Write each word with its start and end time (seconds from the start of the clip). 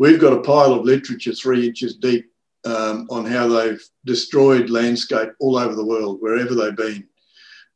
we've 0.00 0.18
got 0.18 0.32
a 0.32 0.40
pile 0.40 0.72
of 0.72 0.86
literature 0.86 1.34
three 1.34 1.66
inches 1.66 1.94
deep 1.94 2.32
um, 2.64 3.06
on 3.10 3.26
how 3.26 3.46
they've 3.46 3.82
destroyed 4.06 4.70
landscape 4.70 5.28
all 5.40 5.58
over 5.58 5.74
the 5.74 5.84
world, 5.84 6.16
wherever 6.20 6.54
they've 6.54 6.74
been. 6.74 7.06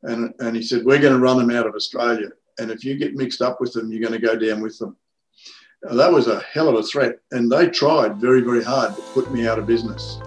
And, 0.01 0.33
and 0.39 0.55
he 0.55 0.63
said, 0.63 0.83
We're 0.83 0.99
going 0.99 1.13
to 1.13 1.19
run 1.19 1.37
them 1.37 1.55
out 1.55 1.67
of 1.67 1.75
Australia. 1.75 2.29
And 2.57 2.71
if 2.71 2.83
you 2.83 2.97
get 2.97 3.13
mixed 3.13 3.43
up 3.43 3.61
with 3.61 3.73
them, 3.73 3.91
you're 3.91 4.01
going 4.01 4.19
to 4.19 4.27
go 4.27 4.35
down 4.35 4.61
with 4.61 4.77
them. 4.79 4.97
Now, 5.83 5.95
that 5.95 6.11
was 6.11 6.27
a 6.27 6.41
hell 6.41 6.67
of 6.67 6.75
a 6.75 6.83
threat. 6.83 7.19
And 7.31 7.51
they 7.51 7.69
tried 7.69 8.17
very, 8.17 8.41
very 8.41 8.63
hard 8.63 8.95
to 8.95 9.01
put 9.13 9.31
me 9.31 9.47
out 9.47 9.59
of 9.59 9.67
business. 9.67 10.19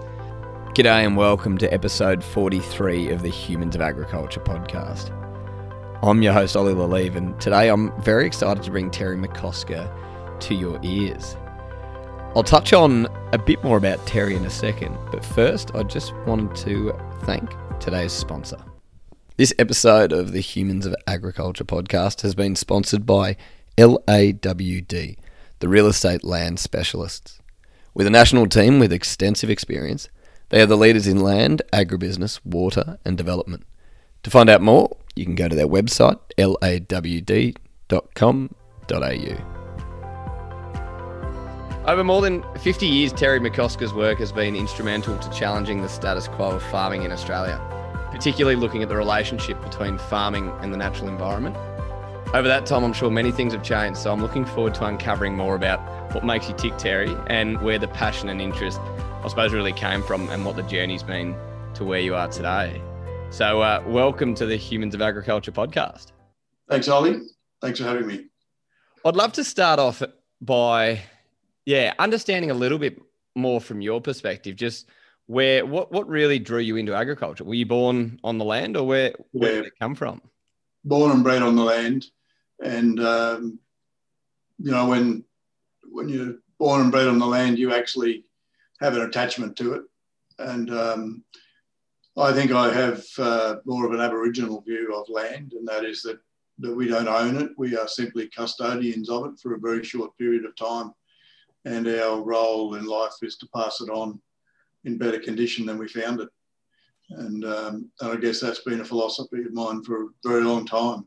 G'day 0.75 1.05
and 1.05 1.17
welcome 1.17 1.57
to 1.57 1.73
episode 1.73 2.23
43 2.23 3.09
of 3.09 3.23
the 3.23 3.29
Humans 3.29 3.75
of 3.75 3.81
Agriculture 3.81 4.39
podcast. 4.39 5.11
I'm 6.01 6.21
your 6.21 6.31
host, 6.31 6.55
Ollie 6.55 6.73
Le 6.73 6.85
Lievre, 6.85 7.17
and 7.17 7.41
today 7.41 7.67
I'm 7.67 7.91
very 8.01 8.25
excited 8.25 8.63
to 8.63 8.71
bring 8.71 8.89
Terry 8.89 9.17
McCosker 9.17 10.39
to 10.39 10.55
your 10.55 10.79
ears. 10.81 11.35
I'll 12.35 12.43
touch 12.43 12.73
on 12.73 13.07
a 13.33 13.39
bit 13.39 13.63
more 13.63 13.77
about 13.77 14.05
Terry 14.05 14.35
in 14.35 14.45
a 14.45 14.51
second, 14.51 14.95
but 15.11 15.25
first, 15.25 15.73
I 15.73 15.81
just 15.81 16.13
wanted 16.27 16.55
to 16.57 16.93
thank 17.23 17.49
today's 17.79 18.13
sponsor. 18.13 18.57
This 19.37 19.51
episode 19.57 20.11
of 20.11 20.31
the 20.31 20.39
Humans 20.39 20.85
of 20.85 20.95
Agriculture 21.07 21.63
podcast 21.63 22.21
has 22.21 22.35
been 22.35 22.55
sponsored 22.55 23.07
by 23.07 23.35
LAWD, 23.77 25.17
the 25.57 25.67
real 25.67 25.87
estate 25.87 26.23
land 26.23 26.59
specialists. 26.59 27.39
With 27.95 28.05
a 28.05 28.11
national 28.11 28.45
team 28.45 28.77
with 28.77 28.93
extensive 28.93 29.49
experience, 29.49 30.07
they 30.49 30.61
are 30.61 30.67
the 30.67 30.77
leaders 30.77 31.07
in 31.07 31.21
land, 31.21 31.63
agribusiness, 31.73 32.39
water, 32.45 32.99
and 33.03 33.17
development. 33.17 33.65
To 34.21 34.29
find 34.29 34.51
out 34.51 34.61
more, 34.61 34.95
you 35.15 35.25
can 35.25 35.35
go 35.35 35.47
to 35.47 35.55
their 35.55 35.67
website, 35.67 36.19
lawd.com.au. 36.37 37.59
Over 41.89 42.03
more 42.03 42.21
than 42.21 42.43
50 42.59 42.85
years, 42.85 43.11
Terry 43.11 43.39
McCosker's 43.39 43.95
work 43.95 44.19
has 44.19 44.31
been 44.31 44.55
instrumental 44.55 45.17
to 45.17 45.29
challenging 45.31 45.81
the 45.81 45.89
status 45.89 46.27
quo 46.27 46.51
of 46.51 46.61
farming 46.61 47.01
in 47.01 47.11
Australia, 47.11 47.59
particularly 48.11 48.55
looking 48.55 48.83
at 48.83 48.89
the 48.89 48.95
relationship 48.95 49.59
between 49.63 49.97
farming 49.97 50.53
and 50.61 50.71
the 50.71 50.77
natural 50.77 51.09
environment. 51.09 51.55
Over 52.31 52.47
that 52.47 52.67
time, 52.67 52.83
I'm 52.83 52.93
sure 52.93 53.09
many 53.09 53.31
things 53.31 53.53
have 53.53 53.63
changed, 53.63 53.99
so 53.99 54.13
I'm 54.13 54.21
looking 54.21 54.45
forward 54.45 54.75
to 54.75 54.85
uncovering 54.85 55.35
more 55.35 55.55
about 55.55 55.79
what 56.13 56.23
makes 56.23 56.47
you 56.47 56.53
tick, 56.53 56.77
Terry, 56.77 57.17
and 57.25 57.59
where 57.63 57.79
the 57.79 57.87
passion 57.87 58.29
and 58.29 58.39
interest, 58.39 58.79
I 58.79 59.27
suppose, 59.27 59.51
really 59.51 59.73
came 59.73 60.03
from 60.03 60.29
and 60.29 60.45
what 60.45 60.57
the 60.57 60.63
journey's 60.63 61.01
been 61.01 61.35
to 61.73 61.83
where 61.83 62.01
you 62.01 62.13
are 62.13 62.27
today. 62.27 62.83
So, 63.31 63.61
uh, 63.61 63.83
welcome 63.87 64.35
to 64.35 64.45
the 64.45 64.57
Humans 64.57 64.93
of 64.93 65.01
Agriculture 65.01 65.51
podcast. 65.51 66.11
Thanks, 66.69 66.87
Ollie. 66.87 67.21
Thanks 67.63 67.79
for 67.79 67.85
having 67.85 68.05
me. 68.05 68.27
I'd 69.03 69.15
love 69.15 69.33
to 69.33 69.43
start 69.43 69.79
off 69.79 70.03
by 70.39 71.01
yeah, 71.69 71.93
understanding 71.99 72.49
a 72.49 72.55
little 72.55 72.79
bit 72.79 72.99
more 73.35 73.61
from 73.61 73.79
your 73.79 74.01
perspective, 74.01 74.55
just 74.55 74.89
where 75.27 75.63
what 75.63 75.91
what 75.91 76.07
really 76.07 76.39
drew 76.39 76.57
you 76.57 76.77
into 76.77 76.95
agriculture? 76.95 77.43
Were 77.43 77.53
you 77.53 77.67
born 77.67 78.19
on 78.23 78.39
the 78.39 78.43
land, 78.43 78.75
or 78.75 78.87
where 78.87 79.13
where 79.33 79.51
yeah. 79.51 79.57
did 79.57 79.65
it 79.67 79.79
come 79.79 79.93
from? 79.93 80.19
Born 80.83 81.11
and 81.11 81.23
bred 81.23 81.43
on 81.43 81.55
the 81.55 81.63
land, 81.63 82.07
and 82.59 82.99
um, 82.99 83.59
you 84.57 84.71
know 84.71 84.87
when 84.87 85.23
when 85.91 86.09
you're 86.09 86.37
born 86.57 86.81
and 86.81 86.91
bred 86.91 87.07
on 87.07 87.19
the 87.19 87.27
land, 87.27 87.59
you 87.59 87.71
actually 87.71 88.25
have 88.81 88.95
an 88.95 89.03
attachment 89.03 89.55
to 89.57 89.73
it, 89.73 89.83
and 90.39 90.73
um, 90.73 91.23
I 92.17 92.33
think 92.33 92.51
I 92.51 92.73
have 92.73 93.03
uh, 93.19 93.57
more 93.65 93.85
of 93.85 93.93
an 93.93 94.01
Aboriginal 94.01 94.61
view 94.61 94.95
of 94.95 95.07
land, 95.07 95.53
and 95.53 95.67
that 95.67 95.85
is 95.85 96.01
that 96.01 96.17
that 96.61 96.75
we 96.75 96.87
don't 96.87 97.07
own 97.07 97.37
it; 97.37 97.51
we 97.59 97.77
are 97.77 97.87
simply 97.87 98.27
custodians 98.27 99.07
of 99.07 99.27
it 99.27 99.39
for 99.39 99.53
a 99.53 99.59
very 99.59 99.83
short 99.83 100.17
period 100.17 100.45
of 100.45 100.55
time 100.55 100.93
and 101.65 101.87
our 101.87 102.21
role 102.21 102.75
in 102.75 102.85
life 102.85 103.13
is 103.21 103.37
to 103.37 103.47
pass 103.55 103.81
it 103.81 103.89
on 103.89 104.19
in 104.85 104.97
better 104.97 105.19
condition 105.19 105.65
than 105.65 105.77
we 105.77 105.87
found 105.87 106.21
it. 106.21 106.29
And, 107.09 107.43
um, 107.43 107.89
and 108.01 108.11
I 108.11 108.15
guess 108.15 108.39
that's 108.39 108.61
been 108.61 108.81
a 108.81 108.85
philosophy 108.85 109.41
of 109.43 109.53
mine 109.53 109.83
for 109.83 110.03
a 110.03 110.07
very 110.23 110.43
long 110.43 110.65
time. 110.65 111.05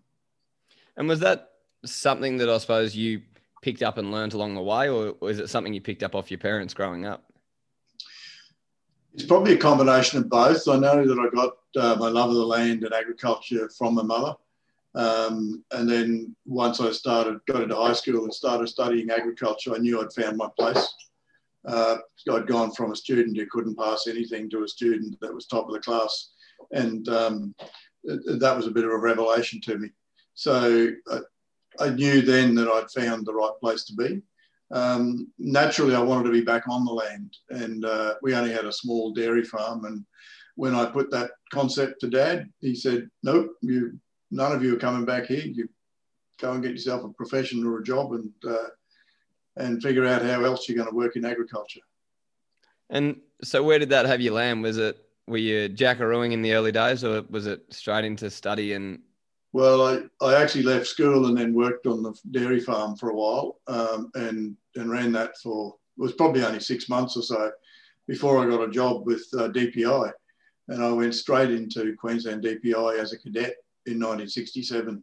And 0.97 1.09
was 1.09 1.21
that 1.21 1.51
something 1.85 2.37
that 2.39 2.51
I 2.51 2.59
suppose 2.59 2.95
you 2.95 3.23
picked 3.63 3.83
up 3.83 3.99
and 3.99 4.11
learned 4.11 4.35
along 4.35 4.55
the 4.55 4.63
way, 4.63 4.89
or 4.89 5.15
is 5.31 5.39
it 5.39 5.49
something 5.49 5.73
you 5.73 5.81
picked 5.81 6.03
up 6.03 6.15
off 6.15 6.31
your 6.31 6.39
parents 6.39 6.75
growing 6.75 7.07
up? 7.07 7.25
It's 9.15 9.25
probably 9.25 9.55
a 9.55 9.59
combination 9.59 10.19
of 10.19 10.29
both. 10.29 10.67
I 10.69 10.77
know 10.79 11.07
that 11.07 11.19
I 11.19 11.35
got 11.35 11.53
uh, 11.77 11.97
my 11.99 12.09
love 12.09 12.31
of 12.31 12.37
the 12.37 12.45
land 12.45 12.83
and 12.83 12.93
agriculture 12.93 13.71
from 13.77 13.95
my 13.95 14.03
mother. 14.03 14.35
Um, 14.95 15.65
and 15.71 15.89
then 15.89 16.37
once 16.45 16.81
I 16.81 16.93
started, 16.93 17.41
got 17.47 17.63
into 17.63 17.77
high 17.77 17.95
school 17.95 18.25
and 18.25 18.35
started 18.35 18.69
studying 18.69 19.11
agriculture, 19.11 19.75
I 19.75 19.79
knew 19.79 20.01
I'd 20.01 20.13
found 20.13 20.37
my 20.37 20.49
place. 20.59 20.87
Uh, 21.67 21.97
I'd 22.31 22.47
gone 22.47 22.73
from 22.73 22.93
a 22.93 22.97
student 22.97 23.37
who 23.37 23.47
couldn't 23.47 23.79
pass 23.79 24.07
anything 24.07 24.51
to 24.51 24.65
a 24.65 24.69
student 24.69 25.19
that 25.21 25.33
was 25.33 25.47
top 25.47 25.67
of 25.67 25.73
the 25.73 25.81
class. 25.81 26.33
And 26.73 27.09
um, 27.09 27.55
that 28.05 28.55
was 28.57 28.67
a 28.67 28.71
bit 28.71 28.85
of 28.85 28.91
a 28.91 28.97
revelation 28.97 29.61
to 29.63 29.79
me. 29.79 29.89
So 30.35 30.91
I, 31.11 31.19
I, 31.79 31.91
knew 31.91 32.23
then 32.23 32.55
that 32.57 32.69
I'd 32.69 32.91
found 32.91 33.27
the 33.27 33.35
right 33.35 33.53
place 33.61 33.85
to 33.85 33.95
be. 33.95 34.23
Um, 34.73 35.29
naturally, 35.39 35.95
I 35.95 36.01
wanted 36.01 36.25
to 36.25 36.33
be 36.33 36.41
back 36.41 36.69
on 36.69 36.85
the 36.85 36.93
land. 36.93 37.37
And 37.51 37.85
uh, 37.85 38.15
we 38.23 38.35
only 38.35 38.53
had 38.53 38.65
a 38.65 38.73
small 38.73 39.13
dairy 39.13 39.45
farm. 39.45 39.85
And 39.85 40.05
when 40.57 40.75
I 40.75 40.87
put 40.87 41.11
that 41.11 41.33
concept 41.53 42.01
to 42.01 42.09
dad, 42.09 42.51
he 42.61 42.75
said, 42.75 43.09
Nope, 43.23 43.53
you 43.61 43.99
none 44.33 44.51
of 44.51 44.65
you 44.65 44.75
are 44.75 44.81
coming 44.81 45.05
back 45.05 45.27
here. 45.27 45.45
You 45.45 45.69
go 46.41 46.53
and 46.53 46.63
get 46.63 46.73
yourself 46.73 47.05
a 47.05 47.09
profession 47.11 47.65
or 47.65 47.79
a 47.79 47.85
job 47.85 48.13
and 48.13 48.33
uh, 48.49 48.69
and 49.57 49.83
figure 49.83 50.07
out 50.07 50.23
how 50.23 50.43
else 50.45 50.69
you're 50.69 50.77
going 50.77 50.89
to 50.89 50.97
work 50.97 51.15
in 51.15 51.25
agriculture. 51.25 51.81
And 52.91 53.21
so, 53.45 53.63
where 53.63 53.79
did 53.79 53.91
that 53.91 54.07
have 54.07 54.21
you 54.21 54.33
land? 54.33 54.63
Was 54.63 54.79
it 54.79 54.99
were 55.29 55.37
you 55.37 55.69
jackarooing 55.69 56.33
in 56.33 56.43
the 56.43 56.55
early 56.55 56.73
days, 56.73 57.05
or 57.05 57.23
was 57.31 57.47
it 57.47 57.63
straight 57.71 58.05
into 58.05 58.31
study 58.31 58.73
and? 58.73 59.01
Well, 59.55 59.87
I, 59.87 60.25
I 60.25 60.41
actually 60.41 60.63
left 60.63 60.87
school 60.87 61.27
and 61.27 61.37
then 61.37 61.53
worked 61.53 61.87
on 61.87 62.03
the 62.03 62.15
dairy 62.31 62.59
farm 62.59 62.97
for 62.97 63.11
a 63.11 63.15
while, 63.15 63.61
um, 63.67 64.11
and 64.15 64.57
and 64.77 64.91
ran 64.91 65.13
that 65.13 65.37
for 65.43 65.77
it 65.99 66.01
was 66.01 66.15
probably 66.15 66.43
only 66.43 66.61
six 66.61 66.89
months 66.89 67.19
or 67.19 67.23
so 67.23 67.53
before 68.09 68.39
I 68.39 68.49
got 68.49 68.67
a 68.67 68.71
job 68.71 69.07
with 69.07 69.23
uh, 69.35 69.49
DPI, 69.49 70.11
and 70.69 70.83
I 70.83 70.91
went 70.93 71.15
straight 71.15 71.51
into 71.51 71.95
Queensland 71.97 72.43
DPI 72.43 72.99
as 72.99 73.13
a 73.13 73.19
cadet 73.19 73.57
in 73.87 73.99
1967. 73.99 75.03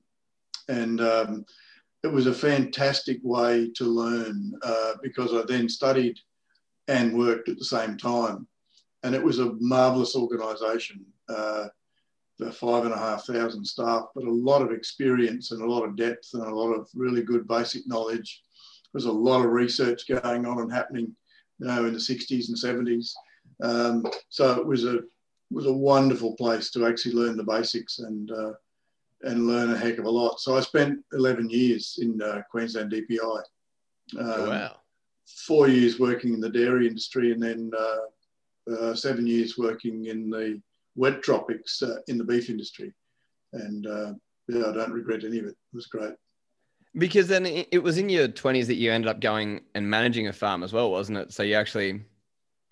And 0.67 1.01
um, 1.01 1.45
it 2.03 2.07
was 2.07 2.27
a 2.27 2.33
fantastic 2.33 3.19
way 3.23 3.71
to 3.75 3.83
learn 3.85 4.53
uh, 4.61 4.93
because 5.01 5.33
I 5.33 5.43
then 5.47 5.67
studied 5.67 6.17
and 6.87 7.17
worked 7.17 7.49
at 7.49 7.57
the 7.57 7.65
same 7.65 7.97
time. 7.97 8.47
And 9.03 9.15
it 9.15 9.23
was 9.23 9.39
a 9.39 9.53
marvelous 9.59 10.15
organisation. 10.15 11.05
Uh, 11.27 11.67
the 12.39 12.51
five 12.51 12.85
and 12.85 12.93
a 12.93 12.97
half 12.97 13.25
thousand 13.25 13.65
staff, 13.65 14.05
but 14.15 14.23
a 14.23 14.31
lot 14.31 14.61
of 14.61 14.71
experience 14.71 15.51
and 15.51 15.61
a 15.61 15.69
lot 15.69 15.83
of 15.83 15.97
depth 15.97 16.29
and 16.33 16.43
a 16.43 16.55
lot 16.55 16.71
of 16.71 16.89
really 16.95 17.21
good 17.21 17.45
basic 17.47 17.85
knowledge. 17.85 18.41
There 18.85 18.97
was 18.97 19.05
a 19.05 19.11
lot 19.11 19.43
of 19.43 19.51
research 19.51 20.07
going 20.07 20.45
on 20.45 20.59
and 20.61 20.71
happening, 20.71 21.13
you 21.59 21.67
know, 21.67 21.85
in 21.85 21.93
the 21.93 21.99
60s 21.99 22.47
and 22.47 22.57
70s. 22.57 23.11
Um, 23.61 24.05
so 24.29 24.57
it 24.57 24.65
was 24.65 24.85
a 24.85 24.99
was 25.51 25.65
a 25.65 25.73
wonderful 25.73 26.35
place 26.35 26.71
to 26.71 26.85
actually 26.85 27.13
learn 27.13 27.35
the 27.35 27.43
basics 27.43 27.99
and 27.99 28.31
uh, 28.31 28.53
and 29.23 29.47
learn 29.47 29.71
a 29.71 29.77
heck 29.77 29.97
of 29.97 30.05
a 30.05 30.09
lot. 30.09 30.39
So 30.39 30.57
I 30.57 30.61
spent 30.61 30.99
11 31.13 31.49
years 31.49 31.99
in 32.01 32.21
uh, 32.21 32.41
Queensland 32.49 32.91
DPI. 32.91 33.41
Um, 34.17 34.25
oh, 34.25 34.49
wow. 34.49 34.75
Four 35.45 35.67
years 35.67 35.99
working 35.99 36.33
in 36.33 36.39
the 36.39 36.49
dairy 36.49 36.87
industry 36.87 37.31
and 37.31 37.41
then 37.41 37.71
uh, 37.77 38.73
uh, 38.73 38.95
seven 38.95 39.27
years 39.27 39.57
working 39.57 40.05
in 40.05 40.29
the 40.29 40.61
wet 40.95 41.21
tropics 41.21 41.81
uh, 41.81 41.97
in 42.07 42.17
the 42.17 42.23
beef 42.23 42.49
industry. 42.49 42.93
And 43.53 43.85
uh, 43.85 44.13
yeah, 44.47 44.67
I 44.67 44.73
don't 44.73 44.91
regret 44.91 45.23
any 45.23 45.39
of 45.39 45.45
it. 45.45 45.49
It 45.49 45.75
was 45.75 45.87
great. 45.87 46.13
Because 46.95 47.27
then 47.27 47.45
it 47.45 47.83
was 47.83 47.99
in 47.99 48.09
your 48.09 48.27
20s 48.27 48.65
that 48.65 48.75
you 48.75 48.91
ended 48.91 49.09
up 49.09 49.19
going 49.19 49.61
and 49.75 49.87
managing 49.87 50.27
a 50.27 50.33
farm 50.33 50.63
as 50.63 50.73
well, 50.73 50.89
wasn't 50.89 51.19
it? 51.19 51.31
So 51.31 51.43
you 51.43 51.53
actually 51.53 52.01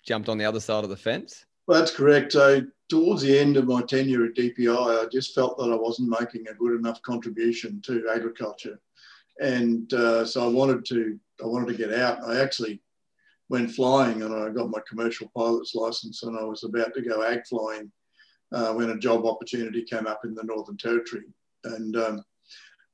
jumped 0.04 0.28
on 0.28 0.38
the 0.38 0.44
other 0.44 0.58
side 0.58 0.82
of 0.82 0.90
the 0.90 0.96
fence? 0.96 1.46
Well, 1.66 1.78
that's 1.78 1.94
correct. 1.94 2.32
So 2.32 2.62
towards 2.88 3.22
the 3.22 3.38
end 3.38 3.56
of 3.56 3.66
my 3.66 3.82
tenure 3.82 4.24
at 4.24 4.34
DPI, 4.34 5.04
I 5.04 5.08
just 5.08 5.34
felt 5.34 5.58
that 5.58 5.70
I 5.70 5.76
wasn't 5.76 6.08
making 6.20 6.48
a 6.48 6.54
good 6.54 6.78
enough 6.78 7.02
contribution 7.02 7.80
to 7.82 8.08
agriculture, 8.14 8.80
and 9.40 9.92
uh, 9.92 10.24
so 10.24 10.44
I 10.44 10.48
wanted 10.48 10.84
to 10.86 11.18
I 11.42 11.46
wanted 11.46 11.68
to 11.68 11.78
get 11.78 11.92
out. 11.92 12.24
I 12.24 12.40
actually 12.40 12.80
went 13.48 13.70
flying, 13.70 14.22
and 14.22 14.34
I 14.34 14.50
got 14.50 14.70
my 14.70 14.80
commercial 14.88 15.30
pilot's 15.34 15.74
license, 15.74 16.22
and 16.22 16.38
I 16.38 16.44
was 16.44 16.64
about 16.64 16.94
to 16.94 17.02
go 17.02 17.22
ag 17.22 17.46
flying 17.46 17.90
uh, 18.52 18.72
when 18.72 18.90
a 18.90 18.98
job 18.98 19.26
opportunity 19.26 19.82
came 19.82 20.06
up 20.06 20.24
in 20.24 20.34
the 20.34 20.44
Northern 20.44 20.76
Territory, 20.76 21.24
and 21.64 21.96
um, 21.96 22.24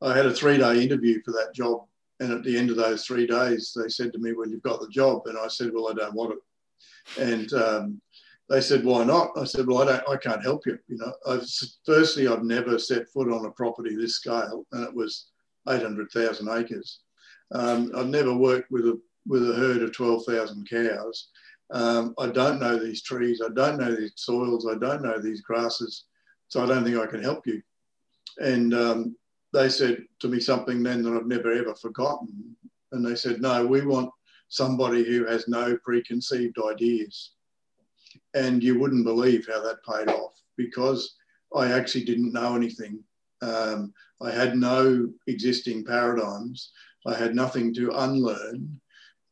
I 0.03 0.17
had 0.17 0.27
a 0.27 0.35
three 0.35 0.59
day 0.59 0.83
interview 0.83 1.21
for 1.25 1.33
that 1.33 1.55
job. 1.55 1.85
And 2.21 2.33
at 2.33 2.45
the 2.45 2.57
end 2.57 2.71
of 2.71 2.77
those 2.77 3.05
three 3.05 3.27
days, 3.27 3.77
they 3.77 3.89
said 3.89 4.13
to 4.13 4.21
me, 4.21 4.33
"Well, 4.33 4.49
you've 4.49 4.63
got 4.63 4.81
the 4.81 4.89
job," 4.89 5.23
and 5.27 5.37
I 5.37 5.49
said, 5.49 5.71
"Well, 5.73 5.91
I 5.91 5.95
don't 5.95 6.15
want 6.15 6.35
it." 6.35 7.21
And 7.21 7.53
um, 7.55 8.01
they 8.49 8.61
said, 8.61 8.85
"Why 8.85 9.05
not?" 9.05 9.31
I 9.37 9.45
said, 9.45 9.67
"Well, 9.67 9.83
I 9.83 9.87
don't. 9.87 10.09
I 10.09 10.17
can't 10.17 10.43
help 10.43 10.67
you. 10.67 10.79
You 10.89 10.99
know, 10.99 11.13
I've, 11.27 11.47
firstly, 11.87 12.29
I've 12.29 12.45
never 12.45 12.79
set 12.79 13.09
foot 13.09 13.33
on 13.33 13.47
a 13.47 13.51
property 13.51 13.95
this 13.97 14.17
scale, 14.17 14.67
and 14.73 14.85
it 14.85 14.95
was 14.95 15.31
800,000 15.69 16.49
acres. 16.49 17.01
Um, 17.53 17.91
I've 17.97 18.09
never 18.09 18.35
worked 18.35 18.71
with 18.71 18.87
a 18.87 19.01
with 19.27 19.49
a 19.49 19.55
herd 19.55 19.83
of 19.83 19.93
12,000 19.93 20.69
cows. 20.69 21.29
Um, 21.73 22.15
I 22.19 22.27
don't 22.27 22.61
know 22.61 22.79
these 22.79 23.03
trees. 23.03 23.41
I 23.45 23.49
don't 23.53 23.79
know 23.79 23.95
these 23.95 24.13
soils. 24.17 24.67
I 24.67 24.77
don't 24.77 25.03
know 25.03 25.19
these 25.19 25.41
grasses. 25.41 26.05
So 26.49 26.63
I 26.63 26.67
don't 26.67 26.85
think 26.85 26.97
I 26.97 27.07
can 27.07 27.23
help 27.23 27.47
you. 27.47 27.63
And 28.39 28.75
um, 28.75 29.17
they 29.53 29.69
said 29.69 30.05
to 30.21 30.29
me 30.29 30.41
something 30.41 30.83
then 30.83 31.03
that 31.03 31.17
I've 31.17 31.27
never 31.27 31.53
ever 31.53 31.75
forgotten. 31.75 32.55
And 32.93 33.05
they 33.05 33.15
said, 33.15 33.41
no, 33.41 33.67
we 33.67 33.85
want 33.85 34.11
somebody 34.49 35.05
who 35.05 35.25
has 35.27 35.49
no 35.49 35.77
preconceived 35.83 36.57
ideas. 36.71 37.33
And 38.35 38.63
you 38.63 38.79
wouldn't 38.79 39.05
believe 39.05 39.47
how 39.47 39.63
that 39.63 39.85
paid 39.85 40.09
off 40.09 40.35
because 40.57 41.15
I 41.55 41.73
actually 41.73 42.05
didn't 42.05 42.33
know 42.33 42.57
anything. 42.57 43.03
Um, 43.43 43.93
I 44.21 44.31
had 44.31 44.57
no 44.57 45.09
existing 45.27 45.85
paradigms. 45.85 46.73
I 47.07 47.15
had 47.15 47.35
nothing 47.35 47.73
to 47.75 47.91
unlearn. 47.91 48.81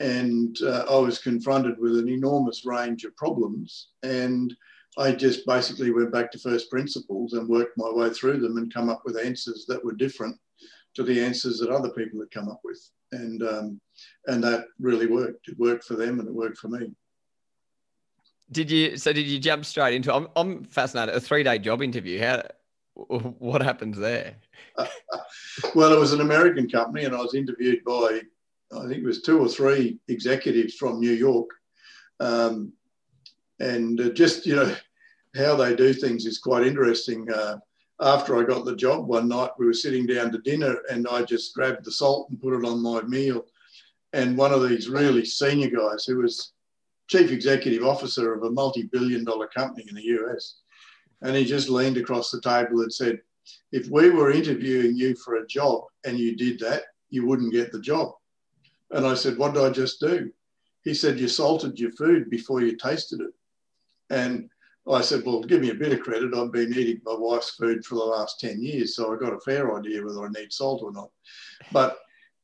And 0.01 0.57
uh, 0.63 0.85
I 0.91 0.99
was 0.99 1.19
confronted 1.19 1.79
with 1.79 1.99
an 1.99 2.09
enormous 2.09 2.65
range 2.65 3.05
of 3.05 3.17
problems. 3.17 3.89
And 4.03 4.55
I 4.99 5.13
just 5.13 5.47
basically 5.47 5.91
went 5.91 6.13
back 6.13 6.31
to 6.33 6.39
first 6.39 6.71
principles 6.71 7.33
and 7.33 7.49
worked 7.49 7.79
my 7.79 7.91
way 7.91 8.11
through 8.11 8.41
them 8.41 8.59
and 8.59 8.73
come 8.73 8.89
up 8.89 9.03
with 9.05 9.17
answers 9.17 9.65
that 9.69 9.83
were 9.85 9.95
different 9.95 10.37
to 10.95 11.03
the 11.03 11.21
answers 11.21 11.59
that 11.59 11.71
other 11.71 11.91
people 11.91 12.21
had 12.21 12.31
come 12.31 12.49
up 12.49 12.61
with. 12.63 12.91
And, 13.13 13.43
um, 13.43 13.81
and 14.27 14.43
that 14.45 14.67
really 14.79 15.07
worked. 15.07 15.49
It 15.49 15.59
worked 15.59 15.85
for 15.85 15.95
them 15.95 16.19
and 16.19 16.29
it 16.29 16.35
worked 16.35 16.59
for 16.59 16.69
me. 16.69 16.93
Did 18.51 18.71
you? 18.71 18.97
So 18.97 19.13
did 19.13 19.27
you 19.27 19.39
jump 19.39 19.65
straight 19.65 19.95
into? 19.95 20.15
I'm 20.15 20.29
I'm 20.37 20.65
fascinated. 20.65 21.15
A 21.15 21.21
three 21.21 21.43
day 21.43 21.59
job 21.59 21.83
interview. 21.83 22.21
How? 22.21 22.43
What 22.95 23.63
happens 23.63 23.97
there? 23.97 24.37
well, 25.75 25.95
it 25.95 25.99
was 25.99 26.13
an 26.13 26.21
American 26.21 26.69
company, 26.69 27.05
and 27.05 27.15
I 27.15 27.21
was 27.21 27.35
interviewed 27.35 27.83
by 27.85 28.21
I 28.77 28.87
think 28.87 28.99
it 28.99 29.05
was 29.05 29.23
two 29.23 29.41
or 29.41 29.49
three 29.49 29.99
executives 30.09 30.75
from 30.75 31.01
New 31.01 31.13
York, 31.13 31.49
um, 32.21 32.73
and 33.61 34.01
uh, 34.01 34.11
just 34.11 34.47
you 34.47 34.57
know 34.57 34.75
how 35.37 35.57
they 35.57 35.75
do 35.75 35.93
things 35.93 36.27
is 36.27 36.39
quite 36.39 36.67
interesting. 36.67 37.31
Uh, 37.31 37.59
after 38.01 38.37
I 38.37 38.45
got 38.45 38.65
the 38.65 38.77
job 38.77 39.07
one 39.07 39.29
night, 39.29 39.51
we 39.59 39.67
were 39.67 39.73
sitting 39.73 40.07
down 40.07 40.33
to 40.33 40.39
dinner, 40.39 40.77
and 40.91 41.07
I 41.09 41.23
just 41.23 41.55
grabbed 41.55 41.85
the 41.85 41.93
salt 41.93 42.29
and 42.31 42.41
put 42.41 42.55
it 42.55 42.67
on 42.67 42.83
my 42.83 43.03
meal. 43.03 43.45
And 44.13 44.37
one 44.37 44.53
of 44.53 44.69
these 44.69 44.89
really 44.89 45.25
senior 45.25 45.71
guys, 45.71 46.05
who 46.05 46.19
was 46.19 46.53
chief 47.13 47.31
executive 47.31 47.85
officer 47.85 48.33
of 48.33 48.43
a 48.43 48.51
multi-billion 48.51 49.23
dollar 49.23 49.47
company 49.47 49.85
in 49.89 49.95
the 49.95 50.19
US. 50.19 50.61
And 51.21 51.37
he 51.37 51.45
just 51.45 51.69
leaned 51.69 51.99
across 51.99 52.31
the 52.31 52.41
table 52.41 52.81
and 52.81 52.93
said, 52.93 53.21
if 53.71 53.89
we 53.89 54.09
were 54.09 54.33
interviewing 54.33 54.97
you 54.97 55.15
for 55.17 55.37
a 55.37 55.47
job 55.47 55.85
and 56.05 56.19
you 56.19 56.35
did 56.37 56.59
that, 56.61 56.85
you 57.11 57.27
wouldn't 57.27 57.53
get 57.53 57.71
the 57.71 57.81
job. 57.81 58.13
And 58.93 59.07
I 59.07 59.15
said, 59.15 59.37
what 59.37 59.53
did 59.53 59.63
I 59.63 59.71
just 59.71 60.01
do? 60.01 60.31
He 60.85 60.95
said, 60.95 61.21
you 61.21 61.29
salted 61.29 61.79
your 61.79 61.93
food 61.93 62.31
before 62.31 62.63
you 62.63 62.77
tasted 62.77 63.21
it. 63.21 63.33
And 64.11 64.49
I 64.91 65.01
said, 65.03 65.23
well, 65.25 65.43
give 65.43 65.61
me 65.61 65.71
a 65.71 65.75
bit 65.75 65.93
of 65.93 66.01
credit. 66.01 66.35
I've 66.35 66.51
been 66.51 66.73
eating 66.73 67.01
my 67.05 67.15
wife's 67.17 67.51
food 67.51 67.85
for 67.85 67.97
the 67.97 68.05
last 68.05 68.41
10 68.41 68.63
years, 68.63 68.97
so 68.97 69.13
I 69.13 69.19
got 69.19 69.35
a 69.35 69.41
fair 69.41 69.79
idea 69.79 70.05
whether 70.05 70.25
I 70.25 70.29
need 70.31 70.53
salt 70.53 70.83
or 70.83 70.93
not. 70.93 71.11
But 71.71 71.99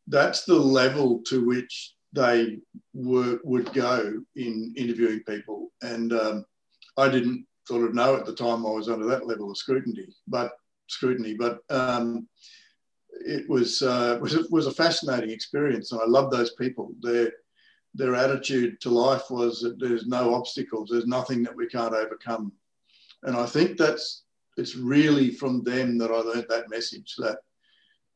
that's 0.07 0.45
the 0.45 0.55
level 0.55 1.21
to 1.27 1.45
which 1.45 1.95
they 2.13 2.59
were, 2.95 3.39
would 3.45 3.73
go 3.73 4.23
in 4.37 4.75
interviewing 4.77 5.23
people. 5.25 5.71
And 5.83 6.13
um, 6.13 6.45
I 6.97 7.09
didn't 7.09 7.47
sort 7.67 7.85
of 7.85 7.95
know 7.95 8.17
at 8.17 8.27
the 8.27 8.35
time 8.35 8.65
I 8.65 8.71
was 8.71 8.89
under 8.89 9.07
that 9.07 9.27
level 9.27 9.51
of 9.51 9.59
scrutiny, 9.59 10.07
but 10.27 10.53
scrutiny, 10.87 11.35
but 11.35 11.61
um, 11.71 12.27
it 13.27 13.49
was, 13.49 13.83
uh, 13.83 14.19
was, 14.21 14.49
was 14.51 14.67
a 14.67 14.73
fascinating 14.73 15.31
experience. 15.31 15.93
And 15.93 16.01
I 16.01 16.07
love 16.07 16.31
those 16.31 16.55
people. 16.55 16.93
Their, 17.03 17.33
their 17.95 18.15
attitude 18.15 18.81
to 18.81 18.91
life 18.91 19.31
was 19.31 19.61
that 19.61 19.79
there's 19.79 20.07
no 20.07 20.35
obstacles, 20.35 20.89
there's 20.91 21.07
nothing 21.07 21.43
that 21.43 21.57
we 21.57 21.67
can't 21.67 21.95
overcome. 21.95 22.53
And 23.25 23.37
I 23.37 23.47
think 23.47 23.77
that's, 23.77 24.23
it's 24.57 24.77
really 24.77 25.31
from 25.31 25.63
them 25.63 25.99
that 25.99 26.11
I 26.11 26.19
learned 26.19 26.47
that 26.49 26.71
message 26.71 27.15
that 27.19 27.39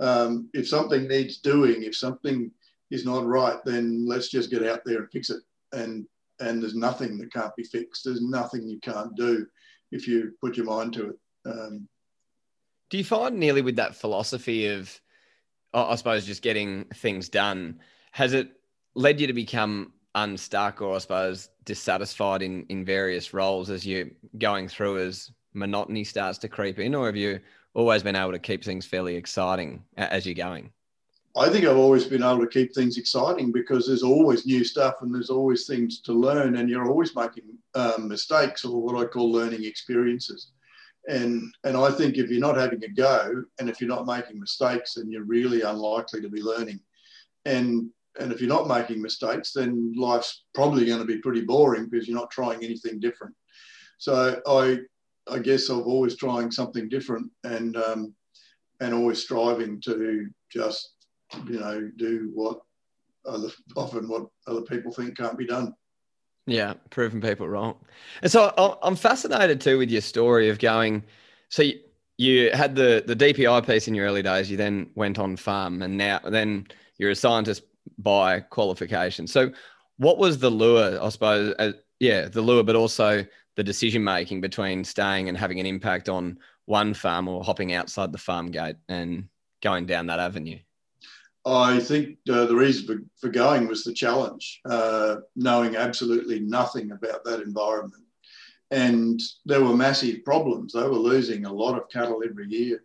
um, 0.00 0.48
if 0.54 0.68
something 0.68 1.06
needs 1.06 1.38
doing, 1.38 1.82
if 1.82 1.96
something 1.96 2.50
is 2.92 3.04
not 3.04 3.26
right, 3.26 3.58
then 3.64 4.06
let's 4.06 4.28
just 4.28 4.50
get 4.50 4.64
out 4.64 4.82
there 4.84 4.98
and 4.98 5.10
fix 5.10 5.30
it. 5.30 5.42
And 5.72 6.06
and 6.40 6.62
there's 6.62 6.74
nothing 6.74 7.18
that 7.18 7.32
can't 7.32 7.54
be 7.56 7.64
fixed. 7.64 8.04
There's 8.04 8.22
nothing 8.22 8.68
you 8.68 8.78
can't 8.80 9.14
do 9.16 9.46
if 9.90 10.06
you 10.06 10.32
put 10.40 10.56
your 10.56 10.66
mind 10.66 10.92
to 10.94 11.10
it. 11.10 11.16
Um, 11.46 11.88
do 12.90 12.98
you 12.98 13.04
find 13.04 13.38
nearly 13.38 13.62
with 13.62 13.76
that 13.76 13.94
philosophy 13.94 14.66
of, 14.66 15.00
I 15.72 15.94
suppose, 15.94 16.26
just 16.26 16.42
getting 16.42 16.84
things 16.94 17.28
done, 17.28 17.80
has 18.10 18.32
it 18.34 18.50
led 18.94 19.20
you 19.20 19.26
to 19.26 19.32
become 19.32 19.92
unstuck 20.14 20.82
or 20.82 20.94
I 20.94 20.98
suppose 20.98 21.48
dissatisfied 21.64 22.42
in 22.42 22.66
in 22.68 22.84
various 22.84 23.32
roles 23.32 23.70
as 23.70 23.86
you're 23.86 24.10
going 24.38 24.68
through 24.68 24.98
as 25.06 25.30
monotony 25.54 26.04
starts 26.04 26.38
to 26.38 26.48
creep 26.48 26.78
in, 26.78 26.94
or 26.94 27.06
have 27.06 27.16
you 27.16 27.40
always 27.74 28.02
been 28.02 28.16
able 28.16 28.32
to 28.32 28.38
keep 28.38 28.62
things 28.62 28.84
fairly 28.84 29.16
exciting 29.16 29.82
as 29.96 30.26
you're 30.26 30.34
going? 30.34 30.70
I 31.34 31.48
think 31.48 31.64
I've 31.64 31.78
always 31.78 32.04
been 32.04 32.22
able 32.22 32.40
to 32.40 32.46
keep 32.46 32.74
things 32.74 32.98
exciting 32.98 33.52
because 33.52 33.86
there's 33.86 34.02
always 34.02 34.44
new 34.44 34.64
stuff 34.64 34.96
and 35.00 35.14
there's 35.14 35.30
always 35.30 35.66
things 35.66 36.00
to 36.02 36.12
learn, 36.12 36.56
and 36.56 36.68
you're 36.68 36.88
always 36.88 37.16
making 37.16 37.44
um, 37.74 38.08
mistakes 38.08 38.64
or 38.64 38.82
what 38.82 39.02
I 39.02 39.06
call 39.06 39.32
learning 39.32 39.64
experiences. 39.64 40.50
And 41.08 41.52
and 41.64 41.76
I 41.76 41.90
think 41.90 42.16
if 42.16 42.30
you're 42.30 42.38
not 42.38 42.58
having 42.58 42.84
a 42.84 42.88
go 42.88 43.44
and 43.58 43.68
if 43.68 43.80
you're 43.80 43.88
not 43.88 44.06
making 44.06 44.38
mistakes, 44.38 44.94
then 44.94 45.10
you're 45.10 45.24
really 45.24 45.62
unlikely 45.62 46.20
to 46.20 46.28
be 46.28 46.42
learning. 46.42 46.80
And 47.46 47.90
and 48.20 48.30
if 48.30 48.40
you're 48.40 48.48
not 48.48 48.68
making 48.68 49.00
mistakes, 49.00 49.52
then 49.52 49.94
life's 49.96 50.44
probably 50.54 50.84
going 50.84 51.00
to 51.00 51.06
be 51.06 51.18
pretty 51.18 51.40
boring 51.40 51.88
because 51.88 52.06
you're 52.06 52.18
not 52.18 52.30
trying 52.30 52.62
anything 52.62 53.00
different. 53.00 53.34
So 53.96 54.40
I 54.46 54.80
I 55.32 55.38
guess 55.38 55.70
I'm 55.70 55.82
always 55.82 56.16
trying 56.16 56.50
something 56.50 56.88
different 56.90 57.30
and 57.42 57.76
um, 57.76 58.14
and 58.80 58.92
always 58.92 59.22
striving 59.22 59.80
to 59.82 60.28
just 60.50 60.91
you 61.46 61.60
know, 61.60 61.90
do 61.96 62.30
what 62.34 62.60
other 63.26 63.48
often 63.76 64.08
what 64.08 64.26
other 64.46 64.62
people 64.62 64.92
think 64.92 65.16
can't 65.16 65.38
be 65.38 65.46
done. 65.46 65.74
Yeah, 66.46 66.74
proving 66.90 67.20
people 67.20 67.48
wrong. 67.48 67.76
And 68.22 68.30
so 68.30 68.52
I'm 68.82 68.96
fascinated 68.96 69.60
too 69.60 69.78
with 69.78 69.90
your 69.90 70.00
story 70.00 70.48
of 70.48 70.58
going. 70.58 71.04
So 71.50 71.62
you, 72.18 72.50
had 72.52 72.74
the 72.74 73.04
the 73.06 73.16
DPI 73.16 73.66
piece 73.66 73.88
in 73.88 73.94
your 73.94 74.06
early 74.06 74.22
days. 74.22 74.50
You 74.50 74.56
then 74.56 74.90
went 74.94 75.18
on 75.18 75.36
farm, 75.36 75.82
and 75.82 75.96
now 75.96 76.20
then 76.24 76.66
you're 76.98 77.10
a 77.10 77.16
scientist 77.16 77.62
by 77.98 78.40
qualification. 78.40 79.26
So 79.26 79.52
what 79.98 80.18
was 80.18 80.38
the 80.38 80.50
lure? 80.50 80.98
I 81.00 81.08
suppose, 81.10 81.54
uh, 81.58 81.72
yeah, 82.00 82.28
the 82.28 82.42
lure, 82.42 82.64
but 82.64 82.76
also 82.76 83.24
the 83.56 83.62
decision 83.62 84.02
making 84.02 84.40
between 84.40 84.84
staying 84.84 85.28
and 85.28 85.36
having 85.36 85.60
an 85.60 85.66
impact 85.66 86.08
on 86.08 86.38
one 86.66 86.94
farm 86.94 87.28
or 87.28 87.44
hopping 87.44 87.72
outside 87.72 88.12
the 88.12 88.18
farm 88.18 88.50
gate 88.50 88.76
and 88.88 89.28
going 89.62 89.86
down 89.86 90.06
that 90.06 90.20
avenue. 90.20 90.58
I 91.44 91.80
think 91.80 92.18
uh, 92.30 92.46
the 92.46 92.54
reason 92.54 92.86
for, 92.86 93.02
for 93.20 93.32
going 93.32 93.66
was 93.66 93.82
the 93.82 93.92
challenge, 93.92 94.60
uh, 94.68 95.16
knowing 95.34 95.76
absolutely 95.76 96.40
nothing 96.40 96.92
about 96.92 97.24
that 97.24 97.40
environment. 97.40 98.04
And 98.70 99.20
there 99.44 99.62
were 99.62 99.76
massive 99.76 100.24
problems. 100.24 100.72
They 100.72 100.82
were 100.82 100.90
losing 100.90 101.44
a 101.44 101.52
lot 101.52 101.76
of 101.76 101.90
cattle 101.90 102.22
every 102.24 102.48
year. 102.48 102.84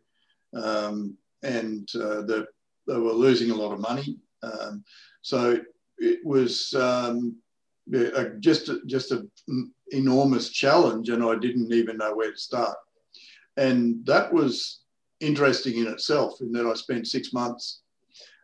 Um, 0.53 1.15
and 1.43 1.87
uh, 1.95 2.21
the, 2.23 2.47
they 2.87 2.97
were 2.97 3.13
losing 3.13 3.51
a 3.51 3.55
lot 3.55 3.73
of 3.73 3.79
money. 3.79 4.17
Um, 4.43 4.83
so 5.21 5.59
it 5.99 6.25
was 6.25 6.73
um, 6.73 7.37
a, 7.93 8.31
just, 8.39 8.69
a, 8.69 8.79
just 8.85 9.11
an 9.11 9.29
enormous 9.91 10.49
challenge, 10.49 11.09
and 11.09 11.23
I 11.23 11.35
didn't 11.35 11.71
even 11.71 11.97
know 11.97 12.15
where 12.15 12.31
to 12.31 12.37
start. 12.37 12.77
And 13.55 14.05
that 14.05 14.33
was 14.33 14.81
interesting 15.19 15.77
in 15.77 15.87
itself, 15.87 16.41
in 16.41 16.51
that 16.53 16.65
I 16.65 16.73
spent 16.73 17.07
six 17.07 17.33
months 17.33 17.81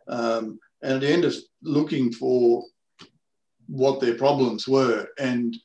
um, 0.08 0.58
and 0.82 0.92
at 0.94 1.00
the 1.00 1.12
end 1.12 1.24
of 1.24 1.34
looking 1.62 2.12
for 2.12 2.64
what 3.66 4.00
their 4.00 4.14
problems 4.14 4.68
were. 4.68 5.06
And 5.18 5.56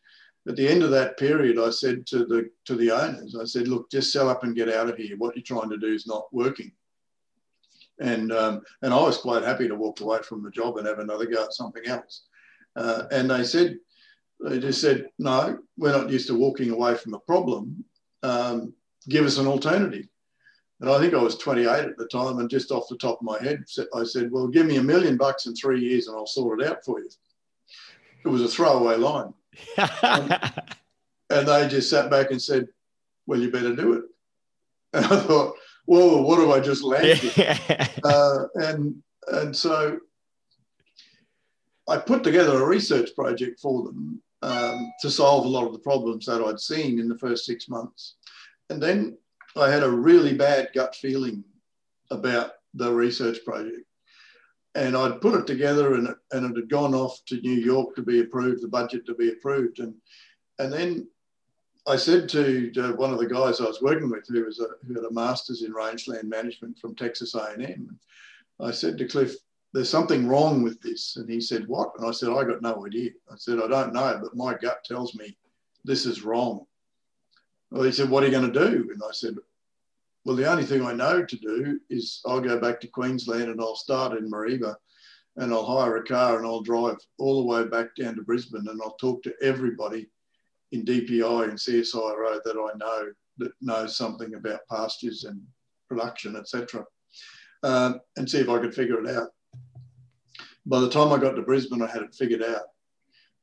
at 0.48 0.56
the 0.56 0.68
end 0.68 0.84
of 0.84 0.92
that 0.92 1.18
period, 1.18 1.60
I 1.60 1.70
said 1.70 2.06
to 2.08 2.20
the 2.26 2.50
to 2.66 2.76
the 2.76 2.92
owners, 2.92 3.36
I 3.40 3.46
said, 3.46 3.68
look, 3.68 3.92
just 3.92 4.12
sell 4.12 4.30
up 4.30 4.44
and 4.44 4.56
get 4.56 4.70
out 4.70 4.90
of 4.90 4.98
here. 4.98 5.18
What 5.18 5.36
you're 5.36 5.44
trying 5.44 5.70
to 5.70 5.78
do 5.78 5.94
is 5.94 6.08
not 6.08 6.34
working. 6.34 6.72
And 8.00 8.32
um, 8.32 8.62
and 8.82 8.94
I 8.94 9.02
was 9.02 9.18
quite 9.18 9.44
happy 9.44 9.68
to 9.68 9.76
walk 9.76 10.00
away 10.00 10.20
from 10.24 10.44
the 10.44 10.52
job 10.52 10.78
and 10.78 10.88
have 10.88 11.00
another 11.00 11.26
go 11.26 11.44
at 11.44 11.54
something 11.54 11.86
else. 11.86 12.24
Uh, 12.76 13.04
and 13.12 13.30
they 13.30 13.44
said, 13.44 13.78
they 14.40 14.60
just 14.60 14.80
said, 14.80 15.08
no, 15.18 15.60
we're 15.78 15.92
not 15.92 16.10
used 16.10 16.28
to 16.28 16.36
walking 16.36 16.72
away 16.72 16.96
from 16.96 17.14
a 17.14 17.20
problem. 17.20 17.84
Um, 18.24 18.74
give 19.10 19.26
us 19.26 19.38
an 19.38 19.48
alternative. 19.48 20.08
And 20.82 20.90
I 20.90 21.00
think 21.00 21.14
I 21.14 21.22
was 21.22 21.38
28 21.38 21.68
at 21.68 21.98
the 21.98 22.08
time. 22.08 22.40
And 22.40 22.50
just 22.50 22.72
off 22.72 22.88
the 22.90 22.98
top 22.98 23.20
of 23.20 23.24
my 23.24 23.42
head, 23.42 23.64
I 23.94 24.04
said, 24.04 24.32
Well, 24.32 24.48
give 24.48 24.66
me 24.66 24.78
a 24.78 24.84
million 24.84 25.18
bucks 25.18 25.46
in 25.46 25.56
three 25.56 25.82
years 25.82 26.08
and 26.08 26.16
I'll 26.16 26.26
sort 26.26 26.62
it 26.62 26.68
out 26.68 26.86
for 26.86 27.00
you. 27.00 27.10
It 28.26 28.30
was 28.30 28.42
a 28.42 28.48
throwaway 28.48 28.96
line. 28.96 29.34
and, 29.78 30.40
and 31.30 31.48
they 31.48 31.68
just 31.68 31.90
sat 31.90 32.10
back 32.10 32.32
and 32.32 32.42
said, 32.42 32.68
Well, 33.28 33.40
you 33.40 33.52
better 33.52 33.76
do 33.76 33.94
it. 33.94 34.04
And 34.92 35.06
I 35.06 35.20
thought, 35.20 35.56
Whoa, 35.86 36.22
what 36.22 36.40
have 36.40 36.50
I 36.50 36.60
just 36.60 36.84
landed? 36.84 37.32
uh, 38.04 38.46
and, 38.56 38.96
and 39.28 39.56
so 39.56 40.00
I 41.88 41.98
put 41.98 42.24
together 42.24 42.62
a 42.62 42.66
research 42.66 43.10
project 43.16 43.60
for 43.60 43.84
them 43.84 44.22
um, 44.42 44.92
to 45.02 45.10
solve 45.10 45.46
a 45.46 45.50
lot 45.50 45.66
of 45.66 45.74
the 45.74 45.80
problems 45.80 46.26
that 46.26 46.42
I'd 46.42 46.60
seen 46.60 47.00
in 47.00 47.10
the 47.10 47.18
first 47.18 47.46
six 47.46 47.68
months. 47.68 48.16
And 48.70 48.82
then 48.82 49.18
I 49.56 49.70
had 49.70 49.84
a 49.84 49.90
really 49.90 50.34
bad 50.34 50.70
gut 50.74 50.96
feeling 50.96 51.44
about 52.12 52.52
the 52.74 52.92
research 52.92 53.44
project. 53.46 53.86
And 54.76 54.96
I'd 54.96 55.22
put 55.22 55.40
it 55.40 55.48
together 55.48 55.96
and 55.96 56.10
it, 56.10 56.18
and 56.32 56.46
it 56.46 56.56
had 56.56 56.70
gone 56.70 56.94
off 56.94 57.20
to 57.26 57.42
New 57.42 57.54
York 57.54 57.96
to 57.96 58.02
be 58.02 58.20
approved, 58.20 58.62
the 58.62 58.68
budget 58.68 59.06
to 59.08 59.16
be 59.16 59.30
approved. 59.30 59.80
And, 59.80 59.96
and 60.60 60.72
then 60.72 61.08
I 61.88 61.96
said 61.96 62.30
to, 62.30 62.70
to 62.72 62.94
one 62.94 63.12
of 63.12 63.18
the 63.18 63.28
guys 63.28 63.60
I 63.60 63.66
was 63.66 63.82
working 63.82 64.10
with, 64.10 64.28
who 64.28 64.46
was 64.46 64.60
a, 64.60 64.68
who 64.86 64.94
had 64.94 65.06
a 65.06 65.14
master's 65.14 65.64
in 65.64 65.74
rangeland 65.74 66.30
management 66.30 66.78
from 66.78 66.96
Texas 66.96 67.34
A&M, 67.34 68.00
I 68.60 68.72
said 68.72 68.98
to 69.00 69.08
Cliff, 69.08 69.36
"There's 69.74 69.90
something 69.90 70.28
wrong 70.28 70.62
with 70.62 70.80
this," 70.82 71.16
and 71.16 71.28
he 71.30 71.42
said, 71.42 71.68
"What?" 71.68 71.94
And 71.98 72.06
I 72.06 72.12
said, 72.12 72.30
"I 72.30 72.44
got 72.44 72.62
no 72.62 72.86
idea." 72.86 73.12
I 73.32 73.36
said, 73.38 73.60
"I 73.60 73.68
don't 73.68 73.94
know, 73.94 74.20
but 74.22 74.36
my 74.36 74.54
gut 74.54 74.84
tells 74.86 75.16
me 75.16 75.36
this 75.84 76.06
is 76.06 76.24
wrong." 76.24 76.66
Well, 77.72 77.84
he 77.84 77.92
said, 77.92 78.10
"What 78.10 78.24
are 78.24 78.28
you 78.28 78.32
going 78.32 78.52
to 78.52 78.60
do?" 78.60 78.90
And 78.92 79.02
I 79.04 79.12
said, 79.12 79.36
"Well, 80.26 80.36
the 80.36 80.50
only 80.50 80.66
thing 80.66 80.84
I 80.84 80.94
know 80.94 81.24
to 81.24 81.36
do 81.38 81.80
is 81.90 82.22
I'll 82.26 82.42
go 82.42 82.60
back 82.60 82.80
to 82.82 82.88
Queensland 82.88 83.50
and 83.50 83.62
I'll 83.62 83.76
start 83.76 84.18
in 84.18 84.30
Mareeba." 84.30 84.76
And 85.36 85.54
I'll 85.54 85.66
hire 85.66 85.98
a 85.98 86.04
car 86.04 86.38
and 86.38 86.46
I'll 86.46 86.62
drive 86.62 86.98
all 87.18 87.40
the 87.40 87.48
way 87.48 87.66
back 87.66 87.96
down 87.96 88.16
to 88.16 88.24
Brisbane 88.24 88.68
and 88.68 88.82
I'll 88.82 88.98
talk 88.98 89.24
to 89.24 89.34
everybody 89.42 90.10
in 90.72 90.84
DPI 90.84 91.44
and 91.46 91.58
CSIRO 91.58 92.40
that 92.44 92.58
I 92.58 92.78
know 92.78 93.12
that 93.38 93.52
knows 93.62 93.96
something 93.96 94.34
about 94.34 94.68
pastures 94.70 95.24
and 95.24 95.42
production, 95.88 96.36
etc., 96.36 96.84
um, 97.64 98.00
and 98.18 98.30
see 98.30 98.40
if 98.40 98.50
I 98.50 98.60
could 98.60 98.76
figure 98.76 99.04
it 99.04 99.16
out. 99.16 99.30
By 100.66 100.82
the 100.82 100.90
time 100.90 101.12
I 101.12 101.18
got 101.18 101.32
to 101.34 101.42
Brisbane, 101.42 101.82
I 101.82 101.88
had 101.88 102.04
it 102.04 102.16
figured 102.16 102.44
out. 102.44 102.64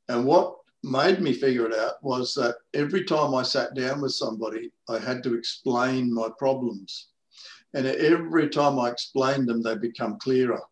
And 0.08 0.24
what 0.24 0.56
made 0.86 1.20
me 1.20 1.32
figure 1.32 1.66
it 1.66 1.74
out 1.74 2.02
was 2.02 2.32
that 2.34 2.56
every 2.72 3.04
time 3.04 3.34
I 3.34 3.42
sat 3.42 3.74
down 3.74 4.00
with 4.00 4.12
somebody, 4.12 4.70
I 4.88 4.98
had 4.98 5.22
to 5.24 5.34
explain 5.34 6.14
my 6.14 6.28
problems. 6.38 7.08
And 7.74 7.86
every 7.86 8.48
time 8.48 8.78
I 8.78 8.88
explained 8.88 9.48
them, 9.48 9.62
they 9.62 9.76
become 9.76 10.18
clearer. 10.18 10.62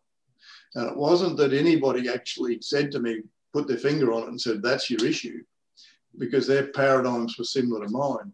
And 0.75 0.89
it 0.89 0.95
wasn't 0.95 1.37
that 1.37 1.53
anybody 1.53 2.09
actually 2.09 2.59
said 2.61 2.91
to 2.91 2.99
me, 2.99 3.21
put 3.53 3.67
their 3.67 3.77
finger 3.77 4.13
on 4.13 4.23
it 4.23 4.29
and 4.29 4.41
said, 4.41 4.63
that's 4.63 4.89
your 4.89 5.05
issue 5.05 5.43
because 6.17 6.47
their 6.47 6.67
paradigms 6.67 7.37
were 7.37 7.43
similar 7.43 7.85
to 7.85 7.91
mine. 7.91 8.31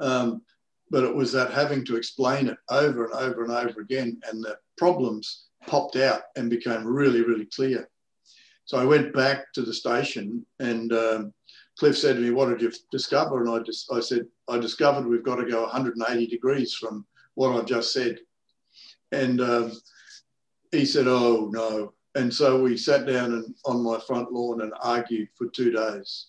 Um, 0.00 0.42
but 0.90 1.04
it 1.04 1.14
was 1.14 1.32
that 1.32 1.52
having 1.52 1.84
to 1.84 1.96
explain 1.96 2.48
it 2.48 2.56
over 2.70 3.04
and 3.04 3.14
over 3.14 3.44
and 3.44 3.52
over 3.52 3.80
again, 3.80 4.18
and 4.28 4.42
the 4.42 4.58
problems 4.78 5.48
popped 5.66 5.96
out 5.96 6.22
and 6.36 6.48
became 6.48 6.86
really, 6.86 7.22
really 7.22 7.46
clear. 7.46 7.88
So 8.68 8.76
I 8.76 8.84
went 8.84 9.14
back 9.14 9.50
to 9.54 9.62
the 9.62 9.72
station, 9.72 10.44
and 10.60 10.92
um, 10.92 11.32
Cliff 11.78 11.96
said 11.96 12.16
to 12.16 12.20
me, 12.20 12.32
"What 12.32 12.50
did 12.50 12.60
you 12.60 12.70
discover?" 12.92 13.40
And 13.40 13.48
I 13.48 13.60
just 13.60 13.90
I 13.90 14.00
said, 14.00 14.26
"I 14.46 14.58
discovered 14.58 15.06
we've 15.06 15.24
got 15.24 15.36
to 15.36 15.50
go 15.50 15.62
180 15.62 16.26
degrees 16.26 16.74
from 16.74 17.06
what 17.34 17.56
I've 17.56 17.64
just 17.64 17.94
said." 17.94 18.18
And 19.10 19.40
um, 19.40 19.72
he 20.70 20.84
said, 20.84 21.06
"Oh 21.08 21.48
no." 21.50 21.94
And 22.14 22.32
so 22.32 22.62
we 22.62 22.76
sat 22.76 23.06
down 23.06 23.32
and, 23.32 23.54
on 23.64 23.82
my 23.82 23.98
front 24.00 24.32
lawn 24.32 24.60
and 24.60 24.74
argued 24.82 25.28
for 25.34 25.46
two 25.46 25.70
days. 25.70 26.26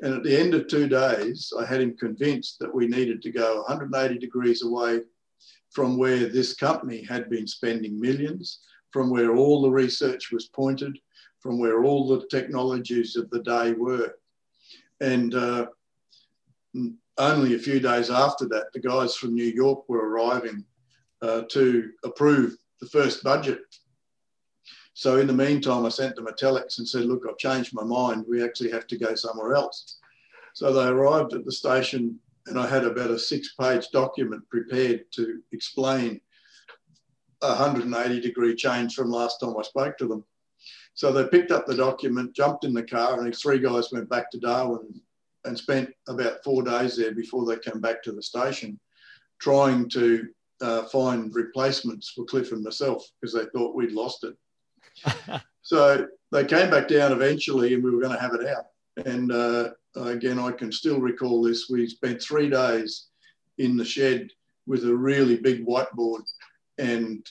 And 0.00 0.12
at 0.12 0.24
the 0.24 0.36
end 0.36 0.54
of 0.54 0.66
two 0.66 0.88
days, 0.88 1.52
I 1.56 1.64
had 1.64 1.80
him 1.80 1.96
convinced 1.96 2.58
that 2.58 2.74
we 2.74 2.88
needed 2.88 3.22
to 3.22 3.30
go 3.30 3.58
180 3.58 4.18
degrees 4.18 4.64
away 4.64 5.02
from 5.70 5.96
where 5.96 6.26
this 6.26 6.52
company 6.52 7.04
had 7.04 7.30
been 7.30 7.46
spending 7.46 8.00
millions, 8.00 8.58
from 8.90 9.08
where 9.08 9.36
all 9.36 9.62
the 9.62 9.70
research 9.70 10.32
was 10.32 10.48
pointed, 10.48 10.98
from 11.40 11.58
where 11.58 11.84
all 11.84 12.06
the 12.06 12.26
technologies 12.28 13.16
of 13.16 13.30
the 13.30 13.42
day 13.42 13.72
were. 13.72 14.14
And 15.00 15.34
uh, 15.34 15.66
only 17.18 17.54
a 17.54 17.58
few 17.58 17.80
days 17.80 18.10
after 18.10 18.46
that, 18.48 18.72
the 18.72 18.80
guys 18.80 19.14
from 19.14 19.34
New 19.34 19.44
York 19.44 19.88
were 19.88 20.08
arriving 20.08 20.64
uh, 21.22 21.42
to 21.50 21.90
approve 22.04 22.56
the 22.80 22.86
first 22.86 23.22
budget 23.22 23.60
so 24.96 25.18
in 25.18 25.26
the 25.26 25.32
meantime, 25.34 25.84
I 25.84 25.90
sent 25.90 26.16
them 26.16 26.26
a 26.26 26.32
telex 26.32 26.78
and 26.78 26.88
said, 26.88 27.04
look, 27.04 27.24
I've 27.28 27.36
changed 27.36 27.74
my 27.74 27.84
mind. 27.84 28.24
We 28.26 28.42
actually 28.42 28.70
have 28.70 28.86
to 28.86 28.96
go 28.96 29.14
somewhere 29.14 29.54
else. 29.54 29.98
So 30.54 30.72
they 30.72 30.86
arrived 30.86 31.34
at 31.34 31.44
the 31.44 31.52
station 31.52 32.18
and 32.46 32.58
I 32.58 32.66
had 32.66 32.84
about 32.84 33.10
a 33.10 33.18
six 33.18 33.52
page 33.60 33.90
document 33.92 34.48
prepared 34.48 35.04
to 35.12 35.42
explain 35.52 36.18
a 37.42 37.48
180 37.48 38.20
degree 38.22 38.54
change 38.54 38.94
from 38.94 39.10
last 39.10 39.38
time 39.38 39.54
I 39.58 39.62
spoke 39.64 39.98
to 39.98 40.08
them. 40.08 40.24
So 40.96 41.12
they 41.12 41.28
picked 41.28 41.52
up 41.52 41.66
the 41.66 41.76
document, 41.76 42.34
jumped 42.34 42.64
in 42.64 42.72
the 42.72 42.82
car, 42.82 43.18
and 43.18 43.26
these 43.26 43.40
three 43.40 43.58
guys 43.58 43.92
went 43.92 44.08
back 44.08 44.30
to 44.30 44.40
Darwin 44.40 44.98
and 45.44 45.56
spent 45.56 45.90
about 46.08 46.42
four 46.42 46.62
days 46.62 46.96
there 46.96 47.12
before 47.12 47.44
they 47.44 47.58
came 47.58 47.82
back 47.82 48.02
to 48.02 48.12
the 48.12 48.22
station, 48.22 48.80
trying 49.38 49.90
to 49.90 50.26
uh, 50.62 50.84
find 50.84 51.34
replacements 51.34 52.10
for 52.10 52.24
Cliff 52.24 52.50
and 52.52 52.64
myself 52.64 53.06
because 53.20 53.34
they 53.34 53.44
thought 53.52 53.76
we'd 53.76 53.92
lost 53.92 54.24
it. 54.24 55.42
so 55.62 56.06
they 56.32 56.46
came 56.46 56.70
back 56.70 56.88
down 56.88 57.12
eventually, 57.12 57.74
and 57.74 57.84
we 57.84 57.90
were 57.90 58.00
going 58.00 58.16
to 58.16 58.22
have 58.22 58.32
it 58.32 58.48
out. 58.48 58.68
And 59.04 59.30
uh, 59.30 59.72
again, 59.96 60.38
I 60.38 60.50
can 60.50 60.72
still 60.72 60.98
recall 60.98 61.42
this. 61.42 61.68
We 61.68 61.86
spent 61.88 62.22
three 62.22 62.48
days 62.48 63.08
in 63.58 63.76
the 63.76 63.84
shed 63.84 64.30
with 64.66 64.86
a 64.86 64.96
really 64.96 65.36
big 65.36 65.66
whiteboard, 65.66 66.22
and 66.78 67.22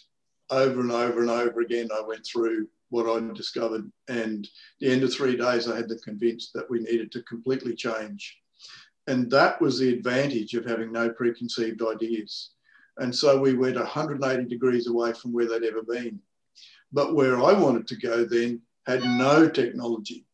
over 0.52 0.82
and 0.82 0.92
over 0.92 1.22
and 1.22 1.32
over 1.32 1.62
again, 1.62 1.90
I 1.92 2.02
went 2.02 2.24
through 2.24 2.68
what 2.90 3.10
I 3.10 3.34
discovered. 3.34 3.92
And 4.08 4.48
the 4.80 4.92
end 4.92 5.04
of 5.04 5.14
three 5.14 5.36
days, 5.36 5.70
I 5.70 5.76
had 5.76 5.90
them 5.90 6.00
convinced 6.04 6.52
that 6.54 6.70
we 6.70 6.80
needed 6.80 7.12
to 7.14 7.24
completely 7.24 7.76
change. 7.76 8.38
And 9.08 9.30
that 9.32 9.62
was 9.62 9.80
the 9.80 9.94
advantage 9.94 10.54
of 10.54 10.66
having 10.66 10.92
no 10.92 11.10
preconceived 11.10 11.82
ideas. 11.82 12.52
And 12.98 13.14
so 13.14 13.40
we 13.40 13.54
went 13.54 13.76
180 13.76 14.46
degrees 14.46 14.88
away 14.88 15.14
from 15.14 15.34
where 15.34 15.48
they'd 15.48 15.68
ever 15.68 15.84
been. 15.84 16.20
But 16.92 17.14
where 17.14 17.36
I 17.38 17.54
wanted 17.54 17.88
to 17.88 17.98
go 17.98 18.26
then 18.26 18.62
had 18.88 19.04
no 19.04 19.50
technology. 19.50 20.26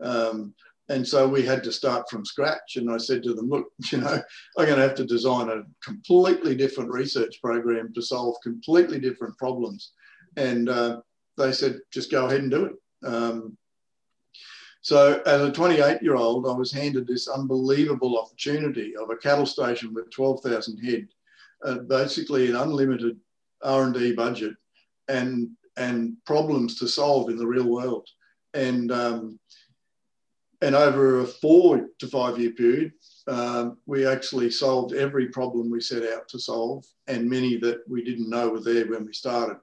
Um, 0.00 0.54
and 0.90 1.06
so 1.06 1.26
we 1.28 1.42
had 1.42 1.62
to 1.64 1.72
start 1.72 2.10
from 2.10 2.24
scratch. 2.24 2.76
And 2.76 2.90
I 2.90 2.98
said 2.98 3.22
to 3.22 3.32
them, 3.32 3.48
look, 3.48 3.68
you 3.92 3.98
know, 3.98 4.20
I'm 4.58 4.66
going 4.66 4.76
to 4.76 4.82
have 4.82 4.96
to 4.96 5.04
design 5.04 5.48
a 5.48 5.62
completely 5.82 6.54
different 6.54 6.90
research 6.90 7.40
program 7.42 7.92
to 7.94 8.02
solve 8.02 8.36
completely 8.42 8.98
different 8.98 9.38
problems. 9.38 9.92
And 10.36 10.68
uh, 10.68 11.00
they 11.36 11.52
said, 11.52 11.80
just 11.92 12.10
go 12.10 12.26
ahead 12.26 12.40
and 12.40 12.50
do 12.50 12.66
it. 12.66 13.06
Um, 13.06 13.56
so 14.82 15.22
as 15.26 15.42
a 15.42 15.52
28 15.52 16.02
year 16.02 16.16
old, 16.16 16.46
I 16.46 16.52
was 16.52 16.72
handed 16.72 17.06
this 17.06 17.28
unbelievable 17.28 18.18
opportunity 18.18 18.96
of 18.96 19.10
a 19.10 19.16
cattle 19.16 19.46
station 19.46 19.92
with 19.92 20.10
12,000 20.10 20.78
head, 20.78 21.08
uh, 21.64 21.78
basically 21.78 22.48
an 22.48 22.56
unlimited 22.56 23.18
R&D 23.62 24.12
budget 24.14 24.54
and 25.08 25.50
and 25.76 26.16
problems 26.26 26.78
to 26.78 26.88
solve 26.88 27.30
in 27.30 27.36
the 27.36 27.46
real 27.46 27.68
world. 27.68 28.08
And 28.54 28.90
um, 28.90 29.38
and 30.62 30.74
over 30.74 31.20
a 31.20 31.26
four 31.26 31.88
to 31.98 32.06
five 32.06 32.38
year 32.38 32.50
period, 32.50 32.92
um, 33.28 33.78
we 33.86 34.06
actually 34.06 34.50
solved 34.50 34.92
every 34.92 35.28
problem 35.28 35.70
we 35.70 35.80
set 35.80 36.02
out 36.12 36.28
to 36.28 36.38
solve, 36.38 36.84
and 37.06 37.30
many 37.30 37.56
that 37.58 37.80
we 37.88 38.04
didn't 38.04 38.28
know 38.28 38.50
were 38.50 38.60
there 38.60 38.86
when 38.86 39.06
we 39.06 39.12
started, 39.12 39.56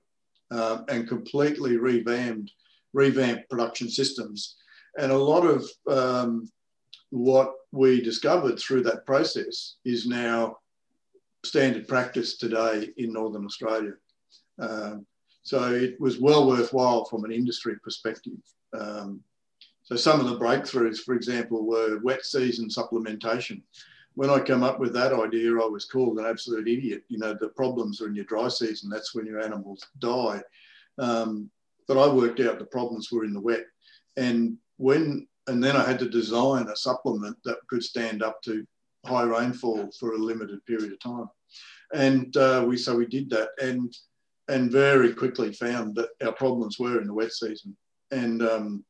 um, 0.51 0.85
and 0.89 1.07
completely 1.07 1.77
revamped 1.77 2.51
revamped 2.93 3.49
production 3.49 3.89
systems. 3.89 4.55
And 4.97 5.11
a 5.11 5.17
lot 5.17 5.45
of 5.45 5.69
um, 5.87 6.49
what 7.09 7.53
we 7.71 8.01
discovered 8.01 8.57
through 8.59 8.83
that 8.83 9.05
process 9.05 9.75
is 9.85 10.07
now 10.07 10.57
standard 11.45 11.87
practice 11.87 12.37
today 12.37 12.89
in 12.97 13.13
Northern 13.13 13.45
Australia. 13.45 13.93
Um, 14.59 15.05
so 15.43 15.73
it 15.73 15.99
was 15.99 16.19
well 16.19 16.47
worthwhile 16.47 17.05
from 17.05 17.23
an 17.23 17.31
industry 17.31 17.75
perspective. 17.83 18.39
Um, 18.77 19.21
so 19.83 19.95
some 19.95 20.19
of 20.19 20.27
the 20.27 20.37
breakthroughs, 20.37 20.99
for 20.99 21.13
example, 21.13 21.65
were 21.65 21.99
wet 22.03 22.25
season 22.25 22.67
supplementation. 22.67 23.61
When 24.17 24.31
I 24.31 24.39
came 24.39 24.63
up 24.63 24.79
with 24.79 24.93
that 24.93 25.13
idea, 25.13 25.51
I 25.51 25.67
was 25.67 25.85
called 25.85 26.17
an 26.17 26.25
absolute 26.25 26.67
idiot. 26.67 27.03
You 27.07 27.19
know, 27.19 27.35
the 27.39 27.49
problems 27.49 28.01
are 28.01 28.07
in 28.07 28.15
your 28.15 28.25
dry 28.25 28.47
season. 28.47 28.89
That's 28.89 29.13
when 29.13 29.27
your 29.27 29.39
animals 29.39 29.85
die. 29.99 30.41
Um, 30.97 31.51
but 31.87 31.99
I 31.99 32.11
worked 32.11 32.39
out 32.39 32.57
the 32.57 32.65
problems 32.65 33.11
were 33.11 33.25
in 33.25 33.33
the 33.33 33.39
wet. 33.39 33.65
And 34.17 34.57
when 34.77 35.27
and 35.45 35.63
then 35.63 35.75
I 35.75 35.85
had 35.85 35.99
to 35.99 36.09
design 36.09 36.67
a 36.67 36.75
supplement 36.75 37.37
that 37.45 37.59
could 37.69 37.83
stand 37.83 38.23
up 38.23 38.41
to 38.41 38.65
high 39.05 39.21
rainfall 39.21 39.91
for 39.99 40.13
a 40.13 40.17
limited 40.17 40.65
period 40.65 40.93
of 40.93 40.99
time. 40.99 41.29
And 41.93 42.35
uh, 42.37 42.65
we 42.67 42.75
so 42.75 42.95
we 42.95 43.05
did 43.05 43.29
that. 43.29 43.49
And 43.61 43.95
and 44.47 44.71
very 44.71 45.13
quickly 45.13 45.53
found 45.53 45.95
that 45.97 46.09
our 46.25 46.33
problems 46.33 46.79
were 46.79 46.99
in 46.99 47.05
the 47.05 47.13
wet 47.13 47.33
season. 47.33 47.77
And 48.09 48.41
um, 48.41 48.83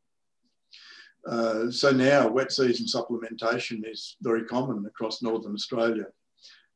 uh, 1.27 1.69
so 1.69 1.91
now 1.91 2.27
wet 2.27 2.51
season 2.51 2.85
supplementation 2.85 3.89
is 3.89 4.15
very 4.21 4.45
common 4.45 4.85
across 4.85 5.21
Northern 5.21 5.53
Australia. 5.53 6.05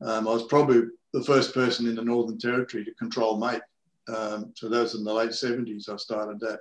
Um, 0.02 0.28
I 0.28 0.32
was 0.32 0.44
probably 0.44 0.84
the 1.14 1.24
first 1.24 1.54
person 1.54 1.88
in 1.88 1.96
the 1.96 2.04
Northern 2.04 2.38
Territory 2.38 2.84
to 2.86 2.94
control 2.96 3.38
mate. 3.38 3.62
Um, 4.08 4.52
so 4.56 4.68
that 4.68 4.82
was 4.82 4.96
in 4.96 5.04
the 5.04 5.14
late 5.14 5.32
70s 5.32 5.90
I 5.90 5.96
started 5.98 6.40
that. 6.42 6.60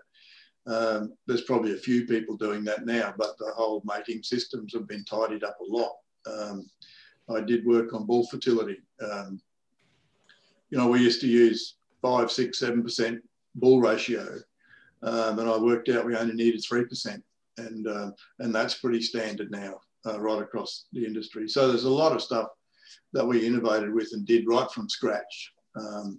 Um, 0.67 1.15
there's 1.27 1.43
probably 1.43 1.73
a 1.73 1.79
few 1.79 2.07
people 2.07 2.37
doing 2.37 2.65
that 2.65 2.85
now, 2.85 3.15
but 3.17 3.37
the 3.39 3.51
whole 3.57 3.83
mating 3.85 4.23
systems 4.23 4.73
have 4.75 4.87
been 4.87 5.05
tidied 5.05 5.43
up 5.43 5.59
a 5.61 5.65
lot. 5.65 5.93
Um, 6.27 6.71
I 7.29 7.41
did 7.41 7.65
work 7.65 7.93
on 7.95 8.07
bull 8.07 8.27
fertility. 8.27 8.81
Um, 9.01 9.41
you 10.71 10.79
know, 10.79 10.89
we 10.89 11.01
used 11.01 11.21
to 11.23 11.27
use 11.27 11.77
five, 12.03 12.31
six, 12.31 12.59
seven 12.59 12.83
percent 12.83 13.21
bull 13.55 13.81
ratio, 13.81 14.39
um, 15.03 15.39
and 15.39 15.49
I 15.49 15.57
worked 15.57 15.89
out 15.89 16.07
we 16.07 16.17
only 16.17 16.35
needed 16.35 16.63
three 16.63 16.85
percent, 16.85 17.23
and 17.59 17.87
uh, 17.87 18.11
and 18.39 18.55
that's 18.55 18.75
pretty 18.75 19.01
standard 19.01 19.51
now 19.51 19.81
uh, 20.07 20.21
right 20.21 20.43
across 20.43 20.87
the 20.93 21.05
industry. 21.05 21.49
So 21.49 21.69
there's 21.69 21.85
a 21.85 21.91
lot 21.91 22.13
of 22.13 22.23
stuff 22.23 22.49
that 23.13 23.27
we 23.27 23.47
innovated 23.47 23.93
with 23.93 24.09
and 24.13 24.27
did 24.27 24.47
right 24.47 24.71
from 24.71 24.89
scratch. 24.89 25.53
Um, 25.79 26.19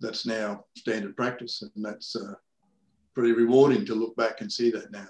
that's 0.00 0.26
now 0.26 0.64
standard 0.76 1.16
practice, 1.16 1.62
and 1.62 1.84
that's 1.84 2.14
uh, 2.16 2.34
pretty 3.14 3.32
rewarding 3.32 3.84
to 3.86 3.94
look 3.94 4.16
back 4.16 4.40
and 4.40 4.52
see 4.52 4.70
that 4.70 4.92
now. 4.92 5.08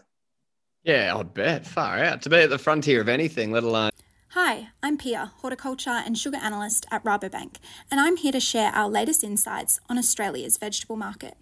Yeah, 0.85 1.17
I'd 1.17 1.35
bet. 1.35 1.67
Far 1.67 1.99
out. 1.99 2.23
To 2.23 2.31
be 2.31 2.37
at 2.37 2.51
the 2.51 2.59
frontier 2.59 3.01
of 3.01 3.09
anything, 3.09 3.51
let 3.51 3.65
alone. 3.65 3.91
Hi, 4.31 4.69
I'm 4.83 4.99
Pia, 4.99 5.33
horticulture 5.39 5.91
and 5.91 6.17
sugar 6.17 6.37
analyst 6.37 6.87
at 6.91 7.03
Rabobank, 7.03 7.57
and 7.91 7.99
I'm 7.99 8.17
here 8.17 8.33
to 8.33 8.41
share 8.41 8.71
our 8.73 8.89
latest 8.89 9.25
insights 9.25 9.81
on 9.89 9.99
Australia's 9.99 10.59
vegetable 10.59 10.97
market. 10.97 11.37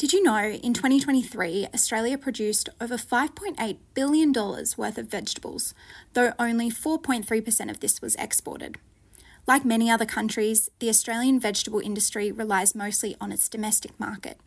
Did 0.00 0.14
you 0.14 0.22
know 0.22 0.42
in 0.42 0.72
2023, 0.72 1.66
Australia 1.74 2.16
produced 2.16 2.70
over 2.80 2.96
$5.8 2.96 3.76
billion 3.92 4.32
worth 4.32 4.96
of 4.96 5.10
vegetables, 5.10 5.74
though 6.14 6.32
only 6.38 6.70
4.3% 6.70 7.70
of 7.70 7.80
this 7.80 8.00
was 8.00 8.14
exported? 8.14 8.78
Like 9.46 9.62
many 9.62 9.90
other 9.90 10.06
countries, 10.06 10.70
the 10.78 10.88
Australian 10.88 11.38
vegetable 11.38 11.80
industry 11.80 12.32
relies 12.32 12.74
mostly 12.74 13.14
on 13.20 13.30
its 13.30 13.46
domestic 13.46 14.00
market. 14.00 14.38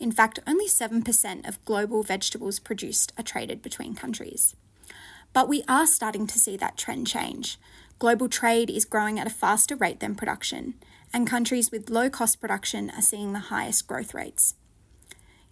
In 0.00 0.10
fact, 0.10 0.40
only 0.44 0.66
7% 0.66 1.48
of 1.48 1.64
global 1.64 2.02
vegetables 2.02 2.58
produced 2.58 3.12
are 3.16 3.22
traded 3.22 3.62
between 3.62 3.94
countries. 3.94 4.56
But 5.32 5.48
we 5.48 5.62
are 5.68 5.86
starting 5.86 6.26
to 6.26 6.38
see 6.40 6.56
that 6.56 6.76
trend 6.76 7.06
change. 7.06 7.60
Global 8.00 8.28
trade 8.28 8.70
is 8.70 8.84
growing 8.84 9.20
at 9.20 9.28
a 9.28 9.30
faster 9.30 9.76
rate 9.76 10.00
than 10.00 10.16
production, 10.16 10.74
and 11.12 11.28
countries 11.28 11.70
with 11.70 11.90
low 11.90 12.10
cost 12.10 12.40
production 12.40 12.90
are 12.90 13.02
seeing 13.02 13.32
the 13.32 13.50
highest 13.54 13.86
growth 13.86 14.12
rates. 14.12 14.54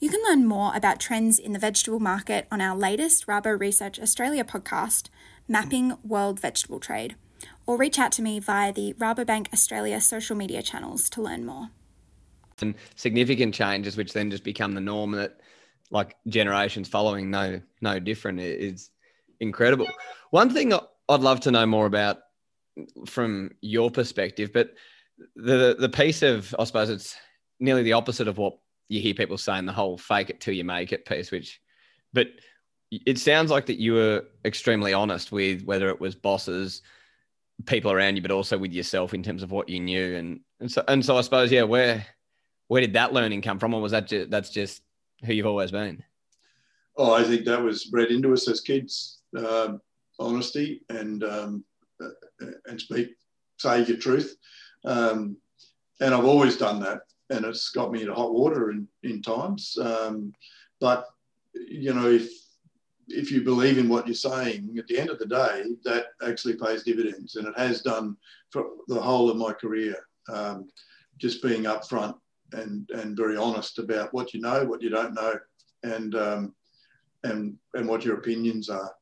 You 0.01 0.11
can 0.11 0.23
learn 0.23 0.47
more 0.47 0.73
about 0.75 1.01
trends 1.01 1.39
in 1.39 1.53
the 1.53 1.59
vegetable 1.59 2.01
market 2.01 2.47
on 2.51 2.61
our 2.61 2.77
latest 2.77 3.27
Rabo 3.27 3.59
Research 3.59 3.99
Australia 3.99 4.45
podcast, 4.45 5.09
Mapping 5.49 5.97
World 6.03 6.41
Vegetable 6.41 6.81
Trade, 6.81 7.15
or 7.67 7.77
reach 7.77 7.99
out 7.99 8.13
to 8.13 8.23
me 8.23 8.39
via 8.41 8.73
the 8.73 8.95
Rabobank 8.95 9.53
Australia 9.53 10.01
social 10.01 10.37
media 10.37 10.63
channels 10.63 11.09
to 11.11 11.23
learn 11.23 11.47
more. 11.47 11.71
And 12.61 12.75
significant 12.97 13.55
changes, 13.55 13.97
which 13.97 14.13
then 14.13 14.31
just 14.31 14.45
become 14.45 14.75
the 14.75 14.81
norm 14.81 15.13
that 15.13 15.41
like 15.91 16.17
generations 16.29 16.89
following 16.89 17.31
no 17.31 17.61
no 17.81 17.99
different 17.99 18.41
is 18.41 18.91
incredible. 19.41 19.89
One 20.31 20.51
thing 20.51 20.73
I'd 20.73 21.21
love 21.21 21.41
to 21.41 21.51
know 21.51 21.67
more 21.67 21.87
about 21.87 22.19
from 23.07 23.53
your 23.61 23.91
perspective, 23.91 24.53
but 24.53 24.71
the 25.37 25.77
the 25.79 25.89
piece 25.89 26.23
of 26.23 26.55
I 26.59 26.65
suppose 26.65 26.91
it's 26.91 27.17
nearly 27.61 27.83
the 27.83 27.93
opposite 27.93 28.29
of 28.29 28.39
what 28.39 28.59
you 28.88 29.00
hear 29.00 29.14
people 29.14 29.38
saying 29.38 29.67
the 29.67 29.73
whole 29.73 29.97
fake 29.97 30.31
it 30.31 30.41
till 30.41 30.55
you 30.55 30.64
make 30.64 30.93
it 30.93 31.07
piece, 31.07 31.31
which 31.31 31.61
but 32.12 32.29
it 32.91 33.19
sounds 33.19 33.50
like 33.50 33.67
that 33.67 33.81
you 33.81 33.95
were 33.95 34.25
extremely 34.45 34.93
honest 34.93 35.33
with 35.33 35.64
whether 35.64 35.88
it 35.88 36.00
was 36.00 36.14
bosses, 36.14 36.83
people 37.67 37.91
around 37.91 38.17
you, 38.17 38.23
but 38.23 38.31
also 38.31 38.57
with 38.57 38.73
yourself 38.73 39.14
in 39.14 39.23
terms 39.23 39.43
of 39.43 39.50
what 39.50 39.69
you 39.69 39.81
knew. 39.81 40.14
And, 40.17 40.41
and 40.61 40.71
so, 40.71 40.85
and 40.87 41.05
so 41.05 41.17
I 41.17 41.23
suppose, 41.23 41.50
yeah, 41.50 41.62
where, 41.64 42.07
where 42.69 42.81
did 42.81 42.93
that 42.93 43.12
learning 43.12 43.43
come 43.43 43.59
from? 43.59 43.75
Or 43.75 43.81
was 43.81 43.93
that 43.93 44.07
just, 44.07 44.31
that's 44.31 44.50
just 44.50 44.83
who 45.25 45.33
you've 45.33 45.47
always 45.47 45.73
been? 45.73 46.05
Oh, 46.97 47.12
I 47.12 47.25
think 47.25 47.45
that 47.47 47.62
was 47.62 47.87
bred 47.87 48.11
into 48.11 48.33
us 48.33 48.49
as 48.49 48.61
kids, 48.61 49.21
um, 49.37 49.81
honesty 50.21 50.83
and, 50.88 51.25
um, 51.25 51.64
uh, 52.00 52.47
and 52.67 52.81
speak, 52.81 53.09
say 53.59 53.83
your 53.85 53.97
truth. 53.97 54.37
Um, 54.85 55.37
and 56.01 56.14
I've 56.14 56.27
always 56.27 56.57
done 56.57 56.81
that. 56.81 57.01
And 57.35 57.44
it's 57.44 57.70
got 57.70 57.92
me 57.92 58.03
into 58.03 58.14
hot 58.14 58.33
water 58.33 58.70
in, 58.70 58.88
in 59.03 59.23
times. 59.23 59.77
Um, 59.81 60.33
but, 60.81 61.09
you 61.55 61.92
know, 61.92 62.11
if 62.11 62.31
if 63.09 63.31
you 63.31 63.42
believe 63.42 63.77
in 63.77 63.88
what 63.88 64.07
you're 64.07 64.14
saying, 64.14 64.77
at 64.79 64.87
the 64.87 64.99
end 64.99 65.11
of 65.11 65.18
the 65.18 65.27
day, 65.27 65.64
that 65.85 66.07
actually 66.27 66.57
pays 66.57 66.85
dividends, 66.85 67.37
and 67.37 67.47
it 67.47 67.59
has 67.59 67.83
done 67.83 68.16
for 68.51 68.64
the 68.88 69.01
whole 69.01 69.31
of 69.31 69.37
my 69.37 69.53
career. 69.53 69.97
Um, 70.33 70.68
just 71.18 71.42
being 71.42 71.64
upfront 71.64 72.16
and 72.53 72.88
and 72.90 73.16
very 73.16 73.37
honest 73.37 73.79
about 73.79 74.12
what 74.12 74.33
you 74.33 74.40
know, 74.40 74.64
what 74.64 74.83
you 74.83 74.90
don't 74.90 75.14
know, 75.14 75.35
and 75.83 76.14
um, 76.14 76.55
and 77.25 77.57
and 77.75 77.88
what 77.88 78.05
your 78.05 78.16
opinions 78.16 78.68
are, 78.68 78.92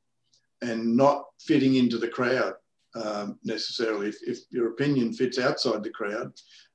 and 0.63 0.97
not 0.97 1.27
fitting 1.41 1.77
into 1.77 1.99
the 1.99 2.09
crowd 2.09 2.55
um, 2.95 3.39
necessarily. 3.45 4.09
If, 4.09 4.17
if, 4.27 4.39
your 4.51 4.69
opinion 4.71 5.13
fits 5.13 5.39
outside 5.39 5.83
the 5.83 5.91
crowd, 5.91 6.33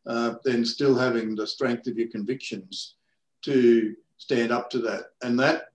uh, 0.07 0.35
then 0.43 0.65
still 0.65 0.95
having 0.95 1.35
the 1.35 1.45
strength 1.45 1.87
of 1.87 1.97
your 1.97 2.09
convictions 2.09 2.95
to 3.43 3.95
stand 4.17 4.51
up 4.51 4.69
to 4.69 4.79
that, 4.79 5.11
and 5.21 5.39
that 5.39 5.67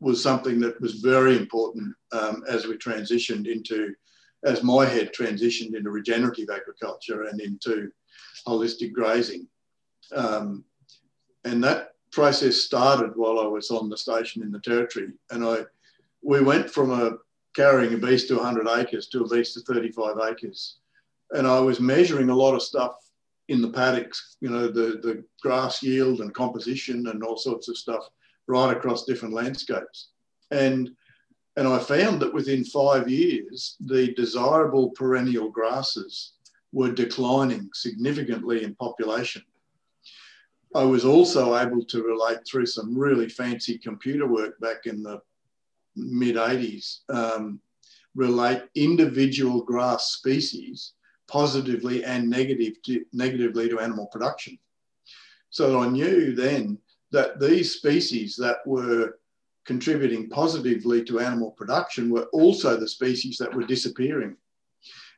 was 0.00 0.22
something 0.22 0.60
that 0.60 0.80
was 0.80 1.00
very 1.00 1.36
important 1.36 1.94
um, 2.12 2.44
as 2.48 2.66
we 2.66 2.76
transitioned 2.76 3.46
into, 3.46 3.94
as 4.44 4.62
my 4.62 4.84
head 4.84 5.12
transitioned 5.14 5.74
into 5.74 5.90
regenerative 5.90 6.50
agriculture 6.50 7.24
and 7.24 7.40
into 7.40 7.90
holistic 8.46 8.92
grazing. 8.92 9.46
Um, 10.14 10.64
and 11.44 11.62
that 11.64 11.94
process 12.12 12.56
started 12.56 13.12
while 13.16 13.40
I 13.40 13.46
was 13.46 13.70
on 13.70 13.88
the 13.88 13.96
station 13.96 14.42
in 14.42 14.52
the 14.52 14.60
territory. 14.60 15.08
And 15.30 15.44
I, 15.44 15.60
we 16.22 16.40
went 16.40 16.70
from 16.70 16.90
a 16.90 17.18
carrying 17.54 17.94
a 17.94 17.96
beast 17.96 18.28
to 18.28 18.36
100 18.36 18.68
acres 18.68 19.08
to 19.08 19.24
a 19.24 19.28
beast 19.28 19.54
to 19.54 19.60
35 19.60 20.16
acres. 20.28 20.76
And 21.30 21.46
I 21.46 21.60
was 21.60 21.80
measuring 21.80 22.28
a 22.28 22.34
lot 22.34 22.54
of 22.54 22.62
stuff 22.62 22.96
in 23.48 23.60
the 23.60 23.70
paddocks, 23.70 24.36
you 24.40 24.48
know, 24.48 24.68
the, 24.68 24.98
the 25.02 25.24
grass 25.42 25.82
yield 25.82 26.20
and 26.20 26.34
composition 26.34 27.08
and 27.08 27.22
all 27.22 27.36
sorts 27.36 27.68
of 27.68 27.76
stuff 27.76 28.08
right 28.46 28.74
across 28.74 29.04
different 29.04 29.34
landscapes. 29.34 30.08
And, 30.50 30.90
and 31.56 31.68
I 31.68 31.78
found 31.78 32.20
that 32.20 32.32
within 32.32 32.64
five 32.64 33.08
years, 33.08 33.76
the 33.80 34.12
desirable 34.14 34.90
perennial 34.90 35.50
grasses 35.50 36.32
were 36.72 36.90
declining 36.90 37.70
significantly 37.74 38.64
in 38.64 38.74
population. 38.74 39.42
I 40.74 40.82
was 40.82 41.04
also 41.04 41.56
able 41.56 41.84
to 41.84 42.02
relate 42.02 42.40
through 42.46 42.66
some 42.66 42.98
really 42.98 43.28
fancy 43.28 43.78
computer 43.78 44.26
work 44.26 44.58
back 44.58 44.86
in 44.86 45.02
the 45.02 45.20
mid 45.94 46.34
80s, 46.34 47.00
um, 47.10 47.60
relate 48.16 48.62
individual 48.74 49.62
grass 49.62 50.12
species 50.12 50.94
positively 51.34 52.04
and 52.04 52.30
negative 52.30 52.80
to, 52.80 53.04
negatively 53.12 53.68
to 53.68 53.80
animal 53.80 54.06
production. 54.06 54.56
So 55.50 55.80
I 55.80 55.88
knew 55.88 56.32
then 56.32 56.78
that 57.10 57.40
these 57.40 57.74
species 57.74 58.36
that 58.36 58.58
were 58.64 59.18
contributing 59.64 60.28
positively 60.28 61.02
to 61.04 61.18
animal 61.18 61.50
production 61.50 62.08
were 62.08 62.28
also 62.32 62.76
the 62.76 62.86
species 62.86 63.36
that 63.38 63.52
were 63.52 63.64
disappearing. 63.64 64.36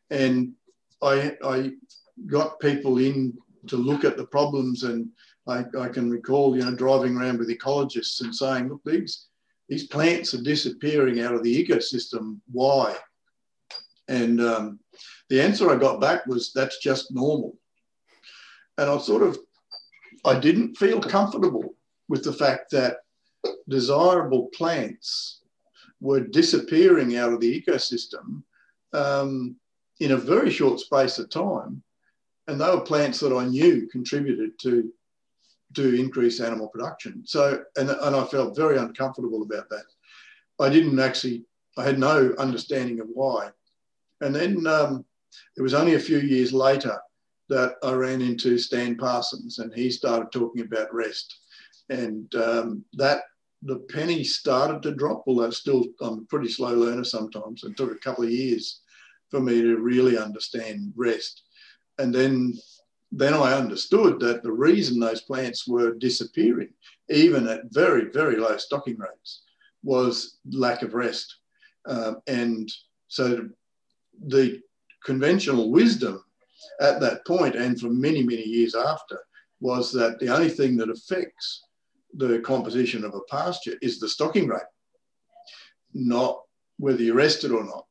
And 0.08 0.54
I, 1.02 1.36
I 1.44 1.72
got 2.26 2.60
people 2.60 2.96
in 2.96 3.36
to 3.66 3.76
look 3.76 4.02
at 4.04 4.16
the 4.16 4.26
problems 4.26 4.84
and 4.84 5.10
I, 5.46 5.66
I, 5.78 5.88
can 5.88 6.08
recall, 6.10 6.56
you 6.56 6.64
know, 6.64 6.74
driving 6.74 7.14
around 7.18 7.40
with 7.40 7.50
ecologists 7.50 8.22
and 8.22 8.34
saying, 8.34 8.70
look, 8.70 8.80
these, 8.86 9.26
these 9.68 9.86
plants 9.86 10.32
are 10.32 10.42
disappearing 10.42 11.20
out 11.20 11.34
of 11.34 11.42
the 11.42 11.66
ecosystem. 11.66 12.40
Why? 12.50 12.96
And 14.08 14.40
um, 14.40 14.80
the 15.28 15.40
answer 15.40 15.70
I 15.70 15.76
got 15.76 16.00
back 16.00 16.26
was 16.26 16.52
that's 16.52 16.78
just 16.78 17.12
normal. 17.12 17.56
And 18.78 18.90
I 18.90 18.98
sort 18.98 19.22
of, 19.22 19.38
I 20.24 20.38
didn't 20.38 20.76
feel 20.76 21.00
comfortable 21.00 21.74
with 22.08 22.24
the 22.24 22.32
fact 22.32 22.70
that 22.72 22.98
desirable 23.68 24.48
plants 24.54 25.40
were 26.00 26.20
disappearing 26.20 27.16
out 27.16 27.32
of 27.32 27.40
the 27.40 27.62
ecosystem 27.62 28.42
um, 28.92 29.56
in 30.00 30.12
a 30.12 30.16
very 30.16 30.50
short 30.50 30.80
space 30.80 31.18
of 31.18 31.30
time. 31.30 31.82
And 32.48 32.60
they 32.60 32.70
were 32.70 32.80
plants 32.80 33.18
that 33.20 33.36
I 33.36 33.46
knew 33.46 33.88
contributed 33.90 34.58
to, 34.60 34.92
to 35.74 35.98
increase 35.98 36.40
animal 36.40 36.68
production. 36.68 37.22
So, 37.24 37.64
and, 37.76 37.90
and 37.90 38.14
I 38.14 38.24
felt 38.24 38.56
very 38.56 38.78
uncomfortable 38.78 39.42
about 39.42 39.68
that. 39.70 39.84
I 40.60 40.68
didn't 40.68 40.98
actually, 41.00 41.44
I 41.76 41.84
had 41.84 41.98
no 41.98 42.34
understanding 42.38 43.00
of 43.00 43.08
why. 43.12 43.50
And 44.20 44.34
then 44.34 44.66
um, 44.66 45.04
it 45.56 45.62
was 45.62 45.74
only 45.74 45.94
a 45.94 46.00
few 46.00 46.18
years 46.18 46.52
later 46.52 46.98
that 47.48 47.74
I 47.82 47.92
ran 47.92 48.20
into 48.22 48.58
Stan 48.58 48.96
Parsons 48.96 49.58
and 49.58 49.72
he 49.72 49.90
started 49.90 50.32
talking 50.32 50.62
about 50.62 50.92
rest 50.92 51.38
and 51.88 52.32
um, 52.34 52.84
that 52.94 53.22
the 53.62 53.78
penny 53.90 54.24
started 54.24 54.82
to 54.82 54.94
drop. 54.94 55.24
Although 55.26 55.50
still, 55.50 55.84
I'm 56.00 56.20
a 56.20 56.26
pretty 56.28 56.48
slow 56.48 56.74
learner 56.74 57.04
sometimes. 57.04 57.62
It 57.64 57.76
took 57.76 57.92
a 57.92 57.98
couple 57.98 58.24
of 58.24 58.30
years 58.30 58.80
for 59.30 59.40
me 59.40 59.62
to 59.62 59.76
really 59.76 60.18
understand 60.18 60.92
rest, 60.96 61.42
and 61.98 62.14
then 62.14 62.54
then 63.12 63.34
I 63.34 63.54
understood 63.54 64.20
that 64.20 64.42
the 64.42 64.52
reason 64.52 64.98
those 64.98 65.22
plants 65.22 65.66
were 65.66 65.94
disappearing 65.94 66.68
even 67.08 67.46
at 67.48 67.60
very, 67.70 68.10
very 68.10 68.36
low 68.36 68.56
stocking 68.56 68.98
rates, 68.98 69.42
was 69.82 70.38
lack 70.50 70.82
of 70.82 70.94
rest. 70.94 71.36
Um, 71.86 72.18
and 72.26 72.70
so 73.08 73.48
the 74.26 74.60
conventional 75.04 75.70
wisdom 75.70 76.22
at 76.80 77.00
that 77.00 77.26
point 77.26 77.54
and 77.54 77.78
for 77.78 77.88
many, 77.88 78.22
many 78.22 78.42
years 78.42 78.74
after 78.74 79.18
was 79.60 79.92
that 79.92 80.18
the 80.18 80.28
only 80.28 80.48
thing 80.48 80.76
that 80.76 80.90
affects 80.90 81.64
the 82.14 82.38
composition 82.40 83.04
of 83.04 83.14
a 83.14 83.20
pasture 83.30 83.74
is 83.82 83.98
the 83.98 84.08
stocking 84.08 84.48
rate, 84.48 84.62
not 85.94 86.40
whether 86.78 87.02
you're 87.02 87.14
rested 87.14 87.52
or 87.52 87.64
not. 87.64 87.86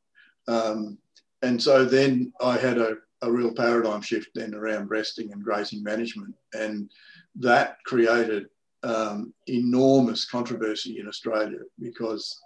Um, 0.48 0.98
and 1.42 1.62
so 1.62 1.86
then 1.86 2.34
I 2.42 2.58
had 2.58 2.78
a, 2.78 2.96
a 3.22 3.32
real 3.32 3.54
paradigm 3.54 4.02
shift 4.02 4.30
then 4.36 4.54
around 4.54 4.90
resting 4.90 5.32
and 5.32 5.44
grazing 5.44 5.84
management. 5.84 6.36
And 6.54 6.90
that 7.36 7.78
created 7.86 8.48
um, 8.84 9.34
enormous 9.48 10.26
controversy 10.26 11.00
in 11.00 11.08
Australia 11.08 11.60
because, 11.80 12.40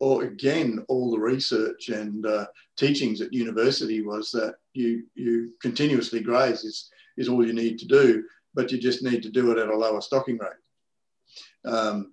or 0.00 0.24
again, 0.24 0.84
all 0.88 1.10
the 1.10 1.18
research 1.18 1.88
and 1.88 2.26
uh, 2.26 2.46
teachings 2.76 3.20
at 3.20 3.32
university 3.32 4.02
was 4.02 4.30
that 4.32 4.56
you 4.72 5.04
you 5.14 5.52
continuously 5.62 6.20
graze 6.20 6.64
is 6.64 6.90
is 7.16 7.28
all 7.28 7.46
you 7.46 7.52
need 7.52 7.78
to 7.78 7.86
do, 7.86 8.24
but 8.54 8.72
you 8.72 8.78
just 8.78 9.02
need 9.02 9.22
to 9.22 9.30
do 9.30 9.52
it 9.52 9.58
at 9.58 9.68
a 9.68 9.76
lower 9.76 10.00
stocking 10.00 10.38
rate. 10.38 11.72
Um, 11.72 12.12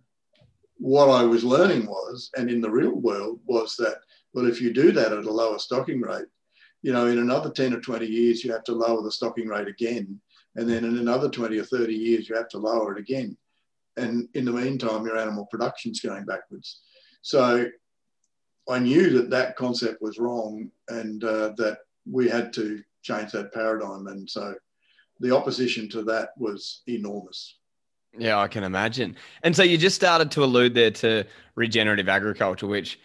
what 0.77 1.09
I 1.09 1.23
was 1.23 1.43
learning 1.43 1.85
was, 1.85 2.29
and 2.35 2.49
in 2.49 2.61
the 2.61 2.69
real 2.69 2.95
world, 2.95 3.39
was 3.45 3.75
that 3.77 3.97
well, 4.33 4.47
if 4.47 4.61
you 4.61 4.73
do 4.73 4.91
that 4.93 5.11
at 5.11 5.25
a 5.25 5.31
lower 5.31 5.59
stocking 5.59 6.01
rate, 6.01 6.27
you 6.81 6.93
know, 6.93 7.07
in 7.07 7.19
another 7.19 7.49
10 7.49 7.73
or 7.73 7.81
20 7.81 8.05
years, 8.05 8.43
you 8.43 8.51
have 8.51 8.63
to 8.65 8.73
lower 8.73 9.03
the 9.03 9.11
stocking 9.11 9.47
rate 9.47 9.67
again. 9.67 10.19
And 10.55 10.69
then 10.69 10.83
in 10.83 10.97
another 10.97 11.29
20 11.29 11.57
or 11.57 11.63
30 11.63 11.93
years, 11.93 12.27
you 12.27 12.35
have 12.35 12.49
to 12.49 12.57
lower 12.57 12.93
it 12.93 12.99
again. 12.99 13.37
And 13.97 14.27
in 14.33 14.45
the 14.45 14.51
meantime, 14.51 15.05
your 15.05 15.17
animal 15.17 15.45
production's 15.45 15.99
going 15.99 16.25
backwards. 16.25 16.81
So 17.21 17.67
I 18.69 18.79
knew 18.79 19.09
that 19.11 19.29
that 19.29 19.55
concept 19.55 20.01
was 20.01 20.19
wrong 20.19 20.71
and 20.87 21.23
uh, 21.23 21.53
that 21.57 21.79
we 22.09 22.29
had 22.29 22.53
to 22.53 22.81
change 23.01 23.31
that 23.31 23.53
paradigm. 23.53 24.07
And 24.07 24.29
so 24.29 24.53
the 25.19 25.35
opposition 25.35 25.89
to 25.89 26.03
that 26.03 26.29
was 26.37 26.81
enormous. 26.87 27.57
Yeah, 28.17 28.39
I 28.39 28.47
can 28.47 28.63
imagine. 28.63 29.15
And 29.43 29.55
so 29.55 29.63
you 29.63 29.77
just 29.77 29.95
started 29.95 30.31
to 30.31 30.43
allude 30.43 30.73
there 30.73 30.91
to 30.91 31.23
regenerative 31.55 32.09
agriculture, 32.09 32.67
which 32.67 32.99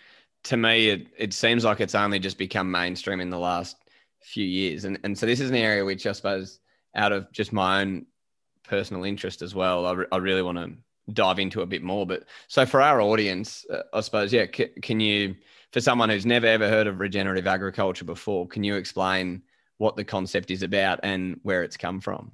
to 0.45 0.57
me, 0.57 0.89
it, 0.89 1.09
it 1.17 1.33
seems 1.33 1.65
like 1.65 1.81
it's 1.81 1.95
only 1.95 2.19
just 2.19 2.39
become 2.39 2.71
mainstream 2.71 3.21
in 3.21 3.31
the 3.31 3.39
last 3.39 3.77
few 4.23 4.45
years. 4.45 4.85
And, 4.85 4.99
and 5.05 5.17
so 5.17 5.27
this 5.27 5.41
is 5.41 5.51
an 5.51 5.57
area 5.57 5.85
which 5.85 6.07
I 6.07 6.13
suppose, 6.13 6.61
out 6.95 7.13
of 7.13 7.31
just 7.31 7.53
my 7.53 7.83
own 7.83 8.07
personal 8.65 9.05
interest 9.05 9.43
as 9.43 9.55
well, 9.55 9.87
I, 9.87 9.93
re- 9.93 10.07
I 10.11 10.17
really 10.17 10.43
want 10.43 10.59
to 10.59 10.73
dive 11.13 11.39
into 11.39 11.63
a 11.63 11.67
bit 11.67 11.83
more. 11.83 12.07
But 12.07 12.25
so 12.49 12.67
for 12.67 12.83
our 12.83 13.01
audience, 13.01 13.65
uh, 13.71 13.83
I 13.93 14.01
suppose, 14.01 14.33
yeah, 14.33 14.47
c- 14.55 14.71
can 14.83 15.01
you, 15.01 15.37
for 15.73 15.81
someone 15.81 16.09
who's 16.09 16.27
never 16.27 16.47
ever 16.47 16.69
heard 16.69 16.87
of 16.87 17.01
regenerative 17.01 17.47
agriculture 17.47 18.05
before, 18.05 18.47
can 18.47 18.65
you 18.65 18.77
explain 18.77 19.43
what 19.79 19.97
the 19.97 20.05
concept 20.05 20.51
is 20.51 20.63
about 20.63 21.01
and 21.03 21.39
where 21.43 21.63
it's 21.63 21.77
come 21.77 22.01
from? 22.01 22.33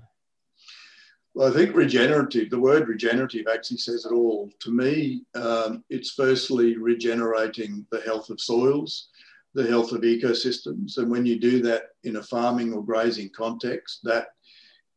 Well, 1.34 1.50
I 1.50 1.54
think 1.54 1.74
regenerative, 1.74 2.50
the 2.50 2.60
word 2.60 2.88
regenerative 2.88 3.46
actually 3.52 3.78
says 3.78 4.04
it 4.04 4.12
all. 4.12 4.50
To 4.60 4.70
me, 4.70 5.24
um, 5.34 5.82
it's 5.88 6.10
firstly 6.10 6.76
regenerating 6.76 7.86
the 7.90 8.02
health 8.02 8.28
of 8.28 8.38
soils, 8.38 9.08
the 9.54 9.66
health 9.66 9.92
of 9.92 10.02
ecosystems. 10.02 10.98
And 10.98 11.10
when 11.10 11.24
you 11.24 11.38
do 11.38 11.62
that 11.62 11.84
in 12.04 12.16
a 12.16 12.22
farming 12.22 12.74
or 12.74 12.84
grazing 12.84 13.30
context, 13.34 14.00
that 14.04 14.28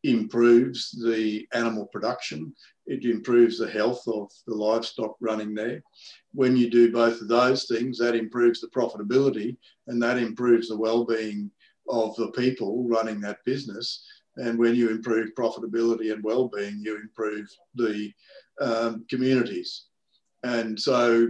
improves 0.04 0.92
the 0.92 1.48
animal 1.54 1.86
production, 1.88 2.54
it 2.88 3.04
improves 3.04 3.58
the 3.58 3.70
health 3.70 4.04
of 4.08 4.32
the 4.48 4.54
livestock 4.54 5.16
running 5.20 5.54
there. 5.54 5.82
When 6.34 6.56
you 6.56 6.70
do 6.70 6.92
both 6.92 7.22
of 7.22 7.28
those 7.28 7.66
things, 7.66 7.98
that 8.00 8.16
improves 8.16 8.62
the 8.62 8.68
profitability 8.68 9.58
and 9.88 10.02
that 10.02 10.18
improves 10.18 10.70
the 10.70 10.78
well-being 10.78 11.50
of 11.90 12.16
the 12.16 12.32
people 12.32 12.88
running 12.88 13.22
that 13.22 13.44
business 13.46 14.06
and 14.38 14.60
when 14.60 14.76
you 14.76 14.90
improve 14.90 15.34
profitability 15.38 16.12
and 16.12 16.24
well-being, 16.24 16.82
you 16.84 16.98
improve 16.98 17.48
the 17.76 18.12
um, 18.60 19.06
communities. 19.10 19.86
And 20.44 20.80
so 20.80 21.30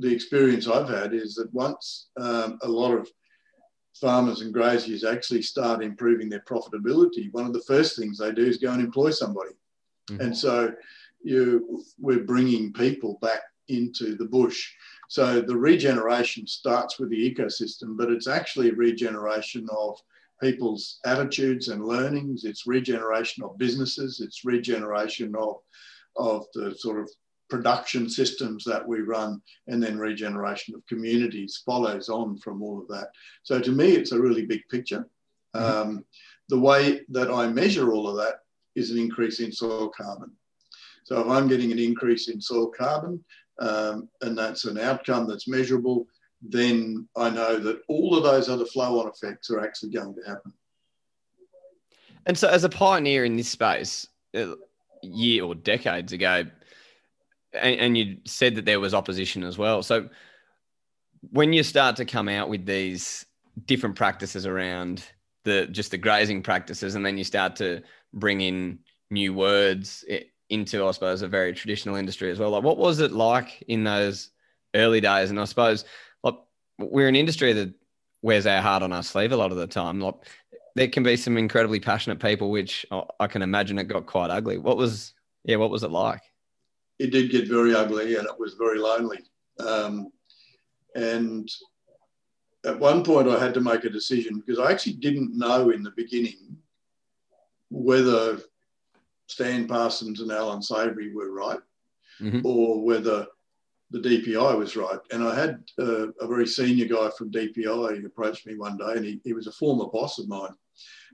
the 0.00 0.12
experience 0.12 0.68
I've 0.68 0.88
had 0.88 1.14
is 1.14 1.34
that 1.36 1.52
once 1.52 2.08
um, 2.18 2.58
a 2.62 2.68
lot 2.68 2.92
of 2.92 3.08
farmers 3.94 4.40
and 4.40 4.52
graziers 4.52 5.04
actually 5.04 5.42
start 5.42 5.82
improving 5.82 6.28
their 6.28 6.44
profitability, 6.48 7.32
one 7.32 7.46
of 7.46 7.52
the 7.52 7.64
first 7.66 7.96
things 7.96 8.18
they 8.18 8.32
do 8.32 8.44
is 8.44 8.58
go 8.58 8.72
and 8.72 8.82
employ 8.82 9.10
somebody. 9.10 9.52
Mm-hmm. 10.10 10.20
And 10.20 10.36
so 10.36 10.72
you, 11.22 11.82
we're 11.98 12.24
bringing 12.24 12.72
people 12.72 13.18
back 13.22 13.42
into 13.68 14.14
the 14.16 14.26
bush. 14.26 14.70
So 15.08 15.40
the 15.40 15.56
regeneration 15.56 16.46
starts 16.46 16.98
with 16.98 17.10
the 17.10 17.34
ecosystem, 17.34 17.96
but 17.96 18.10
it's 18.10 18.28
actually 18.28 18.70
a 18.70 18.74
regeneration 18.74 19.66
of 19.70 19.98
people's 20.40 20.98
attitudes 21.06 21.68
and 21.68 21.86
learnings, 21.86 22.44
it's 22.44 22.66
regeneration 22.66 23.42
of 23.44 23.56
businesses, 23.56 24.20
it's 24.20 24.44
regeneration 24.44 25.34
of, 25.36 25.56
of 26.16 26.44
the 26.54 26.74
sort 26.74 27.00
of 27.00 27.08
production 27.48 28.08
systems 28.08 28.64
that 28.64 28.86
we 28.86 29.00
run, 29.00 29.40
and 29.68 29.82
then 29.82 29.98
regeneration 29.98 30.74
of 30.74 30.86
communities 30.86 31.62
follows 31.64 32.08
on 32.08 32.36
from 32.38 32.62
all 32.62 32.80
of 32.80 32.88
that. 32.88 33.08
So 33.42 33.60
to 33.60 33.70
me, 33.70 33.92
it's 33.92 34.12
a 34.12 34.20
really 34.20 34.44
big 34.44 34.62
picture. 34.68 35.08
Mm-hmm. 35.54 35.88
Um, 35.88 36.04
the 36.48 36.58
way 36.58 37.02
that 37.10 37.30
I 37.30 37.46
measure 37.48 37.92
all 37.92 38.08
of 38.08 38.16
that 38.16 38.40
is 38.74 38.90
an 38.90 38.98
increase 38.98 39.40
in 39.40 39.52
soil 39.52 39.88
carbon. 39.88 40.30
So 41.04 41.20
if 41.20 41.28
I'm 41.28 41.48
getting 41.48 41.70
an 41.70 41.78
increase 41.78 42.28
in 42.28 42.40
soil 42.40 42.68
carbon, 42.68 43.22
um, 43.60 44.08
and 44.22 44.36
that's 44.36 44.64
an 44.64 44.78
outcome 44.78 45.28
that's 45.28 45.46
measurable, 45.46 46.06
then 46.42 47.08
I 47.16 47.30
know 47.30 47.58
that 47.58 47.82
all 47.88 48.16
of 48.16 48.24
those 48.24 48.48
other 48.48 48.64
flow 48.64 49.00
on 49.00 49.08
effects 49.08 49.50
are 49.50 49.60
actually 49.60 49.90
going 49.90 50.14
to 50.14 50.22
happen. 50.28 50.52
And 52.26 52.36
so, 52.36 52.48
as 52.48 52.64
a 52.64 52.68
pioneer 52.68 53.24
in 53.24 53.36
this 53.36 53.48
space, 53.48 54.06
a 54.34 54.52
uh, 54.52 54.54
year 55.02 55.44
or 55.44 55.54
decades 55.54 56.12
ago, 56.12 56.44
and, 57.52 57.80
and 57.80 57.98
you 57.98 58.18
said 58.24 58.54
that 58.56 58.64
there 58.64 58.80
was 58.80 58.94
opposition 58.94 59.44
as 59.44 59.58
well. 59.58 59.82
So, 59.82 60.08
when 61.30 61.52
you 61.52 61.62
start 61.62 61.96
to 61.96 62.04
come 62.04 62.28
out 62.28 62.48
with 62.48 62.66
these 62.66 63.26
different 63.66 63.96
practices 63.96 64.46
around 64.46 65.04
the 65.44 65.66
just 65.66 65.90
the 65.90 65.98
grazing 65.98 66.42
practices, 66.42 66.94
and 66.94 67.04
then 67.04 67.18
you 67.18 67.24
start 67.24 67.56
to 67.56 67.82
bring 68.14 68.40
in 68.40 68.78
new 69.10 69.34
words 69.34 70.04
into, 70.48 70.86
I 70.86 70.90
suppose, 70.92 71.22
a 71.22 71.28
very 71.28 71.52
traditional 71.52 71.96
industry 71.96 72.30
as 72.30 72.38
well. 72.38 72.50
Like, 72.50 72.62
what 72.62 72.78
was 72.78 73.00
it 73.00 73.12
like 73.12 73.62
in 73.68 73.84
those 73.84 74.30
early 74.74 75.00
days? 75.00 75.30
And 75.30 75.40
I 75.40 75.44
suppose 75.44 75.84
like, 76.22 76.36
we're 76.78 77.08
an 77.08 77.16
industry 77.16 77.52
that 77.52 77.74
wears 78.22 78.46
our 78.46 78.62
heart 78.62 78.82
on 78.82 78.92
our 78.92 79.02
sleeve 79.02 79.32
a 79.32 79.36
lot 79.36 79.52
of 79.52 79.58
the 79.58 79.66
time. 79.66 80.00
Like 80.00 80.14
there 80.74 80.88
can 80.88 81.02
be 81.02 81.16
some 81.16 81.36
incredibly 81.36 81.80
passionate 81.80 82.20
people, 82.20 82.50
which 82.50 82.86
I 83.20 83.26
can 83.26 83.42
imagine 83.42 83.78
it 83.78 83.84
got 83.84 84.06
quite 84.06 84.30
ugly. 84.30 84.58
What 84.58 84.76
was, 84.76 85.12
yeah, 85.44 85.56
what 85.56 85.70
was 85.70 85.82
it 85.82 85.90
like? 85.90 86.22
It 86.98 87.10
did 87.10 87.30
get 87.30 87.48
very 87.48 87.74
ugly 87.74 88.16
and 88.16 88.26
it 88.26 88.38
was 88.38 88.54
very 88.54 88.78
lonely. 88.78 89.18
Um, 89.58 90.10
and 90.94 91.48
at 92.64 92.78
one 92.78 93.04
point, 93.04 93.28
I 93.28 93.38
had 93.38 93.54
to 93.54 93.60
make 93.60 93.84
a 93.84 93.90
decision 93.90 94.38
because 94.38 94.58
I 94.58 94.70
actually 94.70 94.94
didn't 94.94 95.36
know 95.36 95.70
in 95.70 95.82
the 95.82 95.92
beginning 95.96 96.56
whether 97.74 98.38
Stan 99.26 99.66
Parsons 99.66 100.20
and 100.20 100.30
Allan 100.30 100.62
Savory 100.62 101.12
were 101.12 101.32
right 101.32 101.58
mm-hmm. 102.20 102.40
or 102.44 102.84
whether 102.84 103.26
the 103.90 103.98
DPI 103.98 104.58
was 104.58 104.76
right. 104.76 104.98
And 105.10 105.24
I 105.24 105.34
had 105.34 105.62
uh, 105.78 106.08
a 106.20 106.26
very 106.26 106.46
senior 106.46 106.86
guy 106.86 107.10
from 107.16 107.32
DPI 107.32 108.04
approached 108.04 108.46
me 108.46 108.56
one 108.56 108.76
day, 108.76 108.92
and 108.94 109.04
he, 109.04 109.20
he 109.24 109.32
was 109.32 109.46
a 109.46 109.52
former 109.52 109.86
boss 109.86 110.18
of 110.18 110.28
mine, 110.28 110.54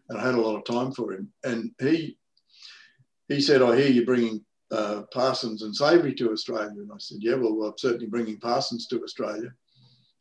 and 0.08 0.18
I 0.18 0.24
had 0.24 0.34
a 0.34 0.40
lot 0.40 0.56
of 0.56 0.64
time 0.64 0.92
for 0.92 1.12
him. 1.12 1.32
And 1.44 1.72
he 1.80 2.16
he 3.28 3.40
said, 3.40 3.62
"I 3.62 3.76
hear 3.76 3.88
you're 3.88 4.04
bringing 4.04 4.44
uh, 4.70 5.02
Parsons 5.12 5.62
and 5.62 5.74
Savory 5.74 6.14
to 6.14 6.30
Australia." 6.32 6.68
And 6.68 6.90
I 6.92 6.98
said, 6.98 7.18
"Yeah, 7.20 7.34
well, 7.34 7.62
I'm 7.64 7.78
certainly 7.78 8.06
bringing 8.06 8.38
Parsons 8.38 8.86
to 8.88 9.02
Australia." 9.02 9.52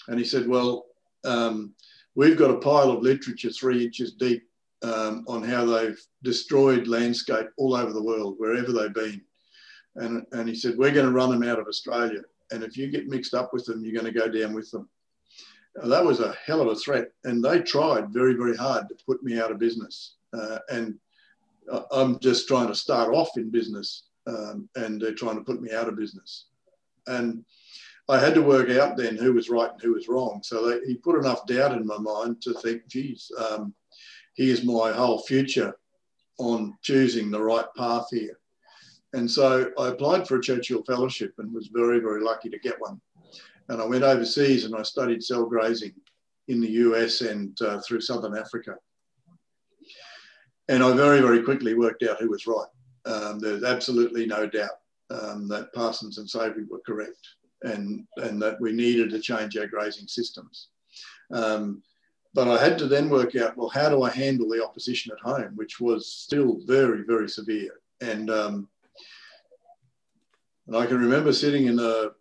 And 0.08 0.18
he 0.18 0.26
said, 0.26 0.48
"Well, 0.48 0.86
um, 1.24 1.74
we've 2.16 2.38
got 2.38 2.52
a 2.52 2.60
pile 2.60 2.92
of 2.92 3.04
literature 3.04 3.52
three 3.52 3.86
inches 3.86 4.14
deep 4.14 4.49
um, 4.82 5.26
on 5.28 5.44
how 5.44 5.66
they've 5.66 6.00
destroyed 6.24 6.88
landscape 6.88 7.48
all 7.58 7.76
over 7.76 7.92
the 7.92 8.04
world, 8.04 8.36
wherever 8.38 8.72
they've 8.72 8.94
been." 8.94 9.22
And, 9.96 10.26
and 10.32 10.48
he 10.48 10.56
said, 10.56 10.78
We're 10.78 10.92
going 10.92 11.06
to 11.06 11.12
run 11.12 11.30
them 11.30 11.48
out 11.48 11.60
of 11.60 11.68
Australia. 11.68 12.22
And 12.52 12.64
if 12.64 12.78
you 12.78 12.90
get 12.90 13.08
mixed 13.08 13.34
up 13.34 13.54
with 13.54 13.66
them, 13.66 13.84
you're 13.84 14.00
going 14.02 14.12
to 14.12 14.20
go 14.20 14.30
down 14.30 14.54
with 14.54 14.72
them. 14.72 14.90
Now, 15.76 15.88
that 15.90 16.06
was 16.06 16.20
a 16.20 16.36
hell 16.46 16.62
of 16.62 16.68
a 16.68 16.76
threat. 16.76 17.12
And 17.26 17.44
they 17.44 17.60
tried 17.60 18.10
very, 18.10 18.34
very 18.34 18.56
hard 18.56 18.90
to 18.90 18.96
put 19.06 19.24
me 19.24 19.40
out 19.40 19.52
of 19.52 19.60
business. 19.60 20.16
Uh, 20.34 20.60
and 20.70 20.96
I'm 21.92 22.20
just 22.20 22.48
trying 22.48 22.68
to 22.68 22.76
start 22.76 23.14
off 23.14 23.38
in 23.38 23.52
business 23.52 24.08
um, 24.26 24.68
and 24.76 25.00
they're 25.00 25.14
trying 25.14 25.36
to 25.36 25.44
put 25.44 25.62
me 25.62 25.72
out 25.72 25.88
of 25.88 25.98
business. 25.98 26.46
And 27.08 27.44
I 28.08 28.20
had 28.20 28.34
to 28.36 28.42
work 28.42 28.70
out 28.70 28.98
then 28.98 29.16
who 29.16 29.34
was 29.34 29.50
right 29.50 29.72
and 29.72 29.82
who 29.82 29.94
was 29.94 30.08
wrong. 30.08 30.42
So 30.44 30.68
they, 30.68 30.86
he 30.88 30.96
put 30.96 31.20
enough 31.20 31.46
doubt 31.46 31.74
in 31.74 31.86
my 31.86 31.98
mind 31.98 32.42
to 32.44 32.54
think, 32.56 32.88
geez, 32.88 33.32
um, 33.38 33.74
here's 34.40 34.64
my 34.64 34.90
whole 34.94 35.20
future 35.20 35.76
on 36.38 36.74
choosing 36.82 37.30
the 37.30 37.42
right 37.42 37.66
path 37.76 38.08
here. 38.10 38.40
And 39.12 39.30
so 39.30 39.70
I 39.78 39.90
applied 39.90 40.26
for 40.26 40.38
a 40.38 40.42
Churchill 40.42 40.82
Fellowship 40.84 41.34
and 41.40 41.54
was 41.54 41.68
very, 41.68 42.00
very 42.00 42.24
lucky 42.24 42.50
to 42.50 42.58
get 42.58 42.80
one. 42.80 43.02
And 43.68 43.82
I 43.82 43.86
went 43.86 44.06
overseas 44.06 44.64
and 44.64 44.74
I 44.74 44.84
studied 44.84 45.22
cell 45.22 45.46
grazing 45.46 45.92
in 46.48 46.62
the 46.62 46.70
US 46.86 47.20
and 47.20 47.62
uh, 47.62 47.82
through 47.82 48.00
Southern 48.00 48.38
Africa. 48.38 48.76
And 50.70 50.82
I 50.84 50.94
very, 50.94 51.20
very 51.20 51.44
quickly 51.44 51.74
worked 51.74 52.04
out 52.04 52.22
who 52.22 52.30
was 52.30 52.48
right. 52.48 52.70
Um, 53.06 53.40
there's 53.40 53.66
absolutely 53.66 54.26
no 54.26 54.48
doubt 54.48 54.80
um, 55.10 55.50
that 55.50 55.74
Parsons 55.74 56.18
and 56.18 56.30
Savory 56.30 56.64
were 56.64 56.82
correct 56.86 57.28
and, 57.64 58.08
and 58.18 58.42
that 58.42 58.62
we 58.62 58.72
needed 58.72 59.10
to 59.10 59.20
change 59.20 59.58
our 59.58 59.68
grazing 59.68 60.08
systems. 60.08 60.70
Um, 61.34 61.84
but 62.34 62.48
I 62.48 62.64
had 62.64 62.78
to 62.80 62.88
then 62.88 63.10
work 63.10 63.36
out, 63.36 63.58
well, 63.58 63.70
how 63.70 63.90
do 63.90 64.04
I 64.04 64.12
handle 64.12 64.50
the 64.50 64.64
opposition 64.64 65.12
at 65.12 65.20
home, 65.20 65.54
which 65.56 65.80
was 65.80 66.12
still 66.12 66.60
very, 66.66 67.04
very 67.04 67.28
severe. 67.28 67.80
And, 68.02 68.30
um, 68.30 68.70
and 70.68 70.76
I 70.76 70.86
can 70.86 71.00
remember 71.00 71.34
sitting 71.34 71.66
in 71.66 71.80
a, 71.80 72.12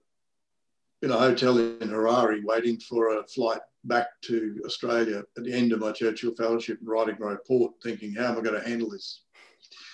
in 1.02 1.10
a 1.10 1.18
hotel 1.18 1.58
in 1.58 1.78
Harare 1.78 2.42
waiting 2.42 2.78
for 2.78 3.18
a 3.18 3.24
flight 3.24 3.60
back 3.84 4.08
to 4.22 4.60
Australia 4.64 5.22
at 5.36 5.44
the 5.44 5.52
end 5.52 5.72
of 5.72 5.80
my 5.80 5.92
Churchill 5.92 6.34
Fellowship 6.34 6.78
and 6.80 6.88
writing 6.88 7.16
my 7.20 7.30
report, 7.30 7.72
thinking, 7.82 8.14
how 8.14 8.32
am 8.32 8.38
I 8.38 8.40
going 8.40 8.60
to 8.60 8.68
handle 8.68 8.90
this? 8.90 9.22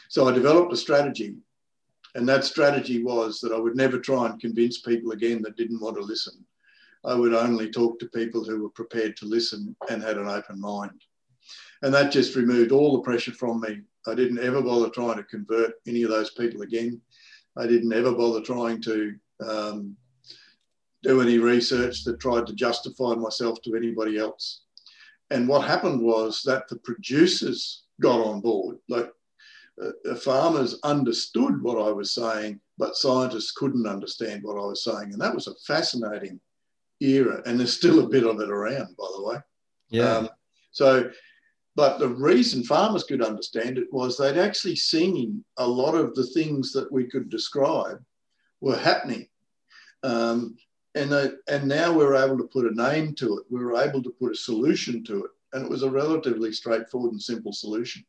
So 0.09 0.29
I 0.29 0.33
developed 0.33 0.72
a 0.72 0.77
strategy. 0.77 1.37
And 2.14 2.29
that 2.29 2.44
strategy 2.44 3.03
was 3.03 3.40
that 3.40 3.53
I 3.53 3.59
would 3.59 3.74
never 3.74 3.98
try 3.98 4.27
and 4.27 4.40
convince 4.40 4.81
people 4.81 5.11
again 5.11 5.42
that 5.42 5.57
didn't 5.57 5.81
want 5.81 5.96
to 5.96 6.03
listen. 6.03 6.44
I 7.05 7.14
would 7.14 7.35
only 7.35 7.71
talk 7.71 7.99
to 7.99 8.07
people 8.09 8.45
who 8.45 8.62
were 8.62 8.71
prepared 8.71 9.17
to 9.19 9.27
listen 9.27 9.77
and 9.90 10.03
had 10.03 10.17
an 10.17 10.29
open 10.29 10.61
mind. 10.61 11.03
And 11.83 11.93
that 11.93 12.12
just 12.12 12.37
removed 12.37 12.73
all 12.73 12.97
the 12.97 13.03
pressure 13.03 13.33
from 13.33 13.61
me. 13.61 13.81
I 14.07 14.14
didn't 14.14 14.38
ever 14.38 14.62
bother 14.62 14.88
trying 14.88 15.17
to 15.17 15.25
convert 15.25 15.75
any 15.87 16.03
of 16.03 16.11
those 16.11 16.31
people 16.31 16.62
again. 16.62 17.01
I 17.57 17.67
didn't 17.67 17.93
ever 17.93 18.12
bother 18.12 18.40
trying 18.40 18.81
to 18.83 19.14
um, 19.47 19.97
do 21.03 21.21
any 21.21 21.38
research 21.38 22.05
that 22.05 22.21
tried 22.21 22.47
to 22.47 22.55
justify 22.55 23.14
myself 23.14 23.61
to 23.62 23.77
anybody 23.77 24.19
else. 24.19 24.62
And 25.31 25.47
what 25.47 25.67
happened 25.67 26.01
was 26.01 26.43
that 26.45 26.69
the 26.69 26.77
producers 26.77 27.85
got 28.01 28.21
on 28.21 28.40
board. 28.40 28.79
Like 28.88 29.11
uh, 29.83 30.14
farmers 30.17 30.79
understood 30.85 31.62
what 31.62 31.79
I 31.79 31.90
was 31.90 32.14
saying, 32.14 32.61
but 32.79 32.97
scientists 32.97 33.53
couldn't 33.53 33.87
understand 33.87 34.43
what 34.43 34.57
I 34.57 34.67
was 34.67 34.85
saying. 34.85 35.12
And 35.12 35.21
that 35.21 35.35
was 35.35 35.47
a 35.47 35.55
fascinating 35.67 36.40
era. 37.05 37.43
And 37.47 37.59
there's 37.59 37.77
still 37.77 38.01
a 38.01 38.09
bit 38.09 38.25
of 38.25 38.40
it 38.40 38.51
around, 38.51 38.97
by 38.97 39.07
the 39.17 39.23
way. 39.23 39.37
Yeah. 39.90 40.17
Um, 40.17 40.29
so, 40.71 41.11
but 41.77 41.99
the 41.99 42.09
reason 42.09 42.62
farmers 42.62 43.05
could 43.05 43.23
understand 43.23 43.79
it 43.79 43.93
was 43.93 44.17
they'd 44.17 44.38
actually 44.38 44.77
seen 44.77 45.45
a 45.57 45.67
lot 45.67 45.95
of 45.95 46.14
the 46.14 46.27
things 46.27 46.73
that 46.73 46.90
we 46.90 47.05
could 47.05 47.29
describe 47.29 48.03
were 48.61 48.77
happening. 48.77 49.27
Um, 50.03 50.57
and, 50.95 51.11
they, 51.11 51.31
and 51.49 51.67
now 51.67 51.93
we 51.93 52.05
are 52.05 52.14
able 52.14 52.38
to 52.38 52.45
put 52.45 52.71
a 52.71 52.75
name 52.75 53.14
to 53.17 53.38
it. 53.38 53.45
We 53.51 53.64
were 53.64 53.77
able 53.77 54.03
to 54.03 54.14
put 54.21 54.33
a 54.33 54.37
solution 54.37 55.03
to 55.05 55.25
it. 55.25 55.31
And 55.53 55.64
it 55.64 55.71
was 55.71 55.83
a 55.83 55.90
relatively 55.90 56.53
straightforward 56.53 57.12
and 57.12 57.23
simple 57.23 57.53
solution. 57.53 58.05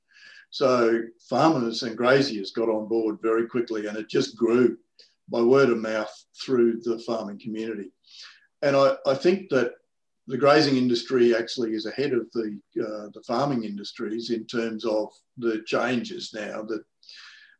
So 0.49 1.01
farmers 1.29 1.83
and 1.83 1.97
graziers 1.97 2.51
got 2.51 2.69
on 2.69 2.87
board 2.87 3.17
very 3.21 3.47
quickly, 3.47 3.87
and 3.87 3.97
it 3.97 4.07
just 4.07 4.37
grew 4.37 4.77
by 5.29 5.41
word 5.41 5.69
of 5.69 5.79
mouth 5.79 6.13
through 6.39 6.81
the 6.81 6.99
farming 6.99 7.39
community. 7.39 7.91
And 8.65 8.75
I, 8.75 8.97
I 9.05 9.13
think 9.13 9.49
that 9.49 9.75
the 10.25 10.37
grazing 10.37 10.75
industry 10.75 11.35
actually 11.35 11.75
is 11.75 11.85
ahead 11.85 12.13
of 12.13 12.31
the, 12.31 12.59
uh, 12.81 13.09
the 13.13 13.21
farming 13.27 13.63
industries 13.63 14.31
in 14.31 14.45
terms 14.45 14.85
of 14.85 15.13
the 15.37 15.61
changes 15.67 16.33
now 16.33 16.63
that, 16.63 16.83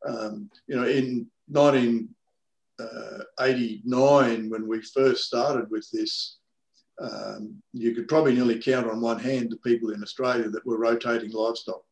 um, 0.08 0.50
you 0.65 0.76
know, 0.76 0.88
in 0.88 1.28
1989, 1.50 4.50
when 4.50 4.68
we 4.68 4.82
first 4.82 5.26
started 5.26 5.70
with 5.70 5.88
this, 5.91 6.39
um, 7.00 7.62
you 7.72 7.94
could 7.94 8.08
probably 8.08 8.34
nearly 8.34 8.58
count 8.58 8.89
on 8.89 9.00
one 9.00 9.20
hand 9.20 9.52
the 9.52 9.58
people 9.58 9.91
in 9.91 10.02
Australia 10.02 10.50
that 10.50 10.65
were 10.65 10.80
rotating 10.80 11.34
livestock. 11.34 11.84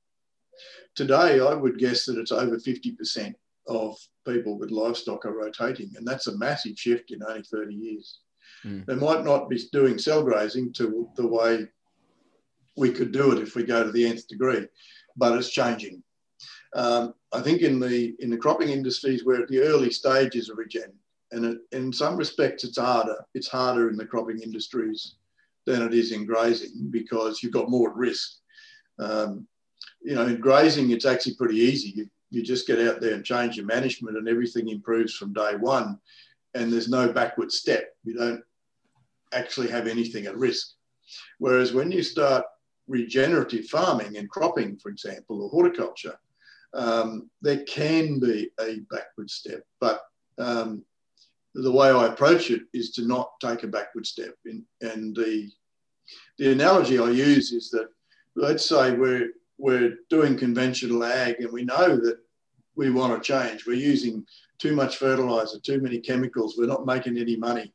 Today, 0.96 1.40
I 1.40 1.54
would 1.54 1.78
guess 1.78 2.06
that 2.06 2.18
it's 2.18 2.32
over 2.32 2.58
50% 2.58 3.36
of 3.68 3.96
people 4.28 4.58
with 4.58 4.72
livestock 4.72 5.28
are 5.28 5.38
rotating, 5.38 5.92
and 5.98 6.08
that's 6.08 6.26
a 6.26 6.36
massive 6.38 6.80
shift 6.80 7.12
in 7.12 7.22
only 7.22 7.44
30 7.44 7.76
years. 7.76 8.23
Mm. 8.66 8.86
They 8.86 8.96
might 8.96 9.24
not 9.24 9.50
be 9.50 9.60
doing 9.72 9.98
cell 9.98 10.24
grazing 10.24 10.74
to 10.74 11.10
the 11.16 11.28
way 11.28 11.68
we 12.76 12.92
could 12.92 13.12
do 13.12 13.32
it 13.32 13.40
if 13.40 13.56
we 13.56 13.64
go 13.64 13.84
to 13.84 13.92
the 13.92 14.06
nth 14.06 14.28
degree, 14.28 14.68
but 15.16 15.38
it's 15.38 15.52
changing. 15.52 16.04
Um, 16.76 17.14
I 17.32 17.42
think 17.42 17.62
in 17.62 17.80
the 17.80 18.16
in 18.20 18.30
the 18.30 18.38
cropping 18.38 18.70
industries, 18.70 19.24
we're 19.24 19.42
at 19.42 19.48
the 19.48 19.62
early 19.62 19.92
stages 19.92 20.50
of 20.50 20.58
regen, 20.58 20.92
and 21.32 21.46
it, 21.46 21.58
in 21.72 21.94
some 21.94 22.18
respects, 22.18 22.64
it's 22.64 22.80
harder. 22.80 23.18
It's 23.34 23.48
harder 23.48 23.90
in 23.90 23.98
the 23.98 24.06
cropping 24.06 24.40
industries 24.40 25.16
than 25.66 25.82
it 25.82 25.94
is 25.94 26.12
in 26.12 26.26
grazing 26.26 26.88
because 26.90 27.42
you've 27.42 27.54
got 27.54 27.70
more 27.70 27.92
at 27.92 27.96
risk. 27.96 28.38
Um, 29.00 29.48
you 30.02 30.16
know, 30.16 30.26
in 30.26 30.40
grazing, 30.40 30.92
it's 30.92 31.06
actually 31.06 31.36
pretty 31.36 31.58
easy. 31.58 31.90
You, 31.96 32.10
you 32.32 32.44
just 32.44 32.68
get 32.68 32.80
out 32.80 33.00
there 33.00 33.14
and 33.14 33.24
change 33.24 33.56
your 33.56 33.66
management, 33.66 34.18
and 34.18 34.28
everything 34.28 34.70
improves 34.70 35.14
from 35.14 35.34
day 35.34 35.56
one. 35.60 36.00
And 36.56 36.72
there's 36.72 36.90
no 36.90 37.12
backward 37.12 37.52
step. 37.52 37.96
You 38.04 38.16
don't 38.16 38.44
actually 39.34 39.70
have 39.70 39.88
anything 39.88 40.26
at 40.26 40.38
risk. 40.38 40.74
Whereas 41.40 41.74
when 41.74 41.92
you 41.92 42.04
start 42.04 42.46
regenerative 42.88 43.66
farming 43.66 44.18
and 44.18 44.30
cropping, 44.30 44.78
for 44.78 44.90
example, 44.90 45.44
or 45.44 45.50
horticulture, 45.50 46.18
um, 46.74 47.30
there 47.42 47.64
can 47.66 48.20
be 48.20 48.50
a 48.60 48.80
backward 48.92 49.30
step. 49.30 49.64
But 49.80 50.02
um, 50.38 50.84
the 51.54 51.72
way 51.72 51.90
I 51.90 52.08
approach 52.08 52.50
it 52.50 52.64
is 52.74 52.92
to 52.94 53.08
not 53.08 53.32
take 53.40 53.64
a 53.64 53.68
backward 53.68 54.08
step. 54.08 54.36
In, 54.46 54.66
and 54.82 55.16
the, 55.16 55.50
the 56.38 56.52
analogy 56.52 57.00
I 57.00 57.10
use 57.10 57.52
is 57.52 57.70
that 57.72 57.90
let's 58.36 58.68
say 58.68 58.92
we're 58.92 59.30
we're 59.60 59.98
doing 60.10 60.36
conventional 60.36 61.04
ag 61.04 61.36
and 61.40 61.52
we 61.52 61.64
know 61.64 61.96
that 61.96 62.18
we 62.76 62.90
want 62.90 63.14
to 63.14 63.26
change. 63.26 63.66
We're 63.66 63.74
using 63.74 64.26
too 64.58 64.76
much 64.76 64.98
fertilizer, 64.98 65.60
too 65.60 65.80
many 65.80 66.00
chemicals. 66.00 66.56
We're 66.58 66.66
not 66.66 66.86
making 66.86 67.18
any 67.18 67.36
money. 67.36 67.72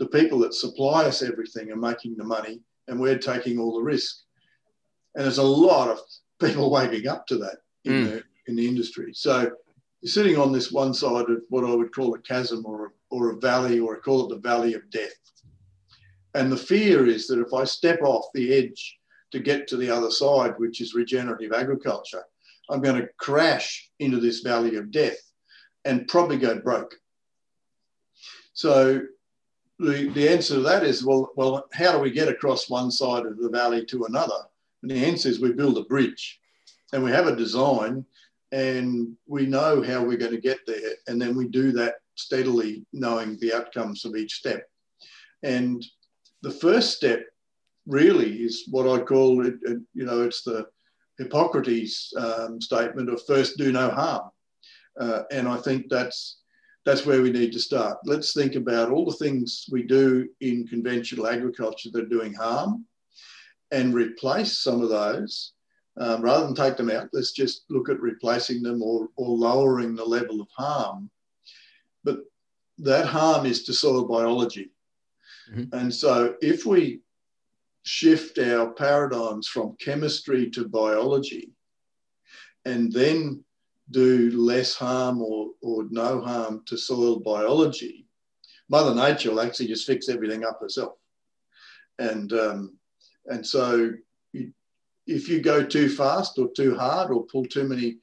The 0.00 0.08
people 0.08 0.40
that 0.40 0.54
supply 0.54 1.04
us 1.04 1.22
everything 1.22 1.70
are 1.70 1.76
making 1.76 2.16
the 2.16 2.24
money 2.24 2.60
and 2.88 2.98
we're 2.98 3.18
taking 3.18 3.60
all 3.60 3.76
the 3.76 3.84
risk. 3.84 4.16
And 5.14 5.24
there's 5.24 5.38
a 5.38 5.42
lot 5.42 5.88
of 5.88 6.00
people 6.40 6.70
waking 6.72 7.06
up 7.06 7.26
to 7.28 7.38
that 7.38 7.58
in, 7.84 7.92
mm. 7.92 8.04
the, 8.06 8.24
in 8.48 8.56
the 8.56 8.66
industry. 8.66 9.12
So 9.14 9.52
you're 10.00 10.10
sitting 10.10 10.36
on 10.36 10.50
this 10.50 10.72
one 10.72 10.92
side 10.92 11.30
of 11.30 11.42
what 11.50 11.64
I 11.64 11.72
would 11.72 11.94
call 11.94 12.14
a 12.14 12.18
chasm 12.18 12.64
or, 12.66 12.94
or 13.10 13.30
a 13.30 13.36
valley, 13.36 13.78
or 13.78 13.96
I 13.96 14.00
call 14.00 14.24
it 14.24 14.34
the 14.34 14.40
valley 14.40 14.74
of 14.74 14.90
death. 14.90 15.12
And 16.34 16.50
the 16.50 16.56
fear 16.56 17.06
is 17.06 17.28
that 17.28 17.40
if 17.40 17.54
I 17.54 17.64
step 17.64 18.00
off 18.02 18.24
the 18.34 18.52
edge 18.52 18.98
to 19.32 19.38
get 19.38 19.68
to 19.68 19.76
the 19.76 19.90
other 19.90 20.10
side, 20.10 20.54
which 20.56 20.80
is 20.80 20.94
regenerative 20.94 21.52
agriculture. 21.52 22.24
I'm 22.68 22.80
going 22.80 23.00
to 23.00 23.08
crash 23.18 23.90
into 23.98 24.20
this 24.20 24.40
valley 24.40 24.76
of 24.76 24.90
death 24.90 25.18
and 25.84 26.06
probably 26.08 26.36
go 26.36 26.58
broke. 26.58 26.94
So 28.52 29.02
the, 29.80 30.10
the 30.10 30.28
answer 30.28 30.54
to 30.54 30.60
that 30.60 30.84
is 30.84 31.04
well, 31.04 31.30
well, 31.36 31.66
how 31.72 31.92
do 31.92 31.98
we 31.98 32.10
get 32.10 32.28
across 32.28 32.68
one 32.68 32.90
side 32.90 33.24
of 33.24 33.38
the 33.38 33.48
valley 33.48 33.84
to 33.86 34.04
another? 34.04 34.46
And 34.82 34.90
the 34.90 35.04
answer 35.04 35.28
is 35.28 35.40
we 35.40 35.52
build 35.52 35.78
a 35.78 35.84
bridge 35.84 36.38
and 36.92 37.02
we 37.02 37.10
have 37.10 37.26
a 37.26 37.36
design 37.36 38.04
and 38.52 39.16
we 39.26 39.46
know 39.46 39.82
how 39.82 40.02
we're 40.02 40.18
going 40.18 40.32
to 40.32 40.40
get 40.40 40.58
there. 40.66 40.94
And 41.06 41.20
then 41.20 41.34
we 41.34 41.48
do 41.48 41.72
that 41.72 41.94
steadily, 42.14 42.84
knowing 42.92 43.38
the 43.38 43.54
outcomes 43.54 44.04
of 44.04 44.16
each 44.16 44.34
step. 44.34 44.68
And 45.42 45.84
the 46.42 46.50
first 46.50 46.96
step 46.96 47.24
really 47.86 48.42
is 48.42 48.66
what 48.70 48.86
I 48.86 49.02
call 49.02 49.46
it, 49.46 49.54
you 49.64 50.04
know, 50.04 50.22
it's 50.22 50.42
the 50.42 50.66
Hippocrates 51.18 52.12
um, 52.18 52.60
statement 52.60 53.08
of 53.08 53.22
first 53.26 53.56
do 53.56 53.72
no 53.72 53.90
harm. 53.90 54.30
Uh, 55.00 55.22
and 55.30 55.48
I 55.48 55.56
think 55.56 55.86
that's 55.88 56.39
that's 56.84 57.04
where 57.04 57.22
we 57.22 57.30
need 57.30 57.52
to 57.52 57.60
start. 57.60 57.98
Let's 58.04 58.32
think 58.32 58.54
about 58.54 58.90
all 58.90 59.04
the 59.04 59.16
things 59.16 59.66
we 59.70 59.82
do 59.82 60.28
in 60.40 60.66
conventional 60.66 61.26
agriculture 61.26 61.90
that 61.92 62.04
are 62.04 62.08
doing 62.08 62.32
harm 62.32 62.86
and 63.70 63.94
replace 63.94 64.58
some 64.58 64.80
of 64.82 64.88
those. 64.88 65.52
Um, 65.98 66.22
rather 66.22 66.46
than 66.46 66.54
take 66.54 66.76
them 66.76 66.88
out, 66.88 67.08
let's 67.12 67.32
just 67.32 67.64
look 67.68 67.90
at 67.90 68.00
replacing 68.00 68.62
them 68.62 68.80
or, 68.80 69.08
or 69.16 69.36
lowering 69.36 69.94
the 69.94 70.04
level 70.04 70.40
of 70.40 70.48
harm. 70.56 71.10
But 72.04 72.20
that 72.78 73.06
harm 73.06 73.44
is 73.44 73.64
to 73.64 73.74
soil 73.74 74.06
biology. 74.06 74.70
Mm-hmm. 75.52 75.76
And 75.76 75.94
so 75.94 76.36
if 76.40 76.64
we 76.64 77.00
shift 77.82 78.38
our 78.38 78.70
paradigms 78.72 79.48
from 79.48 79.76
chemistry 79.80 80.48
to 80.50 80.68
biology 80.68 81.50
and 82.64 82.92
then 82.92 83.44
do 83.90 84.30
less 84.32 84.74
harm 84.74 85.20
or, 85.20 85.50
or 85.62 85.84
no 85.90 86.20
harm 86.20 86.62
to 86.66 86.76
soil 86.76 87.20
biology, 87.20 88.06
Mother 88.68 88.94
Nature 88.94 89.30
will 89.30 89.40
actually 89.40 89.66
just 89.66 89.86
fix 89.86 90.08
everything 90.08 90.44
up 90.44 90.60
herself. 90.60 90.94
And, 91.98 92.32
um, 92.32 92.78
and 93.26 93.44
so 93.44 93.92
you, 94.32 94.52
if 95.06 95.28
you 95.28 95.40
go 95.40 95.64
too 95.64 95.88
fast 95.88 96.38
or 96.38 96.48
too 96.56 96.76
hard 96.76 97.10
or 97.10 97.26
pull 97.26 97.44
too 97.46 97.64
many 97.64 97.98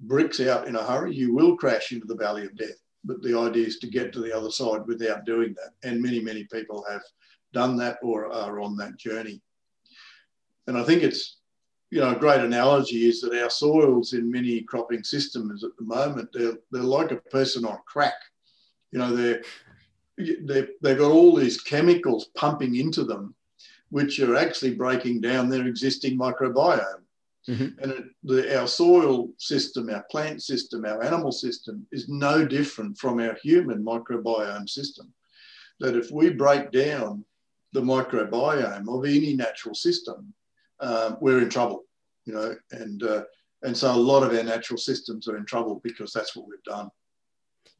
bricks 0.00 0.40
out 0.40 0.66
in 0.66 0.76
a 0.76 0.82
hurry, 0.82 1.14
you 1.14 1.34
will 1.34 1.56
crash 1.56 1.92
into 1.92 2.06
the 2.06 2.16
valley 2.16 2.44
of 2.44 2.56
death. 2.56 2.80
But 3.04 3.22
the 3.22 3.38
idea 3.38 3.66
is 3.66 3.78
to 3.80 3.86
get 3.86 4.12
to 4.14 4.20
the 4.20 4.34
other 4.34 4.50
side 4.50 4.86
without 4.86 5.26
doing 5.26 5.54
that. 5.54 5.88
And 5.88 6.00
many, 6.00 6.20
many 6.20 6.44
people 6.44 6.84
have 6.90 7.02
done 7.52 7.76
that 7.76 7.98
or 8.02 8.32
are 8.32 8.60
on 8.60 8.76
that 8.78 8.96
journey. 8.96 9.42
And 10.66 10.78
I 10.78 10.82
think 10.82 11.02
it's, 11.02 11.38
you 11.94 12.00
know, 12.00 12.10
a 12.10 12.18
great 12.18 12.40
analogy 12.40 13.06
is 13.08 13.20
that 13.20 13.40
our 13.40 13.48
soils 13.48 14.14
in 14.14 14.28
many 14.28 14.62
cropping 14.62 15.04
systems 15.04 15.62
at 15.62 15.70
the 15.78 15.84
moment, 15.84 16.28
they're, 16.32 16.58
they're 16.72 16.82
like 16.82 17.12
a 17.12 17.16
person 17.30 17.64
on 17.64 17.78
crack. 17.86 18.14
You 18.90 18.98
know, 18.98 19.14
they're, 19.14 19.42
they've, 20.18 20.70
they've 20.82 20.98
got 20.98 21.12
all 21.12 21.36
these 21.36 21.60
chemicals 21.60 22.30
pumping 22.34 22.74
into 22.74 23.04
them, 23.04 23.36
which 23.90 24.18
are 24.18 24.34
actually 24.34 24.74
breaking 24.74 25.20
down 25.20 25.48
their 25.48 25.68
existing 25.68 26.18
microbiome. 26.18 27.04
Mm-hmm. 27.48 27.78
And 27.80 27.92
it, 27.92 28.04
the, 28.24 28.58
our 28.58 28.66
soil 28.66 29.28
system, 29.38 29.88
our 29.88 30.04
plant 30.10 30.42
system, 30.42 30.84
our 30.84 31.00
animal 31.04 31.30
system 31.30 31.86
is 31.92 32.08
no 32.08 32.44
different 32.44 32.98
from 32.98 33.20
our 33.20 33.36
human 33.40 33.84
microbiome 33.84 34.68
system. 34.68 35.14
That 35.78 35.94
if 35.94 36.10
we 36.10 36.30
break 36.30 36.72
down 36.72 37.24
the 37.72 37.82
microbiome 37.82 38.88
of 38.88 39.04
any 39.04 39.36
natural 39.36 39.76
system, 39.76 40.34
um, 40.84 41.16
we're 41.20 41.40
in 41.40 41.50
trouble, 41.50 41.84
you 42.24 42.34
know, 42.34 42.54
and 42.70 43.02
uh, 43.02 43.22
and 43.62 43.76
so 43.76 43.92
a 43.92 43.96
lot 43.96 44.22
of 44.22 44.36
our 44.36 44.42
natural 44.42 44.78
systems 44.78 45.28
are 45.28 45.36
in 45.36 45.46
trouble 45.46 45.80
because 45.82 46.12
that's 46.12 46.36
what 46.36 46.46
we've 46.46 46.62
done. 46.64 46.90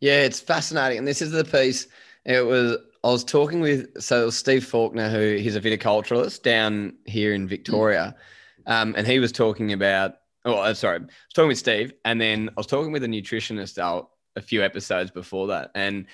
Yeah, 0.00 0.22
it's 0.22 0.40
fascinating, 0.40 0.98
and 0.98 1.06
this 1.06 1.22
is 1.22 1.30
the 1.30 1.44
piece. 1.44 1.86
It 2.24 2.44
was 2.44 2.78
I 3.04 3.08
was 3.08 3.22
talking 3.22 3.60
with 3.60 4.00
so 4.00 4.30
Steve 4.30 4.64
Faulkner, 4.64 5.10
who 5.10 5.36
he's 5.36 5.56
a 5.56 5.60
viticulturalist 5.60 6.42
down 6.42 6.94
here 7.04 7.34
in 7.34 7.46
Victoria. 7.46 8.16
Um, 8.66 8.94
and 8.96 9.06
he 9.06 9.18
was 9.18 9.30
talking 9.30 9.74
about, 9.74 10.14
oh, 10.46 10.54
uh, 10.54 10.72
sorry, 10.72 10.96
I 10.96 11.00
was 11.00 11.10
talking 11.34 11.48
with 11.48 11.58
Steve, 11.58 11.92
and 12.06 12.18
then 12.18 12.48
I 12.48 12.52
was 12.56 12.66
talking 12.66 12.92
with 12.92 13.04
a 13.04 13.08
nutritionist 13.08 13.76
out 13.78 14.08
a 14.36 14.40
few 14.40 14.64
episodes 14.64 15.10
before 15.10 15.48
that. 15.48 15.70
And 15.74 16.06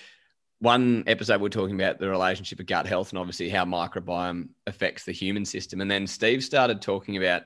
one 0.60 1.04
episode, 1.06 1.40
we 1.40 1.46
are 1.46 1.50
talking 1.50 1.74
about 1.74 1.98
the 1.98 2.08
relationship 2.08 2.60
of 2.60 2.66
gut 2.66 2.86
health 2.86 3.10
and 3.10 3.18
obviously 3.18 3.48
how 3.48 3.64
microbiome 3.64 4.48
affects 4.66 5.04
the 5.04 5.12
human 5.12 5.44
system. 5.44 5.80
And 5.80 5.90
then 5.90 6.06
Steve 6.06 6.44
started 6.44 6.82
talking 6.82 7.16
about 7.16 7.44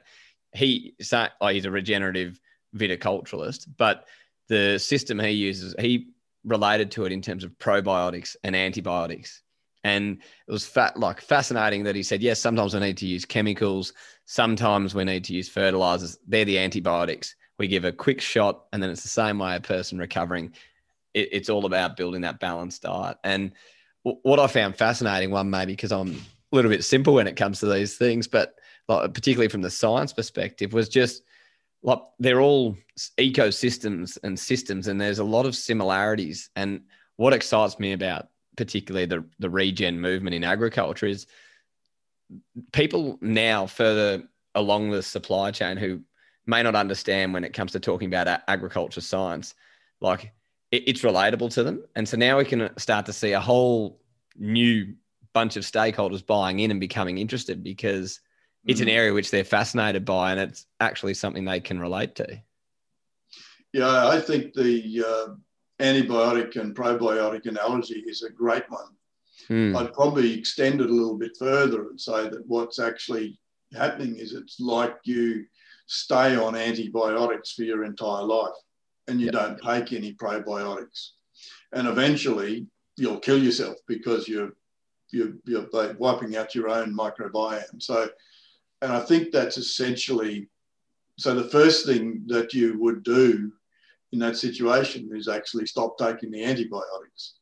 he, 0.52 0.94
oh, 1.40 1.48
he's 1.48 1.64
a 1.64 1.70
regenerative 1.70 2.40
viticulturalist, 2.76 3.68
but 3.76 4.06
the 4.48 4.78
system 4.78 5.18
he 5.18 5.30
uses, 5.30 5.74
he 5.78 6.08
related 6.44 6.90
to 6.92 7.04
it 7.04 7.12
in 7.12 7.22
terms 7.22 7.44
of 7.44 7.52
probiotics 7.58 8.36
and 8.42 8.54
antibiotics. 8.54 9.42
And 9.84 10.18
it 10.48 10.52
was 10.52 10.66
fat, 10.66 10.98
like 10.98 11.20
fascinating 11.20 11.84
that 11.84 11.94
he 11.94 12.02
said, 12.02 12.22
yes, 12.22 12.40
sometimes 12.40 12.74
we 12.74 12.80
need 12.80 12.96
to 12.98 13.06
use 13.06 13.24
chemicals, 13.24 13.92
sometimes 14.24 14.94
we 14.94 15.04
need 15.04 15.24
to 15.24 15.34
use 15.34 15.48
fertilizers. 15.48 16.18
They're 16.26 16.44
the 16.44 16.58
antibiotics. 16.58 17.36
We 17.58 17.68
give 17.68 17.84
a 17.84 17.92
quick 17.92 18.20
shot, 18.20 18.64
and 18.72 18.82
then 18.82 18.90
it's 18.90 19.02
the 19.02 19.08
same 19.08 19.38
way 19.38 19.54
a 19.54 19.60
person 19.60 19.98
recovering. 19.98 20.54
It, 21.14 21.28
it's 21.32 21.48
all 21.48 21.66
about 21.66 21.96
building 21.96 22.22
that 22.22 22.40
balanced 22.40 22.82
diet. 22.82 23.18
And 23.24 23.52
w- 24.04 24.20
what 24.22 24.40
I 24.40 24.46
found 24.46 24.76
fascinating, 24.76 25.30
one 25.30 25.50
maybe 25.50 25.72
because 25.72 25.92
I'm 25.92 26.14
a 26.14 26.56
little 26.56 26.70
bit 26.70 26.84
simple 26.84 27.14
when 27.14 27.26
it 27.26 27.36
comes 27.36 27.60
to 27.60 27.72
these 27.72 27.96
things, 27.96 28.26
but 28.26 28.54
like, 28.88 29.14
particularly 29.14 29.48
from 29.48 29.62
the 29.62 29.70
science 29.70 30.12
perspective, 30.12 30.72
was 30.72 30.88
just 30.88 31.22
like 31.82 32.00
they're 32.18 32.40
all 32.40 32.76
ecosystems 33.18 34.18
and 34.22 34.38
systems, 34.38 34.88
and 34.88 35.00
there's 35.00 35.18
a 35.18 35.24
lot 35.24 35.46
of 35.46 35.56
similarities. 35.56 36.50
And 36.56 36.82
what 37.16 37.32
excites 37.32 37.78
me 37.78 37.92
about 37.92 38.28
particularly 38.56 39.06
the, 39.06 39.24
the 39.38 39.50
regen 39.50 40.00
movement 40.00 40.34
in 40.34 40.44
agriculture 40.44 41.06
is 41.06 41.26
people 42.72 43.18
now 43.20 43.66
further 43.66 44.22
along 44.54 44.90
the 44.90 45.02
supply 45.02 45.50
chain 45.50 45.76
who 45.76 46.00
may 46.46 46.62
not 46.62 46.74
understand 46.74 47.32
when 47.32 47.44
it 47.44 47.52
comes 47.52 47.72
to 47.72 47.80
talking 47.80 48.06
about 48.12 48.42
agriculture 48.46 49.00
science 49.00 49.54
like 50.00 50.32
it's 50.86 51.02
relatable 51.02 51.52
to 51.52 51.62
them 51.62 51.82
and 51.96 52.08
so 52.08 52.16
now 52.16 52.38
we 52.38 52.44
can 52.44 52.70
start 52.78 53.06
to 53.06 53.12
see 53.12 53.32
a 53.32 53.40
whole 53.40 54.00
new 54.36 54.94
bunch 55.32 55.56
of 55.56 55.64
stakeholders 55.64 56.24
buying 56.24 56.60
in 56.60 56.70
and 56.70 56.80
becoming 56.80 57.18
interested 57.18 57.62
because 57.62 58.20
it's 58.66 58.80
an 58.80 58.88
area 58.88 59.12
which 59.12 59.30
they're 59.30 59.44
fascinated 59.44 60.04
by 60.04 60.30
and 60.30 60.40
it's 60.40 60.66
actually 60.80 61.12
something 61.12 61.44
they 61.44 61.60
can 61.60 61.78
relate 61.78 62.14
to 62.14 62.40
yeah 63.72 64.08
i 64.08 64.20
think 64.20 64.54
the 64.54 65.04
uh, 65.06 65.34
antibiotic 65.80 66.56
and 66.56 66.74
probiotic 66.74 67.46
analogy 67.46 68.04
is 68.06 68.22
a 68.22 68.30
great 68.30 68.64
one. 68.68 68.86
Mm. 69.48 69.76
I'd 69.76 69.92
probably 69.92 70.32
extend 70.38 70.80
it 70.80 70.90
a 70.90 70.92
little 70.92 71.18
bit 71.18 71.36
further 71.38 71.88
and 71.88 72.00
say 72.00 72.28
that 72.28 72.46
what's 72.46 72.78
actually 72.78 73.38
happening 73.76 74.16
is 74.16 74.32
it's 74.32 74.60
like 74.60 74.94
you 75.04 75.44
stay 75.86 76.36
on 76.36 76.54
antibiotics 76.54 77.52
for 77.52 77.64
your 77.64 77.84
entire 77.84 78.22
life 78.22 78.54
and 79.08 79.20
you 79.20 79.26
yep. 79.26 79.34
don't 79.34 79.62
take 79.62 79.92
any 79.92 80.14
probiotics. 80.14 81.10
And 81.72 81.88
eventually 81.88 82.66
you'll 82.96 83.18
kill 83.18 83.42
yourself 83.42 83.76
because 83.86 84.28
you're, 84.28 84.54
you're, 85.10 85.32
you're 85.44 85.68
wiping 85.98 86.36
out 86.36 86.54
your 86.54 86.68
own 86.68 86.96
microbiome. 86.96 87.82
So, 87.82 88.08
and 88.82 88.92
I 88.92 89.00
think 89.00 89.32
that's 89.32 89.56
essentially 89.58 90.48
so 91.18 91.34
the 91.34 91.48
first 91.48 91.86
thing 91.86 92.22
that 92.26 92.54
you 92.54 92.78
would 92.80 93.02
do 93.02 93.52
in 94.12 94.18
that 94.20 94.36
situation 94.36 95.10
is 95.14 95.28
actually 95.28 95.66
stop 95.66 95.96
taking 95.98 96.30
the 96.30 96.44
antibiotics. 96.44 97.34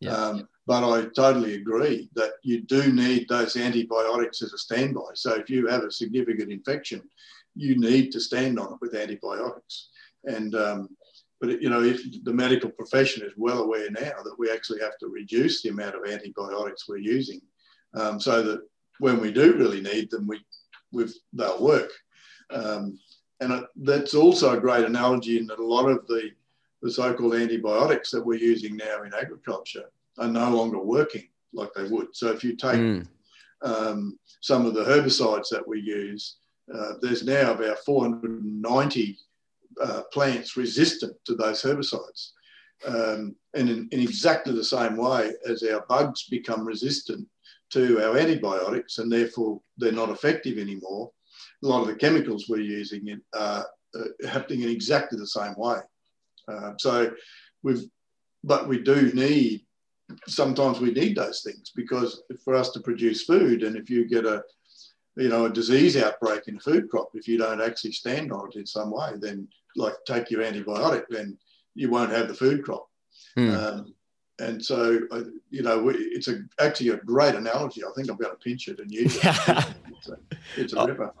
Yeah. 0.00 0.12
Um, 0.12 0.48
but 0.66 0.88
I 0.88 1.06
totally 1.14 1.54
agree 1.54 2.08
that 2.14 2.32
you 2.42 2.62
do 2.62 2.92
need 2.92 3.28
those 3.28 3.56
antibiotics 3.56 4.40
as 4.42 4.52
a 4.52 4.58
standby. 4.58 5.10
So 5.14 5.34
if 5.34 5.50
you 5.50 5.66
have 5.66 5.82
a 5.82 5.90
significant 5.90 6.50
infection, 6.50 7.02
you 7.54 7.76
need 7.78 8.12
to 8.12 8.20
stand 8.20 8.58
on 8.58 8.74
it 8.74 8.78
with 8.80 8.94
antibiotics. 8.94 9.88
And 10.24 10.54
um, 10.54 10.88
but 11.40 11.62
you 11.62 11.70
know, 11.70 11.82
if 11.82 12.02
the 12.24 12.32
medical 12.32 12.70
profession 12.70 13.24
is 13.24 13.32
well 13.36 13.62
aware 13.62 13.90
now 13.90 14.22
that 14.22 14.36
we 14.38 14.50
actually 14.50 14.80
have 14.80 14.98
to 14.98 15.08
reduce 15.08 15.62
the 15.62 15.70
amount 15.70 15.94
of 15.94 16.04
antibiotics 16.10 16.86
we're 16.86 16.98
using, 16.98 17.40
um, 17.94 18.20
so 18.20 18.42
that 18.42 18.60
when 18.98 19.20
we 19.20 19.32
do 19.32 19.54
really 19.54 19.80
need 19.80 20.10
them, 20.10 20.26
we 20.26 20.40
we 20.92 21.06
they'll 21.32 21.62
work. 21.62 21.90
Um, 22.50 22.98
and 23.40 23.64
that's 23.76 24.14
also 24.14 24.56
a 24.56 24.60
great 24.60 24.84
analogy 24.84 25.38
in 25.38 25.46
that 25.46 25.58
a 25.58 25.64
lot 25.64 25.88
of 25.88 26.06
the, 26.06 26.30
the 26.82 26.90
so-called 26.90 27.34
antibiotics 27.34 28.10
that 28.10 28.24
we're 28.24 28.38
using 28.38 28.76
now 28.76 29.02
in 29.02 29.14
agriculture 29.14 29.84
are 30.18 30.28
no 30.28 30.50
longer 30.50 30.78
working 30.78 31.26
like 31.54 31.70
they 31.74 31.88
would. 31.88 32.08
So 32.12 32.30
if 32.32 32.44
you 32.44 32.54
take 32.54 32.76
mm. 32.76 33.06
um, 33.62 34.18
some 34.42 34.66
of 34.66 34.74
the 34.74 34.84
herbicides 34.84 35.48
that 35.50 35.66
we 35.66 35.80
use, 35.80 36.36
uh, 36.72 36.94
there's 37.00 37.24
now 37.24 37.52
about 37.52 37.78
490 37.78 39.18
uh, 39.82 40.02
plants 40.12 40.56
resistant 40.56 41.16
to 41.24 41.34
those 41.34 41.62
herbicides. 41.62 42.30
Um, 42.86 43.36
and 43.54 43.68
in, 43.68 43.88
in, 43.92 44.00
exactly 44.00 44.54
the 44.54 44.64
same 44.64 44.96
way 44.96 45.32
as 45.46 45.62
our 45.62 45.84
bugs 45.88 46.24
become 46.30 46.64
resistant 46.64 47.28
to 47.70 48.02
our 48.02 48.16
antibiotics 48.16 48.98
and 48.98 49.12
therefore 49.12 49.60
they're 49.76 49.92
not 49.92 50.08
effective 50.08 50.56
anymore, 50.56 51.10
a 51.62 51.66
lot 51.66 51.82
of 51.82 51.88
the 51.88 51.94
chemicals 51.94 52.46
we're 52.48 52.60
using 52.60 53.20
are 53.34 53.66
uh, 53.94 54.04
happening 54.28 54.62
in 54.62 54.70
exactly 54.70 55.18
the 55.18 55.26
same 55.26 55.54
way. 55.56 55.78
Uh, 56.48 56.72
so 56.78 57.12
we've, 57.62 57.84
but 58.44 58.66
we 58.66 58.82
do 58.82 59.12
need, 59.12 59.66
sometimes 60.26 60.80
we 60.80 60.90
need 60.92 61.16
those 61.16 61.42
things 61.42 61.72
because 61.76 62.22
for 62.44 62.54
us 62.54 62.70
to 62.70 62.80
produce 62.80 63.24
food, 63.24 63.62
and 63.62 63.76
if 63.76 63.90
you 63.90 64.08
get 64.08 64.24
a, 64.24 64.42
you 65.16 65.28
know, 65.28 65.44
a 65.44 65.52
disease 65.52 65.96
outbreak 65.96 66.48
in 66.48 66.56
a 66.56 66.60
food 66.60 66.88
crop, 66.88 67.10
if 67.14 67.28
you 67.28 67.36
don't 67.36 67.60
actually 67.60 67.92
stand 67.92 68.32
on 68.32 68.48
it 68.48 68.56
in 68.56 68.66
some 68.66 68.90
way, 68.90 69.12
then 69.20 69.46
like 69.76 69.94
take 70.06 70.30
your 70.30 70.42
antibiotic, 70.42 71.04
then 71.10 71.38
you 71.74 71.90
won't 71.90 72.12
have 72.12 72.28
the 72.28 72.34
food 72.34 72.64
crop. 72.64 72.88
Hmm. 73.36 73.50
Um, 73.50 73.94
and 74.38 74.64
so, 74.64 75.00
uh, 75.10 75.22
you 75.50 75.62
know, 75.62 75.82
we, 75.82 75.94
it's 75.94 76.28
a, 76.28 76.40
actually 76.58 76.88
a 76.88 76.96
great 76.96 77.34
analogy. 77.34 77.84
I 77.84 77.90
think 77.94 78.10
I'm 78.10 78.16
going 78.16 78.30
to 78.30 78.38
pinch 78.38 78.68
it 78.68 78.80
and 78.80 78.90
use 78.90 79.16
it. 79.16 79.22
it's 79.22 80.08
a, 80.08 80.18
it's 80.56 80.72
a 80.72 80.78
oh, 80.78 80.86
ripper. 80.86 81.12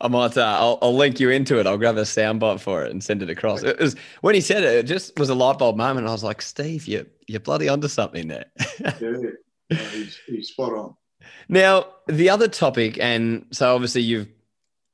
I 0.00 0.08
might. 0.08 0.36
Uh, 0.36 0.56
I'll, 0.60 0.78
I'll 0.80 0.94
link 0.94 1.18
you 1.18 1.30
into 1.30 1.58
it. 1.58 1.66
I'll 1.66 1.78
grab 1.78 1.96
a 1.96 2.02
soundbite 2.02 2.60
for 2.60 2.84
it 2.84 2.90
and 2.90 3.02
send 3.02 3.22
it 3.22 3.30
across. 3.30 3.62
It 3.62 3.78
was 3.80 3.96
when 4.20 4.34
he 4.34 4.40
said 4.40 4.62
it. 4.62 4.74
It 4.74 4.82
just 4.84 5.18
was 5.18 5.28
a 5.28 5.34
light 5.34 5.58
bulb 5.58 5.76
moment. 5.76 6.06
I 6.06 6.12
was 6.12 6.22
like, 6.22 6.40
Steve, 6.40 6.86
you 6.86 7.06
you're 7.26 7.40
bloody 7.40 7.68
onto 7.68 7.88
something 7.88 8.28
there. 8.28 8.46
yeah, 8.80 9.16
he's, 9.68 10.18
he's 10.26 10.48
spot 10.48 10.72
on. 10.72 10.94
Now 11.48 11.86
the 12.06 12.30
other 12.30 12.48
topic, 12.48 12.98
and 13.00 13.46
so 13.50 13.74
obviously 13.74 14.02
you've 14.02 14.28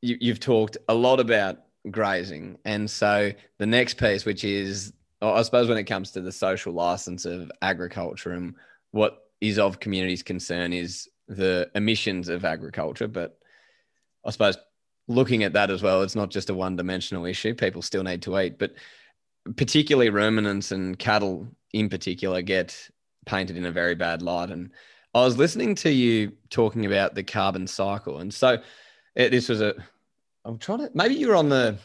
you, 0.00 0.16
you've 0.20 0.40
talked 0.40 0.78
a 0.88 0.94
lot 0.94 1.20
about 1.20 1.63
grazing, 1.90 2.58
and 2.64 2.90
so 2.90 3.32
the 3.58 3.66
next 3.66 3.94
piece, 3.98 4.24
which 4.24 4.44
is 4.44 4.92
I 5.22 5.42
suppose 5.42 5.68
when 5.68 5.78
it 5.78 5.84
comes 5.84 6.10
to 6.12 6.20
the 6.20 6.32
social 6.32 6.72
license 6.72 7.24
of 7.24 7.50
agriculture 7.62 8.32
and 8.32 8.54
what 8.90 9.28
is 9.40 9.58
of 9.58 9.80
community's 9.80 10.22
concern 10.22 10.72
is 10.72 11.08
the 11.28 11.70
emissions 11.74 12.28
of 12.28 12.44
agriculture, 12.44 13.08
but 13.08 13.38
I 14.24 14.30
suppose 14.30 14.58
looking 15.08 15.44
at 15.44 15.52
that 15.54 15.70
as 15.70 15.82
well, 15.82 16.02
it's 16.02 16.16
not 16.16 16.30
just 16.30 16.50
a 16.50 16.54
one 16.54 16.76
dimensional 16.76 17.26
issue. 17.26 17.54
People 17.54 17.82
still 17.82 18.02
need 18.02 18.22
to 18.22 18.38
eat, 18.38 18.58
but 18.58 18.74
particularly 19.56 20.10
ruminants 20.10 20.72
and 20.72 20.98
cattle 20.98 21.46
in 21.72 21.88
particular 21.88 22.40
get 22.42 22.88
painted 23.26 23.56
in 23.56 23.66
a 23.66 23.72
very 23.72 23.94
bad 23.94 24.22
light. 24.22 24.50
And 24.50 24.70
I 25.14 25.24
was 25.24 25.38
listening 25.38 25.74
to 25.76 25.90
you 25.90 26.32
talking 26.50 26.86
about 26.86 27.14
the 27.14 27.22
carbon 27.22 27.66
cycle. 27.66 28.18
And 28.18 28.32
so 28.32 28.58
it, 29.14 29.30
this 29.30 29.48
was 29.48 29.60
a, 29.60 29.74
I'm 30.44 30.58
trying 30.58 30.78
to, 30.78 30.90
maybe 30.94 31.14
you 31.14 31.28
were 31.28 31.36
on 31.36 31.48
the, 31.48 31.78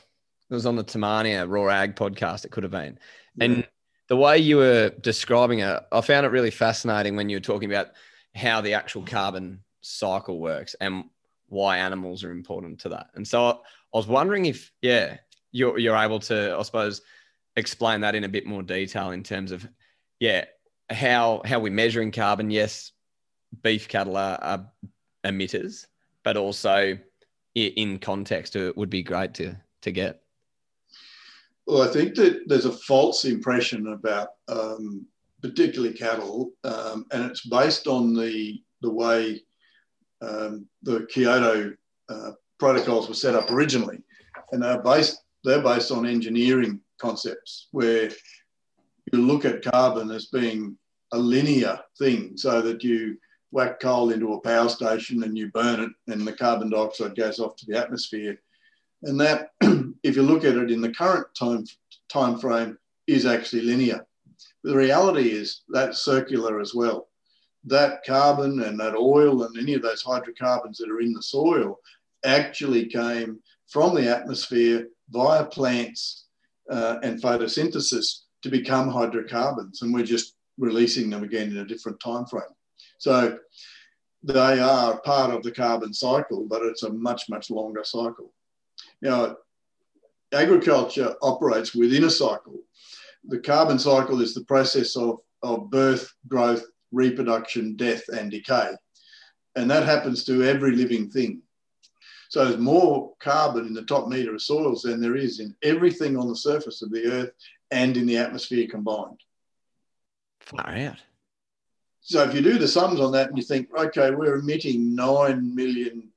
It 0.49 0.53
was 0.53 0.65
on 0.65 0.75
the 0.75 0.83
Tamania 0.83 1.45
Raw 1.47 1.69
Ag 1.69 1.95
podcast. 1.95 2.45
It 2.45 2.51
could 2.51 2.63
have 2.63 2.71
been. 2.71 2.97
Yeah. 3.35 3.45
And 3.45 3.67
the 4.07 4.17
way 4.17 4.39
you 4.39 4.57
were 4.57 4.89
describing 5.01 5.59
it, 5.59 5.79
I 5.91 6.01
found 6.01 6.25
it 6.25 6.29
really 6.29 6.51
fascinating 6.51 7.15
when 7.15 7.29
you 7.29 7.35
were 7.37 7.41
talking 7.41 7.71
about 7.71 7.91
how 8.35 8.59
the 8.61 8.73
actual 8.73 9.03
carbon 9.03 9.63
cycle 9.81 10.39
works 10.39 10.75
and 10.81 11.05
why 11.47 11.77
animals 11.77 12.23
are 12.23 12.31
important 12.31 12.79
to 12.79 12.89
that. 12.89 13.07
And 13.13 13.27
so 13.27 13.45
I, 13.45 13.51
I 13.51 13.97
was 13.97 14.07
wondering 14.07 14.45
if, 14.45 14.71
yeah, 14.81 15.17
you're, 15.51 15.77
you're 15.77 15.95
able 15.95 16.19
to, 16.21 16.55
I 16.57 16.61
suppose, 16.63 17.01
explain 17.55 18.01
that 18.01 18.15
in 18.15 18.23
a 18.23 18.29
bit 18.29 18.45
more 18.45 18.63
detail 18.63 19.11
in 19.11 19.23
terms 19.23 19.51
of, 19.51 19.67
yeah, 20.19 20.45
how 20.89 21.41
how 21.45 21.59
we're 21.59 21.71
measuring 21.71 22.11
carbon. 22.11 22.49
Yes, 22.49 22.91
beef 23.61 23.87
cattle 23.87 24.17
are, 24.17 24.39
are 24.41 24.71
emitters, 25.23 25.85
but 26.23 26.35
also 26.35 26.97
in 27.67 27.99
context, 27.99 28.55
it 28.55 28.75
would 28.77 28.89
be 28.89 29.03
great 29.03 29.33
to 29.35 29.55
to 29.81 29.91
get. 29.91 30.21
Well, 31.67 31.83
I 31.83 31.87
think 31.87 32.15
that 32.15 32.41
there's 32.47 32.65
a 32.65 32.71
false 32.71 33.25
impression 33.25 33.93
about 33.93 34.29
um, 34.47 35.05
particularly 35.41 35.93
cattle, 35.93 36.51
um, 36.63 37.05
and 37.11 37.23
it's 37.23 37.45
based 37.45 37.87
on 37.87 38.13
the 38.13 38.61
the 38.81 38.91
way 38.91 39.41
um, 40.21 40.65
the 40.83 41.05
Kyoto 41.11 41.73
uh, 42.09 42.31
protocols 42.59 43.07
were 43.07 43.13
set 43.13 43.35
up 43.35 43.51
originally, 43.51 43.99
and 44.51 44.63
they're 44.63 44.81
based 44.81 45.21
they're 45.43 45.63
based 45.63 45.91
on 45.91 46.05
engineering 46.05 46.81
concepts 46.97 47.67
where 47.71 48.09
you 49.11 49.19
look 49.19 49.45
at 49.45 49.63
carbon 49.63 50.11
as 50.11 50.25
being 50.27 50.77
a 51.13 51.17
linear 51.17 51.79
thing, 51.97 52.35
so 52.35 52.61
that 52.61 52.83
you 52.83 53.17
whack 53.51 53.79
coal 53.79 54.11
into 54.11 54.33
a 54.33 54.41
power 54.41 54.69
station 54.69 55.23
and 55.23 55.37
you 55.37 55.51
burn 55.51 55.79
it, 55.79 56.11
and 56.11 56.27
the 56.27 56.33
carbon 56.33 56.69
dioxide 56.69 57.15
goes 57.15 57.39
off 57.39 57.55
to 57.57 57.65
the 57.65 57.77
atmosphere. 57.77 58.39
And 59.03 59.19
that, 59.19 59.51
if 60.03 60.15
you 60.15 60.23
look 60.23 60.43
at 60.43 60.57
it 60.57 60.71
in 60.71 60.81
the 60.81 60.93
current 60.93 61.27
time 61.37 61.65
time 62.11 62.39
frame, 62.39 62.77
is 63.07 63.25
actually 63.25 63.61
linear. 63.61 64.05
The 64.63 64.75
reality 64.75 65.29
is 65.31 65.61
that's 65.69 66.03
circular 66.03 66.59
as 66.59 66.73
well. 66.75 67.07
That 67.65 68.03
carbon 68.05 68.61
and 68.61 68.79
that 68.79 68.95
oil 68.95 69.43
and 69.43 69.57
any 69.57 69.73
of 69.73 69.81
those 69.81 70.01
hydrocarbons 70.01 70.77
that 70.77 70.89
are 70.89 71.01
in 71.01 71.13
the 71.13 71.21
soil 71.21 71.79
actually 72.23 72.85
came 72.85 73.39
from 73.67 73.95
the 73.95 74.09
atmosphere 74.09 74.87
via 75.09 75.45
plants 75.45 76.25
uh, 76.69 76.97
and 77.03 77.21
photosynthesis 77.21 78.21
to 78.43 78.49
become 78.49 78.89
hydrocarbons, 78.89 79.81
and 79.81 79.93
we're 79.93 80.03
just 80.03 80.35
releasing 80.57 81.09
them 81.09 81.23
again 81.23 81.49
in 81.49 81.57
a 81.57 81.65
different 81.65 81.99
time 81.99 82.25
frame. 82.25 82.43
So 82.99 83.39
they 84.23 84.59
are 84.59 84.99
part 85.01 85.33
of 85.33 85.41
the 85.41 85.51
carbon 85.51 85.93
cycle, 85.93 86.45
but 86.47 86.61
it's 86.61 86.83
a 86.83 86.91
much, 86.91 87.23
much 87.29 87.49
longer 87.49 87.83
cycle. 87.83 88.33
Now, 89.01 89.37
agriculture 90.33 91.15
operates 91.21 91.73
within 91.73 92.03
a 92.03 92.09
cycle. 92.09 92.59
The 93.23 93.39
carbon 93.39 93.79
cycle 93.79 94.21
is 94.21 94.33
the 94.33 94.45
process 94.45 94.95
of, 94.95 95.19
of 95.41 95.69
birth, 95.69 96.13
growth, 96.27 96.63
reproduction, 96.91 97.75
death, 97.75 98.03
and 98.09 98.29
decay. 98.29 98.71
And 99.55 99.71
that 99.71 99.85
happens 99.85 100.25
to 100.25 100.43
every 100.43 100.75
living 100.75 101.09
thing. 101.09 101.41
So 102.29 102.45
there's 102.45 102.57
more 102.57 103.13
carbon 103.19 103.65
in 103.65 103.73
the 103.73 103.83
top 103.83 104.07
meter 104.07 104.35
of 104.35 104.41
soils 104.41 104.83
than 104.83 105.01
there 105.01 105.15
is 105.15 105.39
in 105.39 105.55
everything 105.63 106.15
on 106.15 106.27
the 106.27 106.35
surface 106.35 106.81
of 106.81 106.91
the 106.91 107.05
earth 107.11 107.31
and 107.71 107.95
in 107.97 108.05
the 108.05 108.17
atmosphere 108.17 108.67
combined. 108.69 109.19
Far 110.41 110.75
out. 110.75 110.97
So 112.01 112.23
if 112.23 112.33
you 112.33 112.41
do 112.41 112.57
the 112.57 112.67
sums 112.67 112.99
on 112.99 113.11
that 113.13 113.29
and 113.29 113.37
you 113.37 113.43
think, 113.43 113.67
okay, 113.77 114.11
we're 114.11 114.35
emitting 114.35 114.95
9 114.95 115.55
million 115.55 116.09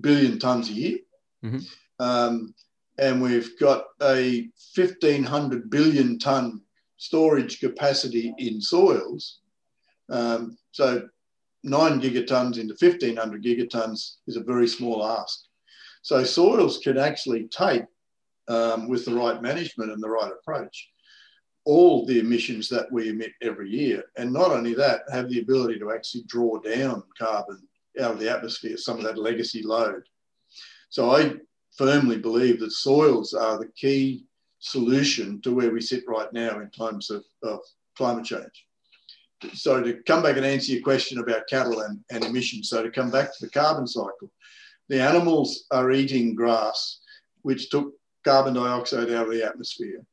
billion 0.00 0.38
tonnes 0.38 0.68
a 0.68 0.72
year, 0.72 0.98
mm-hmm. 1.44 1.58
um, 1.98 2.54
and 2.98 3.22
we've 3.22 3.58
got 3.58 3.84
a 4.02 4.48
1500 4.74 5.70
billion 5.70 6.18
tonne 6.18 6.60
storage 6.96 7.60
capacity 7.60 8.34
in 8.38 8.60
soils. 8.60 9.38
Um, 10.10 10.58
so 10.72 11.08
nine 11.62 12.00
gigatons 12.00 12.58
into 12.58 12.76
1500 12.78 13.42
gigatons 13.42 14.16
is 14.26 14.36
a 14.36 14.42
very 14.42 14.68
small 14.68 15.04
ask. 15.04 15.44
So 16.02 16.24
soils 16.24 16.78
can 16.78 16.98
actually 16.98 17.48
take, 17.48 17.84
um, 18.48 18.88
with 18.88 19.04
the 19.04 19.14
right 19.14 19.40
management 19.40 19.92
and 19.92 20.02
the 20.02 20.08
right 20.08 20.32
approach, 20.32 20.88
all 21.64 22.06
the 22.06 22.18
emissions 22.18 22.68
that 22.68 22.90
we 22.90 23.08
emit 23.08 23.32
every 23.42 23.70
year. 23.70 24.04
And 24.16 24.32
not 24.32 24.50
only 24.50 24.74
that, 24.74 25.02
have 25.12 25.28
the 25.28 25.40
ability 25.40 25.78
to 25.80 25.92
actually 25.92 26.24
draw 26.26 26.58
down 26.60 27.02
carbon 27.18 27.60
out 28.00 28.12
of 28.12 28.18
the 28.18 28.30
atmosphere, 28.30 28.76
some 28.76 28.98
of 28.98 29.04
that 29.04 29.18
legacy 29.18 29.62
load. 29.62 30.02
So 30.88 31.10
I 31.10 31.34
firmly 31.76 32.18
believe 32.18 32.60
that 32.60 32.72
soils 32.72 33.34
are 33.34 33.58
the 33.58 33.70
key 33.76 34.24
solution 34.58 35.40
to 35.42 35.54
where 35.54 35.70
we 35.70 35.80
sit 35.80 36.04
right 36.06 36.32
now 36.32 36.60
in 36.60 36.70
terms 36.70 37.10
of, 37.10 37.24
of 37.42 37.60
climate 37.96 38.24
change 38.24 38.66
so 39.54 39.82
to 39.82 39.94
come 40.06 40.22
back 40.22 40.36
and 40.36 40.44
answer 40.44 40.72
your 40.72 40.82
question 40.82 41.18
about 41.18 41.48
cattle 41.48 41.80
and, 41.80 42.00
and 42.10 42.24
emissions, 42.24 42.68
so 42.68 42.82
to 42.82 42.90
come 42.90 43.10
back 43.10 43.32
to 43.32 43.46
the 43.46 43.50
carbon 43.50 43.86
cycle, 43.86 44.30
the 44.88 45.00
animals 45.00 45.64
are 45.70 45.90
eating 45.92 46.34
grass, 46.34 47.00
which 47.42 47.70
took 47.70 47.92
carbon 48.24 48.54
dioxide 48.54 49.10
out 49.10 49.26
of 49.26 49.32
the 49.32 49.44
atmosphere. 49.44 50.04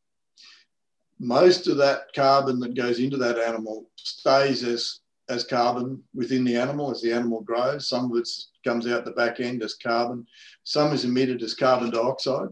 Most 1.20 1.68
of 1.68 1.78
that 1.78 2.14
carbon 2.14 2.60
that 2.60 2.76
goes 2.76 3.00
into 3.00 3.18
that 3.18 3.40
animal 3.40 3.90
stays 3.96 4.64
as, 4.64 5.00
as 5.30 5.44
carbon 5.44 6.04
within 6.14 6.44
the 6.44 6.56
animal 6.56 6.92
as 6.92 7.02
the 7.02 7.12
animal 7.12 7.42
grows. 7.42 7.90
Some 7.90 8.12
of 8.12 8.18
it 8.18 8.30
comes 8.64 8.88
out 8.88 9.06
the 9.06 9.12
back 9.12 9.40
end 9.40 9.64
as 9.64 9.74
carbon, 9.74 10.28
some 10.64 10.94
is 10.94 11.06
emitted 11.06 11.42
as 11.42 11.54
carbon 11.54 11.90
dioxide, 11.90 12.50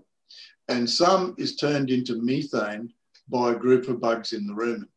and 0.68 0.89
some 0.89 1.36
is 1.38 1.57
turned 1.57 1.91
into 1.91 2.22
methane 2.22 2.91
by 3.28 3.51
a 3.51 3.55
group 3.55 3.88
of 3.88 4.01
bugs 4.01 4.34
in 4.34 4.47
the 4.47 4.53
rumen. 4.53 4.88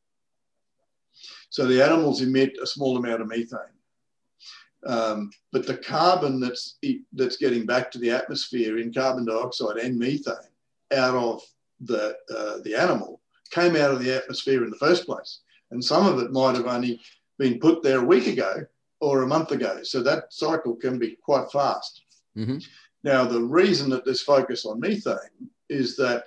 So 1.50 1.66
the 1.66 1.82
animals 1.82 2.22
emit 2.22 2.58
a 2.62 2.66
small 2.66 2.96
amount 2.96 3.22
of 3.22 3.28
methane. 3.28 3.58
Um, 4.86 5.30
but 5.50 5.66
the 5.66 5.76
carbon 5.76 6.40
that's, 6.40 6.78
that's 7.12 7.36
getting 7.36 7.66
back 7.66 7.90
to 7.90 7.98
the 7.98 8.10
atmosphere 8.10 8.78
in 8.78 8.92
carbon 8.92 9.24
dioxide 9.24 9.76
and 9.76 9.98
methane 9.98 10.34
out 10.94 11.14
of 11.14 11.42
the, 11.80 12.16
uh, 12.34 12.58
the 12.62 12.74
animal 12.74 13.17
came 13.50 13.76
out 13.76 13.90
of 13.90 14.02
the 14.02 14.14
atmosphere 14.14 14.64
in 14.64 14.70
the 14.70 14.76
first 14.76 15.06
place. 15.06 15.40
And 15.70 15.84
some 15.84 16.06
of 16.06 16.18
it 16.20 16.32
might 16.32 16.56
have 16.56 16.66
only 16.66 17.00
been 17.38 17.58
put 17.58 17.82
there 17.82 18.00
a 18.00 18.04
week 18.04 18.26
ago 18.26 18.64
or 19.00 19.22
a 19.22 19.26
month 19.26 19.52
ago. 19.52 19.80
So 19.82 20.02
that 20.02 20.32
cycle 20.32 20.74
can 20.74 20.98
be 20.98 21.16
quite 21.22 21.50
fast. 21.50 22.02
Mm-hmm. 22.36 22.58
Now, 23.04 23.24
the 23.24 23.42
reason 23.42 23.90
that 23.90 24.04
there's 24.04 24.22
focus 24.22 24.66
on 24.66 24.80
methane 24.80 25.16
is 25.68 25.96
that 25.96 26.24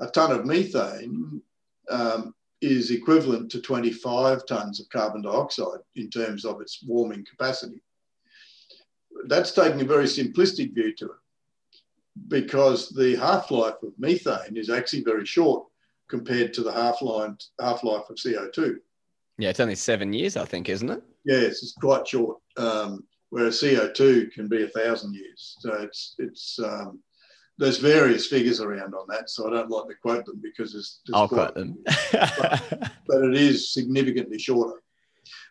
a 0.00 0.06
ton 0.06 0.30
of 0.32 0.44
methane 0.44 1.40
um, 1.90 2.34
is 2.60 2.90
equivalent 2.90 3.50
to 3.50 3.60
25 3.60 4.46
tonnes 4.46 4.80
of 4.80 4.88
carbon 4.90 5.22
dioxide 5.22 5.80
in 5.96 6.08
terms 6.08 6.44
of 6.44 6.60
its 6.60 6.82
warming 6.86 7.24
capacity. 7.24 7.82
That's 9.26 9.52
taking 9.52 9.80
a 9.80 9.84
very 9.84 10.04
simplistic 10.04 10.74
view 10.74 10.94
to 10.96 11.06
it 11.06 11.80
because 12.28 12.90
the 12.90 13.16
half-life 13.16 13.82
of 13.82 13.92
methane 13.98 14.56
is 14.56 14.70
actually 14.70 15.02
very 15.02 15.26
short 15.26 15.66
compared 16.08 16.52
to 16.54 16.62
the 16.62 16.72
half-life 16.72 17.32
half-life 17.60 18.08
of 18.10 18.16
CO2. 18.16 18.76
Yeah, 19.38 19.50
it's 19.50 19.60
only 19.60 19.74
seven 19.74 20.12
years, 20.12 20.36
I 20.36 20.44
think, 20.44 20.68
isn't 20.68 20.90
it? 20.90 21.02
Yes, 21.24 21.62
it's 21.62 21.74
quite 21.80 22.06
short. 22.06 22.38
Um, 22.56 23.04
whereas 23.30 23.60
CO2 23.60 24.32
can 24.32 24.48
be 24.48 24.62
a 24.62 24.68
thousand 24.68 25.14
years. 25.14 25.56
So 25.60 25.72
it's 25.74 26.14
it's 26.18 26.58
um, 26.60 27.00
there's 27.58 27.78
various 27.78 28.26
figures 28.26 28.60
around 28.60 28.94
on 28.94 29.06
that, 29.08 29.30
so 29.30 29.46
I 29.46 29.50
don't 29.50 29.70
like 29.70 29.88
to 29.88 29.94
quote 29.94 30.24
them 30.26 30.40
because 30.42 30.74
it's. 30.74 31.00
I'll 31.12 31.28
quote 31.28 31.54
them. 31.54 31.78
but, 32.12 32.62
but, 33.08 33.24
it 33.24 33.34
is 33.34 33.72
significantly 33.72 34.38
shorter. 34.38 34.82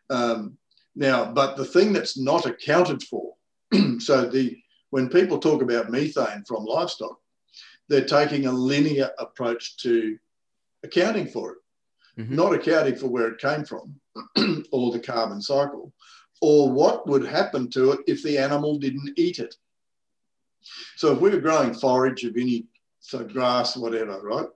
Um, 0.10 0.58
now, 0.96 1.32
but 1.32 1.56
the 1.56 1.66
thing 1.66 1.94
that's 1.94 2.18
not 2.18 2.46
accounted 2.46 3.04
for, 3.04 3.34
so 4.00 4.26
the 4.26 4.58
when 4.92 5.10
people 5.10 5.40
talk 5.40 5.62
about 5.62 5.90
methane 5.90 6.44
from 6.48 6.66
livestock, 6.66 7.20
they're 7.90 8.06
taking 8.06 8.46
a 8.46 8.52
linear 8.52 9.10
approach 9.18 9.78
to 9.78 10.18
accounting 10.84 11.28
for 11.28 11.52
it, 11.54 11.58
mm-hmm. 12.22 12.36
not 12.36 12.54
accounting 12.54 12.96
for 12.96 13.08
where 13.08 13.28
it 13.28 13.40
came 13.40 13.66
from 13.66 13.96
or 14.72 14.92
the 14.92 15.00
carbon 15.00 15.42
cycle, 15.42 15.94
or 16.42 16.72
what 16.72 17.08
would 17.08 17.26
happen 17.26 17.70
to 17.72 17.94
it 17.94 18.00
if 18.08 18.24
the 18.24 18.38
animal 18.38 18.78
didn't 18.78 19.14
eat 19.18 19.40
it. 19.40 19.56
So 20.98 21.14
if 21.14 21.20
we 21.20 21.30
were 21.30 21.40
growing 21.40 21.74
forage 21.74 22.24
of 22.24 22.38
any, 22.38 22.66
so 23.00 23.24
grass, 23.24 23.76
whatever, 23.76 24.20
right? 24.22 24.48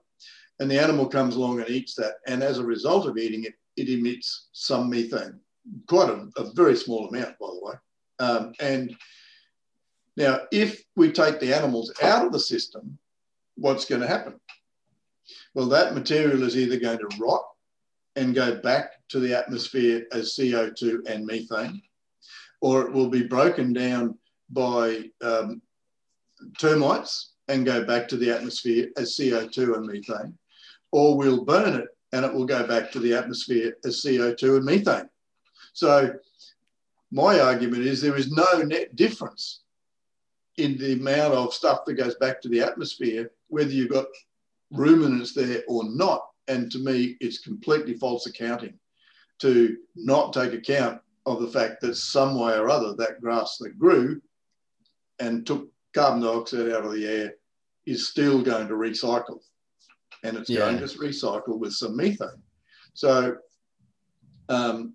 And 0.60 0.70
the 0.70 0.80
animal 0.80 1.06
comes 1.06 1.36
along 1.36 1.60
and 1.60 1.70
eats 1.70 1.94
that. 1.94 2.14
And 2.26 2.42
as 2.42 2.58
a 2.58 2.64
result 2.64 3.06
of 3.06 3.16
eating 3.16 3.44
it, 3.44 3.54
it 3.76 3.88
emits 3.88 4.48
some 4.52 4.90
methane, 4.90 5.38
quite 5.86 6.08
a, 6.08 6.28
a 6.36 6.52
very 6.54 6.74
small 6.74 7.08
amount, 7.08 7.38
by 7.38 7.46
the 7.46 7.60
way. 7.62 7.74
Um, 8.18 8.52
and 8.60 8.96
now, 10.16 10.40
if 10.50 10.82
we 10.96 11.12
take 11.12 11.38
the 11.38 11.54
animals 11.54 11.92
out 12.02 12.26
of 12.26 12.32
the 12.32 12.40
system, 12.40 12.98
what's 13.56 13.84
going 13.84 14.00
to 14.00 14.08
happen? 14.08 14.40
Well, 15.58 15.66
that 15.70 15.92
material 15.92 16.44
is 16.44 16.56
either 16.56 16.78
going 16.78 16.98
to 16.98 17.16
rot 17.18 17.44
and 18.14 18.32
go 18.32 18.60
back 18.60 18.92
to 19.08 19.18
the 19.18 19.36
atmosphere 19.36 20.06
as 20.12 20.36
CO2 20.36 21.04
and 21.08 21.26
methane, 21.26 21.82
or 22.60 22.86
it 22.86 22.92
will 22.92 23.08
be 23.08 23.24
broken 23.24 23.72
down 23.72 24.16
by 24.50 25.10
um, 25.20 25.60
termites 26.60 27.32
and 27.48 27.66
go 27.66 27.84
back 27.84 28.06
to 28.06 28.16
the 28.16 28.30
atmosphere 28.30 28.86
as 28.96 29.16
CO2 29.16 29.74
and 29.74 29.86
methane, 29.86 30.38
or 30.92 31.16
we'll 31.16 31.44
burn 31.44 31.74
it 31.74 31.88
and 32.12 32.24
it 32.24 32.32
will 32.32 32.46
go 32.46 32.64
back 32.64 32.92
to 32.92 33.00
the 33.00 33.14
atmosphere 33.14 33.72
as 33.84 34.00
CO2 34.00 34.58
and 34.58 34.64
methane. 34.64 35.08
So 35.72 36.14
my 37.10 37.40
argument 37.40 37.82
is 37.82 38.00
there 38.00 38.14
is 38.14 38.30
no 38.30 38.62
net 38.62 38.94
difference 38.94 39.62
in 40.56 40.78
the 40.78 40.92
amount 40.92 41.34
of 41.34 41.52
stuff 41.52 41.84
that 41.86 41.94
goes 41.94 42.14
back 42.14 42.40
to 42.42 42.48
the 42.48 42.60
atmosphere, 42.60 43.32
whether 43.48 43.70
you've 43.70 43.90
got 43.90 44.06
ruminants 44.70 45.34
there 45.34 45.62
or 45.68 45.84
not. 45.84 46.26
And 46.48 46.70
to 46.72 46.78
me, 46.78 47.16
it's 47.20 47.40
completely 47.40 47.94
false 47.94 48.26
accounting 48.26 48.78
to 49.40 49.76
not 49.94 50.32
take 50.32 50.52
account 50.52 51.00
of 51.26 51.40
the 51.40 51.48
fact 51.48 51.80
that 51.82 51.94
some 51.94 52.38
way 52.38 52.54
or 52.54 52.68
other 52.70 52.94
that 52.94 53.20
grass 53.20 53.58
that 53.58 53.78
grew 53.78 54.20
and 55.18 55.46
took 55.46 55.68
carbon 55.94 56.22
dioxide 56.22 56.72
out 56.72 56.84
of 56.84 56.92
the 56.92 57.06
air 57.06 57.34
is 57.86 58.08
still 58.08 58.42
going 58.42 58.68
to 58.68 58.74
recycle. 58.74 59.40
And 60.24 60.36
it's 60.36 60.50
yeah. 60.50 60.60
going 60.60 60.78
to 60.78 60.84
recycle 60.84 61.58
with 61.58 61.72
some 61.72 61.96
methane. 61.96 62.42
So 62.94 63.36
um, 64.48 64.94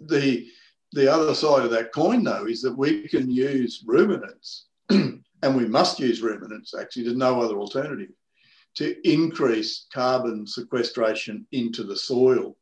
the 0.00 0.48
the 0.92 1.10
other 1.10 1.34
side 1.34 1.64
of 1.64 1.70
that 1.70 1.92
coin, 1.92 2.22
though, 2.22 2.46
is 2.46 2.60
that 2.62 2.76
we 2.76 3.08
can 3.08 3.30
use 3.30 3.82
ruminants, 3.86 4.66
and 4.90 5.56
we 5.56 5.66
must 5.66 5.98
use 5.98 6.20
ruminants, 6.20 6.74
actually, 6.78 7.04
there's 7.04 7.16
no 7.16 7.40
other 7.40 7.56
alternative, 7.56 8.10
to 8.76 8.96
increase 9.08 9.86
carbon 9.92 10.46
sequestration 10.46 11.46
into 11.52 11.84
the 11.84 11.96
soil. 11.96 12.56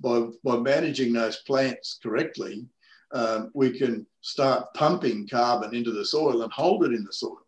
By, 0.00 0.26
by 0.42 0.58
managing 0.58 1.12
those 1.12 1.36
plants 1.38 1.98
correctly, 2.02 2.66
um, 3.12 3.50
we 3.54 3.78
can 3.78 4.06
start 4.22 4.74
pumping 4.74 5.28
carbon 5.28 5.74
into 5.74 5.92
the 5.92 6.04
soil 6.04 6.42
and 6.42 6.52
hold 6.52 6.84
it 6.84 6.92
in 6.92 7.04
the 7.04 7.12
soil. 7.12 7.46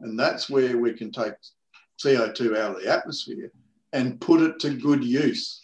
And 0.00 0.18
that's 0.18 0.50
where 0.50 0.78
we 0.78 0.92
can 0.92 1.12
take 1.12 1.34
CO2 2.04 2.56
out 2.56 2.76
of 2.76 2.82
the 2.82 2.90
atmosphere 2.90 3.52
and 3.92 4.20
put 4.20 4.40
it 4.42 4.58
to 4.60 4.70
good 4.70 5.04
use. 5.04 5.62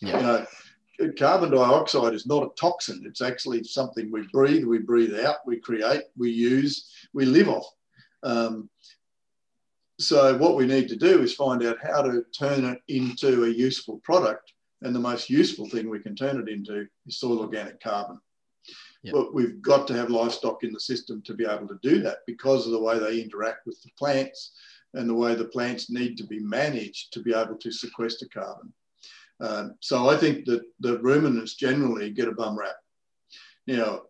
Yeah. 0.00 0.16
You 0.16 0.22
know, 0.22 0.46
carbon 1.18 1.50
dioxide 1.50 2.14
is 2.14 2.26
not 2.26 2.42
a 2.42 2.54
toxin. 2.60 3.02
It's 3.06 3.22
actually 3.22 3.64
something 3.64 4.10
we 4.10 4.26
breathe, 4.32 4.64
we 4.64 4.78
breathe 4.78 5.18
out, 5.18 5.36
we 5.46 5.58
create, 5.58 6.02
we 6.16 6.30
use, 6.30 6.90
we 7.14 7.24
live 7.24 7.48
off. 7.48 7.66
Um, 8.22 8.68
so 10.00 10.36
what 10.38 10.56
we 10.56 10.66
need 10.66 10.88
to 10.88 10.96
do 10.96 11.22
is 11.22 11.34
find 11.34 11.62
out 11.62 11.76
how 11.82 12.02
to 12.02 12.24
turn 12.36 12.64
it 12.64 12.80
into 12.88 13.44
a 13.44 13.48
useful 13.48 14.00
product. 14.02 14.52
And 14.82 14.94
the 14.94 15.00
most 15.00 15.28
useful 15.28 15.68
thing 15.68 15.90
we 15.90 16.00
can 16.00 16.16
turn 16.16 16.40
it 16.40 16.48
into 16.48 16.86
is 17.06 17.18
soil 17.18 17.40
organic 17.40 17.82
carbon. 17.82 18.18
Yep. 19.02 19.14
But 19.14 19.34
we've 19.34 19.60
got 19.60 19.86
to 19.88 19.94
have 19.94 20.10
livestock 20.10 20.64
in 20.64 20.72
the 20.72 20.80
system 20.80 21.22
to 21.22 21.34
be 21.34 21.44
able 21.44 21.68
to 21.68 21.78
do 21.82 22.00
that 22.02 22.18
because 22.26 22.66
of 22.66 22.72
the 22.72 22.80
way 22.80 22.98
they 22.98 23.20
interact 23.20 23.66
with 23.66 23.80
the 23.82 23.90
plants 23.98 24.52
and 24.94 25.08
the 25.08 25.14
way 25.14 25.34
the 25.34 25.44
plants 25.46 25.90
need 25.90 26.16
to 26.16 26.26
be 26.26 26.40
managed 26.40 27.12
to 27.12 27.22
be 27.22 27.34
able 27.34 27.56
to 27.56 27.70
sequester 27.70 28.26
carbon. 28.32 28.72
Um, 29.40 29.74
so 29.80 30.08
I 30.08 30.16
think 30.16 30.44
that 30.46 30.62
the 30.80 30.98
ruminants 30.98 31.54
generally 31.54 32.10
get 32.10 32.28
a 32.28 32.32
bum 32.32 32.58
rap. 32.58 32.76
Now, 33.66 34.02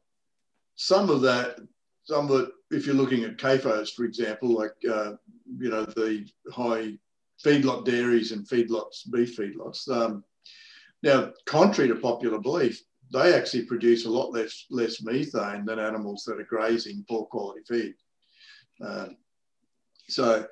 some 0.77 1.11
of 1.11 1.21
that, 1.23 1.59
some 2.05 2.31
of 2.31 2.41
it, 2.41 2.51
if 2.71 2.87
you're 2.87 2.95
looking 2.95 3.25
at 3.25 3.37
CAFOs, 3.37 3.95
for 3.95 4.05
example, 4.05 4.51
like, 4.51 4.75
uh, 4.89 5.13
you 5.59 5.71
know, 5.71 5.85
the 5.85 6.27
high 6.53 6.97
feedlot 7.45 7.85
dairies 7.85 8.33
and 8.33 8.47
feedlots, 8.47 9.11
beef 9.11 9.37
feedlots. 9.37 9.89
Um, 9.89 10.25
now, 11.03 11.33
contrary 11.47 11.89
to 11.89 11.97
popular 11.97 12.39
belief, 12.39 12.81
they 13.13 13.35
actually 13.35 13.65
produce 13.65 14.05
a 14.05 14.11
lot 14.11 14.33
less, 14.33 14.67
less 14.71 15.03
methane 15.03 15.65
than 15.65 15.79
animals 15.79 16.25
that 16.27 16.39
are 16.39 16.45
grazing 16.45 17.05
poor 17.09 17.27
quality 17.27 17.63
feed. 17.67 17.95
Um, 18.81 19.17
so, 20.09 20.47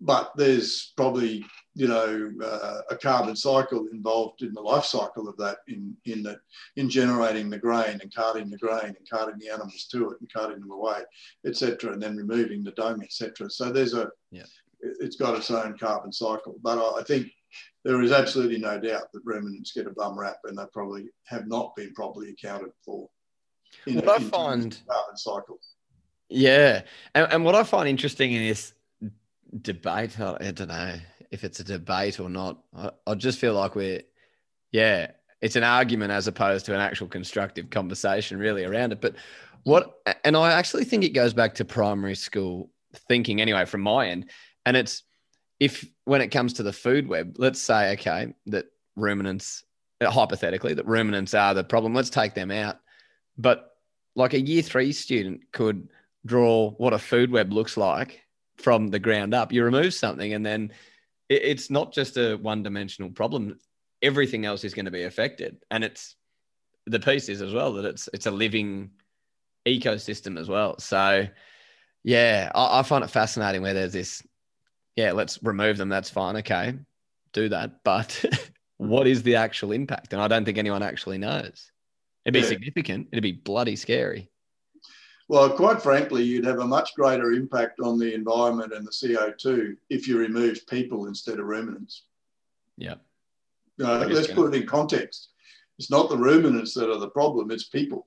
but 0.00 0.32
there's 0.36 0.92
probably 0.96 1.44
you 1.74 1.88
know, 1.88 2.30
uh, 2.44 2.80
a 2.90 2.96
carbon 2.96 3.34
cycle 3.34 3.86
involved 3.92 4.42
in 4.42 4.52
the 4.52 4.60
life 4.60 4.84
cycle 4.84 5.28
of 5.28 5.36
that 5.38 5.58
in, 5.68 5.96
in, 6.04 6.22
the, 6.22 6.38
in 6.76 6.90
generating 6.90 7.48
the 7.48 7.58
grain 7.58 7.98
and 8.02 8.14
carting 8.14 8.50
the 8.50 8.58
grain 8.58 8.84
and 8.84 9.08
carting 9.10 9.38
the 9.38 9.48
animals 9.48 9.86
to 9.90 10.10
it 10.10 10.20
and 10.20 10.32
carting 10.32 10.60
them 10.60 10.70
away, 10.70 11.00
etc., 11.46 11.92
and 11.92 12.02
then 12.02 12.16
removing 12.16 12.62
the 12.62 12.72
dung, 12.72 13.02
etc. 13.02 13.48
So 13.48 13.72
there's 13.72 13.94
a, 13.94 14.10
yeah. 14.30 14.44
it's 14.80 15.16
got 15.16 15.36
its 15.36 15.50
own 15.50 15.78
carbon 15.78 16.12
cycle. 16.12 16.56
But 16.62 16.78
I 16.78 17.02
think 17.04 17.28
there 17.84 18.02
is 18.02 18.12
absolutely 18.12 18.58
no 18.58 18.78
doubt 18.78 19.10
that 19.12 19.22
ruminants 19.24 19.72
get 19.72 19.86
a 19.86 19.90
bum 19.90 20.18
rap 20.18 20.38
and 20.44 20.58
they 20.58 20.64
probably 20.74 21.08
have 21.24 21.46
not 21.46 21.74
been 21.74 21.94
properly 21.94 22.30
accounted 22.30 22.72
for. 22.84 23.08
In 23.86 23.96
what 23.96 24.08
a, 24.08 24.12
I 24.12 24.18
find 24.18 24.78
carbon 24.86 25.16
cycle. 25.16 25.58
Yeah, 26.28 26.82
and, 27.14 27.32
and 27.32 27.44
what 27.44 27.54
I 27.54 27.62
find 27.62 27.88
interesting 27.88 28.32
in 28.32 28.42
this 28.42 28.74
debate, 29.60 30.18
I 30.20 30.50
don't 30.52 30.68
know, 30.68 30.96
if 31.32 31.44
it's 31.44 31.58
a 31.58 31.64
debate 31.64 32.20
or 32.20 32.28
not. 32.28 32.62
I, 32.76 32.90
I 33.06 33.14
just 33.14 33.38
feel 33.38 33.54
like 33.54 33.74
we're, 33.74 34.02
yeah, 34.70 35.10
it's 35.40 35.56
an 35.56 35.64
argument 35.64 36.12
as 36.12 36.28
opposed 36.28 36.66
to 36.66 36.74
an 36.74 36.80
actual 36.80 37.08
constructive 37.08 37.70
conversation 37.70 38.38
really 38.38 38.64
around 38.64 38.92
it. 38.92 39.00
But 39.00 39.16
what, 39.64 39.98
and 40.24 40.36
I 40.36 40.52
actually 40.52 40.84
think 40.84 41.02
it 41.02 41.14
goes 41.14 41.32
back 41.32 41.54
to 41.54 41.64
primary 41.64 42.14
school 42.14 42.70
thinking 43.08 43.40
anyway, 43.40 43.64
from 43.64 43.80
my 43.80 44.08
end. 44.08 44.30
And 44.66 44.76
it's 44.76 45.02
if, 45.58 45.84
when 46.04 46.20
it 46.20 46.28
comes 46.28 46.52
to 46.54 46.62
the 46.62 46.72
food 46.72 47.08
web, 47.08 47.36
let's 47.38 47.60
say, 47.60 47.92
okay, 47.94 48.34
that 48.46 48.66
ruminants, 48.94 49.64
uh, 50.00 50.10
hypothetically, 50.10 50.74
that 50.74 50.86
ruminants 50.86 51.34
are 51.34 51.54
the 51.54 51.64
problem, 51.64 51.94
let's 51.94 52.10
take 52.10 52.34
them 52.34 52.50
out. 52.50 52.78
But 53.38 53.70
like 54.14 54.34
a 54.34 54.40
year 54.40 54.62
three 54.62 54.92
student 54.92 55.40
could 55.52 55.88
draw 56.26 56.72
what 56.72 56.92
a 56.92 56.98
food 56.98 57.32
web 57.32 57.52
looks 57.52 57.76
like 57.76 58.22
from 58.58 58.88
the 58.88 58.98
ground 58.98 59.32
up. 59.32 59.50
You 59.50 59.64
remove 59.64 59.94
something 59.94 60.34
and 60.34 60.44
then 60.44 60.72
it's 61.32 61.70
not 61.70 61.92
just 61.92 62.16
a 62.16 62.36
one 62.36 62.62
dimensional 62.62 63.10
problem. 63.10 63.58
Everything 64.02 64.44
else 64.44 64.64
is 64.64 64.74
going 64.74 64.84
to 64.86 64.90
be 64.90 65.04
affected. 65.04 65.58
And 65.70 65.84
it's 65.84 66.16
the 66.86 67.00
piece 67.00 67.28
is 67.28 67.42
as 67.42 67.52
well 67.52 67.72
that 67.74 67.84
it's 67.84 68.08
it's 68.12 68.26
a 68.26 68.30
living 68.30 68.90
ecosystem 69.66 70.38
as 70.38 70.48
well. 70.48 70.78
So 70.78 71.26
yeah, 72.04 72.50
I, 72.54 72.80
I 72.80 72.82
find 72.82 73.04
it 73.04 73.10
fascinating 73.10 73.62
where 73.62 73.74
there's 73.74 73.92
this, 73.92 74.22
yeah, 74.96 75.12
let's 75.12 75.42
remove 75.42 75.76
them. 75.76 75.88
That's 75.88 76.10
fine. 76.10 76.36
Okay. 76.36 76.74
Do 77.32 77.48
that. 77.48 77.84
But 77.84 78.24
what 78.78 79.06
is 79.06 79.22
the 79.22 79.36
actual 79.36 79.72
impact? 79.72 80.12
And 80.12 80.20
I 80.20 80.28
don't 80.28 80.44
think 80.44 80.58
anyone 80.58 80.82
actually 80.82 81.18
knows. 81.18 81.70
It'd 82.24 82.34
be 82.34 82.40
yeah. 82.40 82.46
significant. 82.46 83.08
It'd 83.12 83.22
be 83.22 83.32
bloody 83.32 83.76
scary. 83.76 84.30
Well, 85.28 85.50
quite 85.50 85.82
frankly, 85.82 86.22
you'd 86.22 86.44
have 86.44 86.58
a 86.58 86.66
much 86.66 86.94
greater 86.94 87.32
impact 87.32 87.80
on 87.80 87.98
the 87.98 88.14
environment 88.14 88.72
and 88.72 88.86
the 88.86 88.90
CO2 88.90 89.76
if 89.88 90.06
you 90.06 90.18
removed 90.18 90.66
people 90.66 91.06
instead 91.06 91.38
of 91.38 91.46
ruminants. 91.46 92.04
Yeah. 92.76 92.96
Uh, 93.80 94.06
let's 94.08 94.26
gonna... 94.26 94.34
put 94.34 94.54
it 94.54 94.62
in 94.62 94.66
context. 94.66 95.30
It's 95.78 95.90
not 95.90 96.08
the 96.08 96.18
ruminants 96.18 96.74
that 96.74 96.90
are 96.90 96.98
the 96.98 97.10
problem, 97.10 97.50
it's 97.50 97.64
people. 97.64 98.06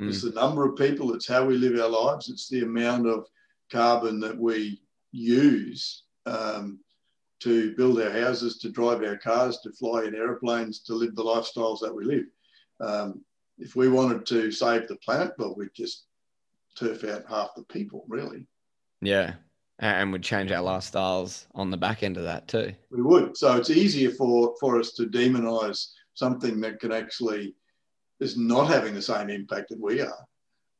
Mm. 0.00 0.08
It's 0.08 0.22
the 0.22 0.32
number 0.32 0.66
of 0.66 0.76
people, 0.76 1.14
it's 1.14 1.28
how 1.28 1.44
we 1.44 1.56
live 1.56 1.78
our 1.80 1.88
lives, 1.88 2.28
it's 2.28 2.48
the 2.48 2.62
amount 2.62 3.06
of 3.06 3.26
carbon 3.70 4.20
that 4.20 4.36
we 4.36 4.82
use 5.12 6.02
um, 6.26 6.80
to 7.40 7.74
build 7.76 8.00
our 8.00 8.10
houses, 8.10 8.58
to 8.58 8.70
drive 8.70 9.02
our 9.02 9.16
cars, 9.16 9.58
to 9.58 9.72
fly 9.72 10.04
in 10.04 10.14
aeroplanes, 10.14 10.80
to 10.80 10.94
live 10.94 11.14
the 11.14 11.24
lifestyles 11.24 11.80
that 11.80 11.94
we 11.94 12.04
live. 12.04 12.24
Um, 12.80 13.20
if 13.58 13.76
we 13.76 13.88
wanted 13.88 14.26
to 14.26 14.50
save 14.50 14.88
the 14.88 14.96
planet, 14.96 15.32
well, 15.38 15.54
we'd 15.56 15.74
just 15.74 16.05
turf 16.76 17.04
out 17.04 17.24
half 17.28 17.50
the 17.56 17.64
people, 17.64 18.04
really. 18.08 18.46
Yeah. 19.00 19.34
And 19.78 20.10
would 20.12 20.22
change 20.22 20.50
our 20.52 20.64
lifestyles 20.64 21.46
on 21.54 21.70
the 21.70 21.76
back 21.76 22.02
end 22.02 22.16
of 22.16 22.22
that 22.24 22.48
too. 22.48 22.72
We 22.90 23.02
would. 23.02 23.36
So 23.36 23.56
it's 23.56 23.68
easier 23.68 24.10
for, 24.10 24.54
for 24.58 24.78
us 24.78 24.92
to 24.92 25.04
demonize 25.04 25.88
something 26.14 26.60
that 26.60 26.80
can 26.80 26.92
actually 26.92 27.54
is 28.20 28.38
not 28.38 28.68
having 28.68 28.94
the 28.94 29.02
same 29.02 29.28
impact 29.28 29.68
that 29.68 29.80
we 29.80 30.00
are 30.00 30.26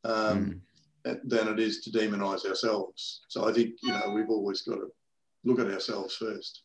um, 0.05 0.63
mm. 1.05 1.21
than 1.25 1.49
it 1.49 1.61
is 1.61 1.81
to 1.83 1.91
demonize 1.91 2.47
ourselves. 2.47 3.21
So 3.29 3.47
I 3.47 3.53
think, 3.53 3.75
you 3.83 3.93
know, 3.93 4.13
we've 4.15 4.31
always 4.31 4.63
got 4.63 4.77
to 4.77 4.89
look 5.45 5.61
at 5.61 5.71
ourselves 5.71 6.17
first. 6.17 6.63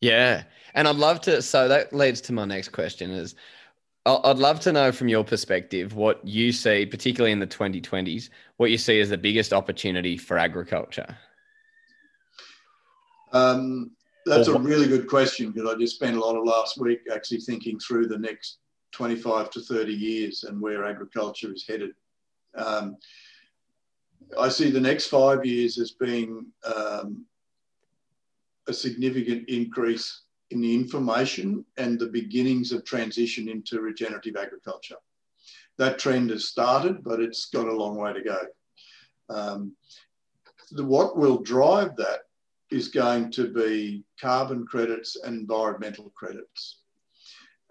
Yeah. 0.00 0.44
And 0.74 0.86
I'd 0.86 0.94
love 0.94 1.20
to. 1.22 1.42
So 1.42 1.66
that 1.66 1.92
leads 1.92 2.20
to 2.22 2.32
my 2.32 2.44
next 2.44 2.68
question 2.68 3.10
is 3.10 3.34
I'd 4.06 4.38
love 4.38 4.60
to 4.60 4.72
know 4.72 4.92
from 4.92 5.08
your 5.08 5.24
perspective 5.24 5.94
what 5.94 6.26
you 6.26 6.52
see, 6.52 6.84
particularly 6.84 7.32
in 7.32 7.38
the 7.38 7.46
2020s, 7.46 8.28
what 8.58 8.70
you 8.70 8.76
see 8.76 9.00
as 9.00 9.08
the 9.08 9.16
biggest 9.16 9.54
opportunity 9.54 10.18
for 10.18 10.36
agriculture. 10.36 11.16
Um, 13.32 13.92
that's 14.26 14.48
a 14.48 14.58
really 14.58 14.86
good 14.86 15.08
question 15.08 15.50
because 15.50 15.70
I 15.70 15.78
just 15.78 15.96
spent 15.96 16.16
a 16.16 16.20
lot 16.20 16.36
of 16.36 16.44
last 16.44 16.78
week 16.78 17.00
actually 17.12 17.40
thinking 17.40 17.78
through 17.78 18.08
the 18.08 18.18
next 18.18 18.58
25 18.92 19.50
to 19.50 19.60
30 19.60 19.92
years 19.92 20.44
and 20.44 20.60
where 20.60 20.84
agriculture 20.84 21.52
is 21.52 21.66
headed. 21.66 21.92
Um, 22.54 22.96
I 24.38 24.48
see 24.50 24.70
the 24.70 24.80
next 24.80 25.06
five 25.06 25.44
years 25.46 25.78
as 25.78 25.92
being 25.92 26.46
um, 26.64 27.24
a 28.66 28.72
significant 28.72 29.48
increase 29.48 30.23
in 30.54 30.60
the 30.60 30.74
information 30.74 31.64
and 31.76 31.98
the 31.98 32.06
beginnings 32.06 32.72
of 32.72 32.84
transition 32.84 33.48
into 33.48 33.80
regenerative 33.80 34.36
agriculture. 34.36 34.96
That 35.78 35.98
trend 35.98 36.30
has 36.30 36.46
started, 36.46 37.02
but 37.02 37.20
it's 37.20 37.46
got 37.46 37.66
a 37.66 37.72
long 37.72 37.96
way 37.96 38.12
to 38.12 38.22
go. 38.22 38.40
Um, 39.28 39.72
the, 40.70 40.84
what 40.84 41.16
will 41.16 41.38
drive 41.38 41.96
that 41.96 42.20
is 42.70 42.88
going 42.88 43.32
to 43.32 43.52
be 43.52 44.04
carbon 44.20 44.64
credits 44.66 45.16
and 45.16 45.40
environmental 45.40 46.12
credits. 46.14 46.80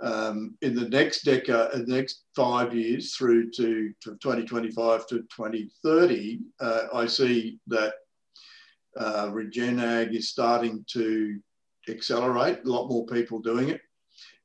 Um, 0.02 0.56
in 0.62 0.76
the 0.76 0.90
next 0.90 1.24
decade, 1.24 1.72
the 1.72 1.86
next 1.88 2.24
five 2.36 2.76
years 2.76 3.16
through 3.16 3.52
to, 3.52 3.94
to 4.02 4.12
2025 4.22 5.08
to 5.08 5.20
2030, 5.20 6.40
uh, 6.60 6.82
I 6.94 7.06
see 7.06 7.60
that 7.68 7.94
uh, 8.98 9.28
Regenag 9.28 10.14
is 10.14 10.30
starting 10.30 10.84
to 10.90 11.40
accelerate, 11.90 12.60
a 12.64 12.70
lot 12.70 12.90
more 12.90 13.06
people 13.06 13.40
doing 13.40 13.70
it, 13.70 13.82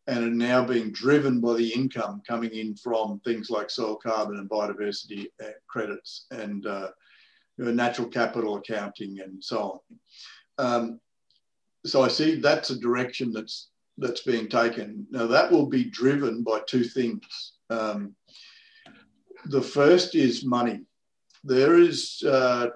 and 0.07 0.25
are 0.25 0.31
now 0.31 0.65
being 0.65 0.91
driven 0.91 1.41
by 1.41 1.55
the 1.55 1.69
income 1.69 2.23
coming 2.27 2.51
in 2.51 2.75
from 2.77 3.21
things 3.21 3.51
like 3.51 3.71
soil 3.71 3.97
carbon 3.97 4.39
and 4.39 4.49
biodiversity 4.49 5.27
uh, 5.43 5.51
credits 5.67 6.27
and 6.31 6.67
uh, 6.67 6.89
natural 7.59 8.09
capital 8.09 8.57
accounting 8.57 9.21
and 9.21 9.43
so 9.43 9.83
on. 10.59 10.67
Um, 10.67 11.01
so 11.85 12.03
I 12.03 12.09
see 12.09 12.37
that's 12.37 12.71
a 12.71 12.79
direction 12.79 13.33
that's 13.33 13.69
that's 13.99 14.23
being 14.23 14.49
taken. 14.49 15.07
Now 15.11 15.27
that 15.27 15.51
will 15.51 15.67
be 15.67 15.85
driven 15.85 16.43
by 16.43 16.61
two 16.67 16.85
things. 16.85 17.53
Um, 17.69 18.15
the 19.47 19.63
first 19.63 20.15
is 20.15 20.45
money. 20.45 20.81
There 21.45 21.79
is 21.79 22.23
uh, 22.27 22.69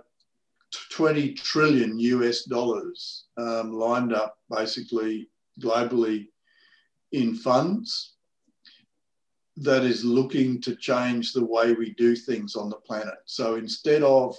20 0.91 1.35
trillion 1.35 1.99
US 1.99 2.45
dollars 2.45 3.25
um, 3.37 3.73
lined 3.73 4.13
up 4.13 4.39
basically 4.51 5.29
globally 5.61 6.29
in 7.13 7.35
funds 7.35 8.15
that 9.57 9.85
is 9.85 10.05
looking 10.05 10.61
to 10.63 10.75
change 10.77 11.33
the 11.33 11.45
way 11.45 11.75
we 11.75 11.95
do 11.95 12.17
things 12.17 12.57
on 12.57 12.71
the 12.71 12.77
planet. 12.77 13.15
So 13.27 13.57
instead 13.57 14.03
of, 14.03 14.37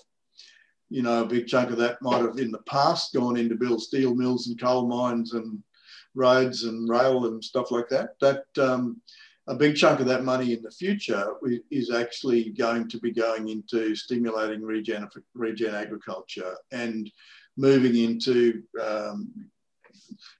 you 0.89 1.03
know, 1.03 1.23
a 1.23 1.27
big 1.27 1.47
chunk 1.47 1.69
of 1.69 1.77
that 1.77 2.01
might 2.01 2.21
have 2.21 2.39
in 2.39 2.51
the 2.51 2.63
past 2.63 3.13
gone 3.13 3.37
into 3.37 3.55
build 3.55 3.81
steel 3.81 4.15
mills 4.15 4.47
and 4.47 4.59
coal 4.59 4.87
mines 4.87 5.33
and 5.33 5.61
roads 6.15 6.63
and 6.63 6.89
rail 6.89 7.25
and 7.25 7.43
stuff 7.43 7.71
like 7.71 7.89
that, 7.89 8.19
that 8.21 8.45
um, 8.57 9.01
a 9.47 9.55
big 9.55 9.75
chunk 9.75 9.99
of 9.99 10.05
that 10.05 10.23
money 10.23 10.53
in 10.53 10.61
the 10.61 10.71
future 10.71 11.33
is 11.69 11.91
actually 11.91 12.51
going 12.51 12.87
to 12.87 12.99
be 12.99 13.11
going 13.11 13.49
into 13.49 13.95
stimulating 13.95 14.61
regen, 14.61 15.07
regen 15.33 15.75
agriculture 15.75 16.55
and 16.71 17.11
moving 17.57 17.95
into 17.95 18.63
um, 18.81 19.29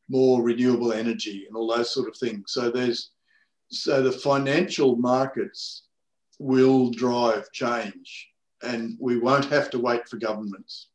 more 0.09 0.41
renewable 0.41 0.93
energy 0.93 1.45
and 1.47 1.55
all 1.55 1.67
those 1.67 1.93
sort 1.93 2.07
of 2.07 2.15
things. 2.17 2.45
So 2.47 2.69
there's 2.69 3.11
so 3.69 4.01
the 4.01 4.11
financial 4.11 4.95
markets 4.95 5.83
will 6.39 6.91
drive 6.91 7.51
change 7.51 8.29
and 8.61 8.95
we 8.99 9.17
won't 9.17 9.45
have 9.45 9.69
to 9.71 9.79
wait 9.79 10.07
for 10.07 10.17
governments. 10.17 10.89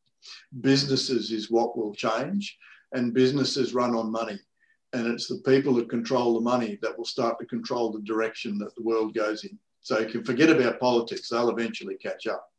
Businesses 0.61 1.31
is 1.31 1.51
what 1.51 1.77
will 1.77 1.95
change 1.95 2.57
and 2.93 3.13
businesses 3.13 3.75
run 3.75 3.95
on 3.95 4.11
money 4.11 4.39
and 4.93 5.07
it's 5.07 5.29
the 5.29 5.43
people 5.47 5.75
that 5.75 5.91
control 5.91 6.35
the 6.35 6.41
money 6.41 6.79
that 6.83 6.97
will 6.97 7.05
start 7.05 7.39
to 7.39 7.47
control 7.47 7.93
the 7.93 8.01
direction 8.01 8.59
that 8.59 8.75
the 8.75 8.83
world 8.83 9.15
goes 9.15 9.45
in. 9.45 9.59
So 9.81 9.99
you 9.99 10.07
can 10.07 10.25
forget 10.25 10.51
about 10.51 10.81
politics; 10.81 11.29
they'll 11.29 11.51
eventually 11.51 11.97
catch 11.97 12.27
up. 12.27 12.51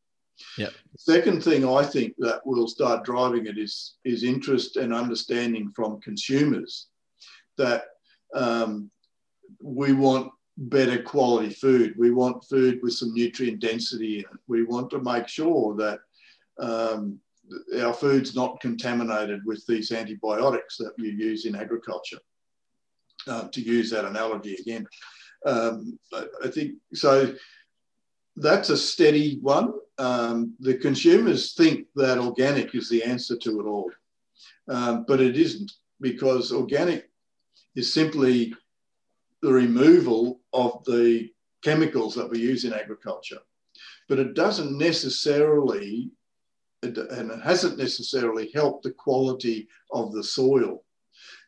Yeah. 0.58 0.70
Second 0.98 1.44
thing 1.44 1.68
I 1.68 1.84
think 1.84 2.16
that 2.20 2.46
will 2.46 2.68
start 2.68 3.04
driving 3.04 3.46
it 3.48 3.58
is 3.58 3.96
is 4.06 4.24
interest 4.24 4.78
and 4.78 4.94
understanding 4.94 5.72
from 5.76 6.02
consumers 6.02 6.88
that 7.58 7.86
um, 8.34 8.90
we 9.62 9.94
want 9.94 10.32
better 10.58 11.02
quality 11.02 11.50
food. 11.50 11.94
We 11.98 12.12
want 12.12 12.44
food 12.46 12.80
with 12.82 12.94
some 12.94 13.14
nutrient 13.14 13.60
density 13.60 14.20
in 14.20 14.22
it. 14.22 14.40
We 14.48 14.64
want 14.64 14.90
to 14.92 15.02
make 15.02 15.28
sure 15.28 15.76
that 15.76 16.00
um, 16.60 17.20
our 17.82 17.94
food's 17.94 18.36
not 18.36 18.60
contaminated 18.60 19.42
with 19.46 19.66
these 19.68 19.92
antibiotics 19.92 20.78
that 20.78 20.94
you 20.98 21.12
use 21.12 21.46
in 21.46 21.56
agriculture. 21.56 22.20
Uh, 23.28 23.48
to 23.50 23.62
use 23.62 23.90
that 23.92 24.06
analogy 24.06 24.56
again, 24.56 24.88
um, 25.46 26.00
I, 26.14 26.26
I, 26.46 26.48
think 26.48 26.76
so. 26.94 27.36
That's 28.38 28.70
a 28.70 28.78
steady 28.78 29.40
one. 29.42 29.74
Um, 29.98 30.56
the 30.62 30.76
consumers 30.76 31.54
think 31.54 31.88
that 31.96 32.18
organic 32.18 32.74
is 32.74 32.90
the 32.90 33.04
answer 33.04 33.38
to 33.38 33.60
it 33.60 33.66
all, 33.66 33.92
um, 34.70 35.04
but 35.06 35.20
it 35.20 35.38
isn't 35.38 35.72
because 36.00 36.54
organic 36.54 37.10
is 37.76 37.94
simply 37.94 38.54
the 39.42 39.52
removal 39.52 40.40
of 40.54 40.84
the 40.86 41.30
chemicals 41.64 42.16
that 42.16 42.30
we 42.30 42.40
use 42.40 42.66
in 42.66 42.74
agriculture. 42.74 43.40
But 44.08 44.20
it 44.20 44.34
doesn't 44.34 44.78
necessarily 44.78 46.10
and 46.84 47.32
it 47.32 47.42
hasn't 47.42 47.78
necessarily 47.78 48.52
helped 48.54 48.84
the 48.84 48.92
quality 48.92 49.68
of 49.92 50.14
the 50.14 50.24
soil 50.24 50.84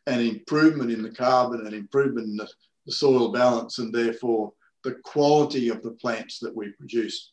and 0.06 0.20
improvement 0.20 0.90
in 0.90 1.02
the 1.02 1.10
carbon 1.10 1.66
and 1.66 1.74
improvement 1.74 2.26
in 2.26 2.36
the, 2.36 2.48
the 2.86 2.92
soil 2.92 3.32
balance 3.32 3.78
and 3.78 3.94
therefore 3.94 4.52
the 4.84 4.96
quality 5.04 5.68
of 5.68 5.82
the 5.82 5.92
plants 5.92 6.38
that 6.40 6.54
we 6.54 6.70
produce. 6.72 7.32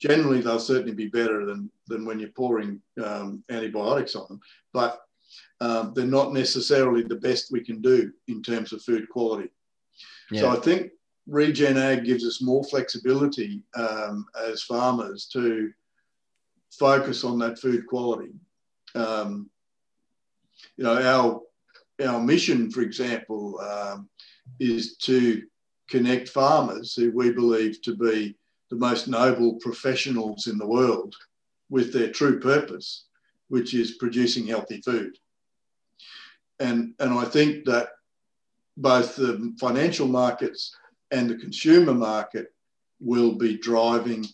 Generally, 0.00 0.40
they'll 0.40 0.58
certainly 0.58 0.94
be 0.94 1.08
better 1.08 1.44
than, 1.44 1.70
than 1.86 2.06
when 2.06 2.18
you're 2.18 2.30
pouring 2.30 2.80
um, 3.04 3.44
antibiotics 3.50 4.16
on 4.16 4.26
them, 4.28 4.40
but 4.72 5.02
um, 5.60 5.92
they're 5.94 6.06
not 6.06 6.32
necessarily 6.32 7.02
the 7.02 7.16
best 7.16 7.52
we 7.52 7.62
can 7.62 7.82
do 7.82 8.10
in 8.28 8.42
terms 8.42 8.72
of 8.72 8.82
food 8.82 9.08
quality. 9.10 9.50
Yeah. 10.30 10.40
So 10.40 10.50
I 10.50 10.56
think 10.56 10.90
Regen 11.26 11.76
Ag 11.76 12.04
gives 12.04 12.24
us 12.24 12.40
more 12.40 12.64
flexibility 12.64 13.62
um, 13.76 14.24
as 14.42 14.62
farmers 14.62 15.26
to 15.34 15.70
focus 16.70 17.24
on 17.24 17.38
that 17.38 17.58
food 17.58 17.86
quality. 17.86 18.32
Um, 18.94 19.50
you 20.76 20.84
know, 20.84 21.00
our 21.00 21.40
our 22.06 22.20
mission, 22.20 22.70
for 22.70 22.80
example, 22.80 23.60
um, 23.60 24.08
is 24.58 24.96
to 24.98 25.42
connect 25.88 26.28
farmers 26.28 26.94
who 26.94 27.10
we 27.12 27.30
believe 27.30 27.82
to 27.82 27.94
be 27.94 28.36
the 28.70 28.76
most 28.76 29.08
noble 29.08 29.54
professionals 29.56 30.46
in 30.46 30.56
the 30.56 30.66
world 30.66 31.14
with 31.68 31.92
their 31.92 32.10
true 32.10 32.38
purpose, 32.40 33.06
which 33.48 33.74
is 33.74 33.96
producing 33.98 34.46
healthy 34.46 34.80
food. 34.80 35.18
And, 36.60 36.94
and 37.00 37.12
I 37.12 37.24
think 37.24 37.64
that 37.66 37.88
both 38.76 39.16
the 39.16 39.54
financial 39.58 40.06
markets 40.06 40.74
and 41.10 41.28
the 41.28 41.36
consumer 41.36 41.94
market 41.94 42.52
will 43.00 43.34
be 43.34 43.58
driving 43.58 44.24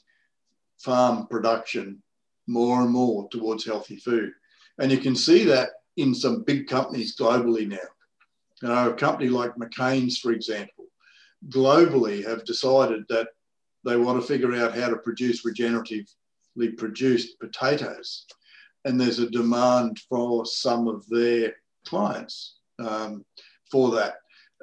farm 0.78 1.26
production 1.28 2.02
more 2.46 2.82
and 2.82 2.90
more 2.90 3.28
towards 3.30 3.64
healthy 3.64 3.96
food. 3.96 4.32
And 4.78 4.90
you 4.90 4.98
can 4.98 5.16
see 5.16 5.44
that 5.44 5.70
in 5.96 6.14
some 6.14 6.42
big 6.42 6.66
companies 6.66 7.16
globally 7.16 7.68
now. 7.68 7.78
You 8.62 8.68
know, 8.68 8.90
a 8.90 8.94
company 8.94 9.28
like 9.28 9.54
McCain's, 9.56 10.18
for 10.18 10.32
example, 10.32 10.86
globally 11.48 12.26
have 12.26 12.44
decided 12.44 13.04
that 13.08 13.28
they 13.84 13.96
want 13.96 14.20
to 14.20 14.26
figure 14.26 14.54
out 14.54 14.76
how 14.76 14.88
to 14.88 14.96
produce 14.96 15.44
regeneratively 15.44 16.76
produced 16.76 17.38
potatoes. 17.38 18.26
And 18.84 19.00
there's 19.00 19.18
a 19.18 19.30
demand 19.30 20.00
for 20.08 20.46
some 20.46 20.88
of 20.88 21.06
their 21.08 21.54
clients 21.86 22.56
um, 22.78 23.24
for 23.70 23.90
that. 23.92 24.16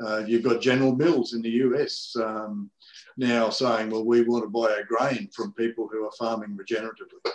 Uh, 0.04 0.24
you've 0.26 0.44
got 0.44 0.62
General 0.62 0.96
Mills 0.96 1.34
in 1.34 1.42
the 1.42 1.50
US 1.50 2.16
um, 2.18 2.70
now 3.16 3.50
saying, 3.50 3.90
well, 3.90 4.06
we 4.06 4.24
want 4.24 4.44
to 4.44 4.50
buy 4.50 4.74
our 4.74 4.84
grain 4.84 5.30
from 5.36 5.54
people 5.54 5.88
who 5.92 6.06
are 6.06 6.12
farming 6.18 6.58
regeneratively. 6.58 7.32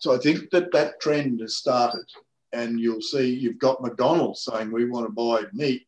So 0.00 0.14
I 0.14 0.18
think 0.18 0.50
that 0.50 0.72
that 0.72 1.00
trend 1.00 1.40
has 1.40 1.56
started, 1.56 2.04
and 2.52 2.78
you'll 2.78 3.00
see 3.00 3.34
you've 3.34 3.58
got 3.58 3.82
McDonald's 3.82 4.44
saying 4.44 4.70
we 4.70 4.84
want 4.84 5.06
to 5.06 5.12
buy 5.12 5.44
meat 5.52 5.86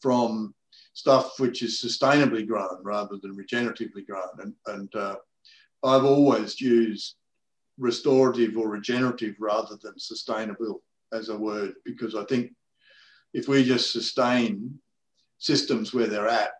from 0.00 0.54
stuff 0.92 1.38
which 1.38 1.62
is 1.62 1.82
sustainably 1.82 2.46
grown 2.46 2.82
rather 2.82 3.16
than 3.22 3.36
regeneratively 3.36 4.06
grown. 4.06 4.28
And, 4.38 4.54
and 4.66 4.94
uh, 4.94 5.16
I've 5.82 6.04
always 6.04 6.60
used 6.60 7.16
restorative 7.78 8.56
or 8.58 8.68
regenerative 8.68 9.36
rather 9.38 9.76
than 9.82 9.98
sustainable 9.98 10.82
as 11.12 11.28
a 11.28 11.36
word 11.36 11.74
because 11.84 12.14
I 12.14 12.24
think 12.24 12.52
if 13.32 13.48
we 13.48 13.64
just 13.64 13.92
sustain 13.92 14.78
systems 15.38 15.94
where 15.94 16.06
they're 16.06 16.28
at, 16.28 16.50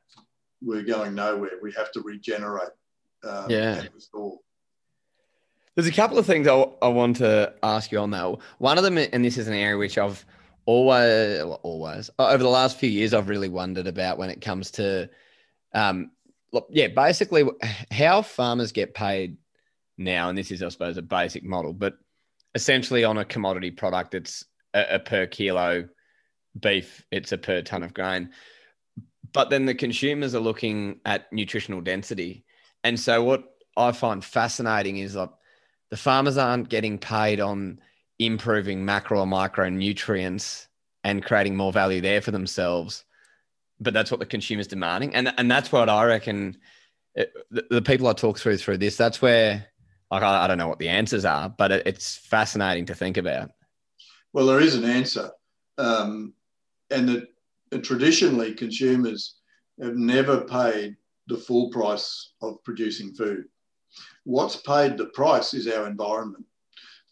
we're 0.63 0.83
going 0.83 1.15
nowhere. 1.15 1.59
We 1.63 1.73
have 1.73 1.93
to 1.93 2.01
regenerate 2.01 2.71
um, 3.25 3.51
yeah. 3.51 3.81
and 3.81 3.91
restore. 3.95 4.39
There's 5.81 5.95
a 5.95 5.97
couple 5.97 6.19
of 6.19 6.27
things 6.27 6.47
I, 6.47 6.63
I 6.83 6.89
want 6.89 7.17
to 7.17 7.55
ask 7.63 7.91
you 7.91 8.01
on 8.01 8.11
that. 8.11 8.37
One 8.59 8.77
of 8.77 8.85
them, 8.85 8.99
and 8.99 9.25
this 9.25 9.39
is 9.39 9.49
an 9.49 9.55
area 9.55 9.79
which 9.79 9.97
I've 9.97 10.27
always, 10.67 11.41
always 11.63 12.11
over 12.19 12.43
the 12.43 12.51
last 12.51 12.77
few 12.77 12.91
years, 12.91 13.15
I've 13.15 13.31
really 13.31 13.49
wondered 13.49 13.87
about 13.87 14.19
when 14.19 14.29
it 14.29 14.43
comes 14.43 14.73
to, 14.73 15.09
um, 15.73 16.11
look, 16.53 16.67
yeah, 16.69 16.89
basically 16.89 17.45
how 17.91 18.21
farmers 18.21 18.73
get 18.73 18.93
paid 18.93 19.39
now, 19.97 20.29
and 20.29 20.37
this 20.37 20.51
is, 20.51 20.63
I 20.63 20.69
suppose, 20.69 20.99
a 20.99 21.03
basic 21.03 21.45
model, 21.45 21.73
but 21.73 21.95
essentially 22.55 23.03
on 23.03 23.17
a 23.17 23.25
commodity 23.25 23.71
product, 23.71 24.15
it's 24.15 24.45
a, 24.75 24.97
a 24.97 24.99
per 24.99 25.27
kilo 25.27 25.89
beef, 26.61 27.07
it's 27.11 27.33
a 27.33 27.39
per 27.39 27.63
ton 27.63 27.83
of 27.83 27.95
grain. 27.95 28.29
But 29.33 29.49
then 29.49 29.65
the 29.65 29.75
consumers 29.75 30.35
are 30.35 30.41
looking 30.41 31.01
at 31.07 31.33
nutritional 31.33 31.81
density. 31.81 32.45
And 32.85 33.01
so 33.01 33.25
what 33.25 33.45
I 33.79 33.93
find 33.93 34.23
fascinating 34.23 34.99
is 34.99 35.17
like 35.17 35.31
the 35.91 35.97
farmers 35.97 36.39
aren't 36.39 36.69
getting 36.69 36.99
paid 36.99 37.41
on 37.41 37.81
improving 38.19 38.85
macro 38.85 39.21
or 39.21 39.27
micronutrients 39.27 40.67
and 41.05 41.25
creating 41.25 41.57
more 41.57 41.73
value 41.73 42.01
there 42.01 42.21
for 42.21 42.31
themselves. 42.31 43.05
But 43.81 43.95
that's 43.95 44.11
what 44.11 44.21
the 44.21 44.27
consumer's 44.27 44.67
demanding. 44.67 45.15
And, 45.15 45.33
and 45.37 45.51
that's 45.51 45.73
what 45.73 45.89
I 45.89 46.05
reckon 46.05 46.59
it, 47.15 47.33
the, 47.51 47.67
the, 47.71 47.83
people 47.83 48.07
I 48.07 48.13
talk 48.13 48.39
through 48.39 48.59
through 48.59 48.79
this, 48.79 48.97
that's 48.97 49.23
where 49.23 49.67
like, 50.11 50.23
I, 50.23 50.45
I 50.45 50.47
don't 50.47 50.59
know 50.59 50.69
what 50.69 50.79
the 50.79 50.89
answers 50.89 51.25
are, 51.25 51.49
but 51.49 51.73
it, 51.73 51.87
it's 51.87 52.17
fascinating 52.17 52.87
to 52.87 52.95
think 52.95 53.17
about. 53.17 53.51
Well, 54.33 54.47
there 54.47 54.61
is 54.61 54.75
an 54.75 54.85
answer. 54.85 55.31
Um, 55.79 56.35
and 56.91 57.09
that 57.71 57.83
traditionally 57.83 58.55
consumers 58.55 59.37
have 59.81 59.97
never 59.97 60.43
paid 60.43 60.97
the 61.27 61.39
full 61.39 61.71
price 61.71 62.33
of 62.43 62.63
producing 62.65 63.15
food. 63.15 63.45
What's 64.25 64.57
paid 64.57 64.97
the 64.97 65.07
price 65.07 65.55
is 65.55 65.67
our 65.67 65.87
environment. 65.87 66.45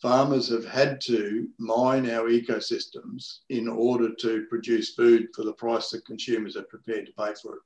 Farmers 0.01 0.49
have 0.49 0.65
had 0.65 1.01
to 1.03 1.49
mine 1.59 2.09
our 2.09 2.29
ecosystems 2.29 3.39
in 3.49 3.67
order 3.67 4.15
to 4.15 4.47
produce 4.49 4.95
food 4.95 5.29
for 5.35 5.43
the 5.43 5.53
price 5.53 5.91
that 5.91 6.07
consumers 6.07 6.57
are 6.57 6.63
prepared 6.63 7.07
to 7.07 7.13
pay 7.13 7.35
for 7.43 7.57
it. 7.57 7.63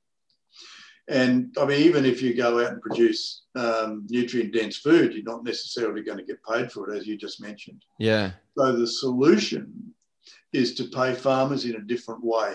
And 1.09 1.55
I 1.59 1.65
mean, 1.65 1.81
even 1.81 2.05
if 2.05 2.21
you 2.21 2.33
go 2.33 2.63
out 2.63 2.71
and 2.71 2.81
produce 2.81 3.43
um, 3.55 4.07
nutrient 4.09 4.53
dense 4.53 4.77
food, 4.77 5.13
you're 5.13 5.23
not 5.23 5.43
necessarily 5.43 6.01
going 6.01 6.17
to 6.17 6.23
get 6.23 6.43
paid 6.43 6.71
for 6.71 6.89
it, 6.89 6.97
as 6.97 7.05
you 7.05 7.17
just 7.17 7.41
mentioned. 7.41 7.83
Yeah. 7.99 8.31
So 8.57 8.71
the 8.71 8.87
solution 8.87 9.93
is 10.53 10.75
to 10.75 10.85
pay 10.85 11.13
farmers 11.13 11.65
in 11.65 11.75
a 11.75 11.81
different 11.81 12.23
way. 12.23 12.53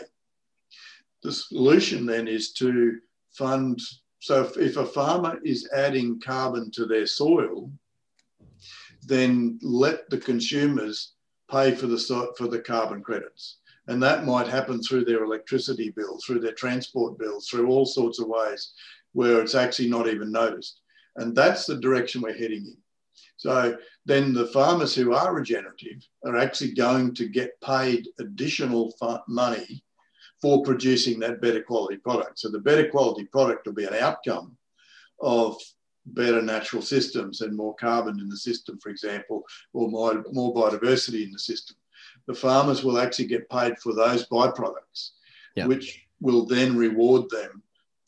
The 1.23 1.33
solution 1.33 2.07
then 2.07 2.27
is 2.27 2.53
to 2.55 2.99
fund. 3.33 3.81
So 4.21 4.43
if, 4.43 4.57
if 4.57 4.77
a 4.77 4.87
farmer 4.87 5.39
is 5.45 5.69
adding 5.73 6.21
carbon 6.21 6.71
to 6.73 6.87
their 6.87 7.07
soil, 7.07 7.71
then 9.07 9.59
let 9.63 10.11
the 10.11 10.19
consumers 10.19 11.13
pay 11.51 11.75
for 11.75 11.87
the 11.87 11.99
for 12.37 12.49
the 12.49 12.61
carbon 12.61 13.03
credits. 13.03 13.59
And 13.87 14.03
that 14.03 14.27
might 14.27 14.47
happen 14.47 14.83
through 14.83 15.07
their 15.07 15.25
electricity 15.25 15.91
bill, 15.91 16.19
through 16.19 16.41
their 16.41 16.53
transport 16.53 17.19
bills, 17.19 17.49
through 17.49 17.69
all 17.69 17.87
sorts 17.87 18.19
of 18.19 18.29
ways 18.29 18.73
where 19.13 19.41
it's 19.41 19.55
actually 19.55 19.89
not 19.89 20.09
even 20.09 20.31
noticed. 20.31 20.81
And 21.17 21.35
that's 21.35 21.65
the 21.65 21.77
direction 21.77 22.21
we're 22.21 22.37
heading 22.37 22.67
in. 22.67 22.77
So 23.37 23.79
then 24.05 24.35
the 24.35 24.49
farmers 24.49 24.95
who 24.95 25.15
are 25.15 25.35
regenerative 25.35 26.07
are 26.25 26.37
actually 26.37 26.73
going 26.75 27.15
to 27.15 27.29
get 27.29 27.61
paid 27.61 28.09
additional 28.19 28.93
money 29.27 29.83
for 30.41 30.63
producing 30.63 31.19
that 31.21 31.41
better 31.41 31.63
quality 31.63 31.97
product. 31.97 32.39
So 32.39 32.49
the 32.49 32.61
better 32.61 32.89
quality 32.89 33.25
product 33.25 33.67
will 33.67 33.75
be 33.75 33.87
an 33.87 33.95
outcome 33.95 34.57
of 35.21 35.57
better 36.07 36.41
natural 36.41 36.81
systems 36.81 37.41
and 37.41 37.57
more 37.57 37.75
carbon 37.75 38.21
in 38.21 38.29
the 38.29 38.37
system, 38.37 38.79
for 38.81 38.89
example, 38.89 39.45
or 39.73 39.89
more, 39.89 40.25
more 40.31 40.55
biodiversity 40.55 41.25
in 41.25 41.33
the 41.33 41.39
system 41.39 41.77
the 42.29 42.35
farmers 42.35 42.85
will 42.85 42.99
actually 42.99 43.27
get 43.27 43.49
paid 43.49 43.79
for 43.79 43.95
those 43.95 44.29
byproducts, 44.29 45.11
which 45.65 46.07
will 46.21 46.45
then 46.45 46.77
reward 46.77 47.29
them 47.31 47.63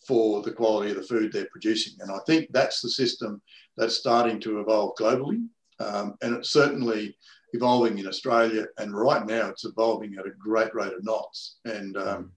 for 0.07 0.43
the 0.43 0.53
quality 0.53 0.91
of 0.91 0.97
the 0.97 1.03
food 1.03 1.33
they're 1.33 1.49
producing. 1.51 1.95
And 2.01 2.13
I 2.13 2.19
think 2.27 2.53
that's 2.53 2.81
the 2.81 2.91
system 2.91 3.41
that's 3.77 3.97
starting 3.97 4.39
to 4.41 4.61
evolve 4.61 4.95
globally. 4.97 5.47
Um, 5.79 6.17
and 6.21 6.37
it's 6.37 6.51
certainly 6.51 7.17
evolving 7.53 7.99
in 7.99 8.07
Australia. 8.07 8.67
And 8.79 8.95
right 8.95 9.27
now 9.27 9.49
it's 9.49 9.65
evolving 9.65 10.17
at 10.19 10.27
a 10.27 10.33
great 10.39 10.75
rate 10.75 10.93
of 10.93 11.05
knots. 11.05 11.57
And, 11.65 11.97
um, 11.97 12.33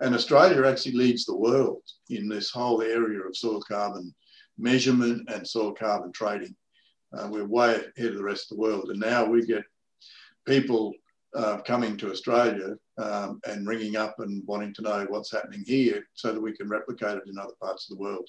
and 0.00 0.14
Australia 0.14 0.66
actually 0.66 0.92
leads 0.92 1.24
the 1.24 1.36
world 1.36 1.82
in 2.10 2.28
this 2.28 2.50
whole 2.50 2.82
area 2.82 3.20
of 3.20 3.36
soil 3.36 3.62
carbon 3.62 4.14
measurement 4.58 5.28
and 5.32 5.46
soil 5.46 5.72
carbon 5.72 6.12
trading. 6.12 6.54
Uh, 7.16 7.28
we're 7.30 7.46
way 7.46 7.74
ahead 7.96 8.10
of 8.10 8.16
the 8.16 8.24
rest 8.24 8.50
of 8.50 8.56
the 8.56 8.62
world. 8.62 8.90
And 8.90 9.00
now 9.00 9.24
we 9.24 9.46
get 9.46 9.64
people 10.46 10.92
uh, 11.34 11.58
coming 11.58 11.96
to 11.98 12.10
Australia 12.10 12.76
um, 12.98 13.40
and 13.46 13.66
ringing 13.66 13.96
up 13.96 14.16
and 14.20 14.42
wanting 14.46 14.72
to 14.74 14.82
know 14.82 15.06
what's 15.08 15.32
happening 15.32 15.62
here 15.66 16.06
so 16.14 16.32
that 16.32 16.40
we 16.40 16.56
can 16.56 16.68
replicate 16.68 17.16
it 17.16 17.28
in 17.28 17.38
other 17.38 17.52
parts 17.60 17.90
of 17.90 17.96
the 17.96 18.02
world. 18.02 18.28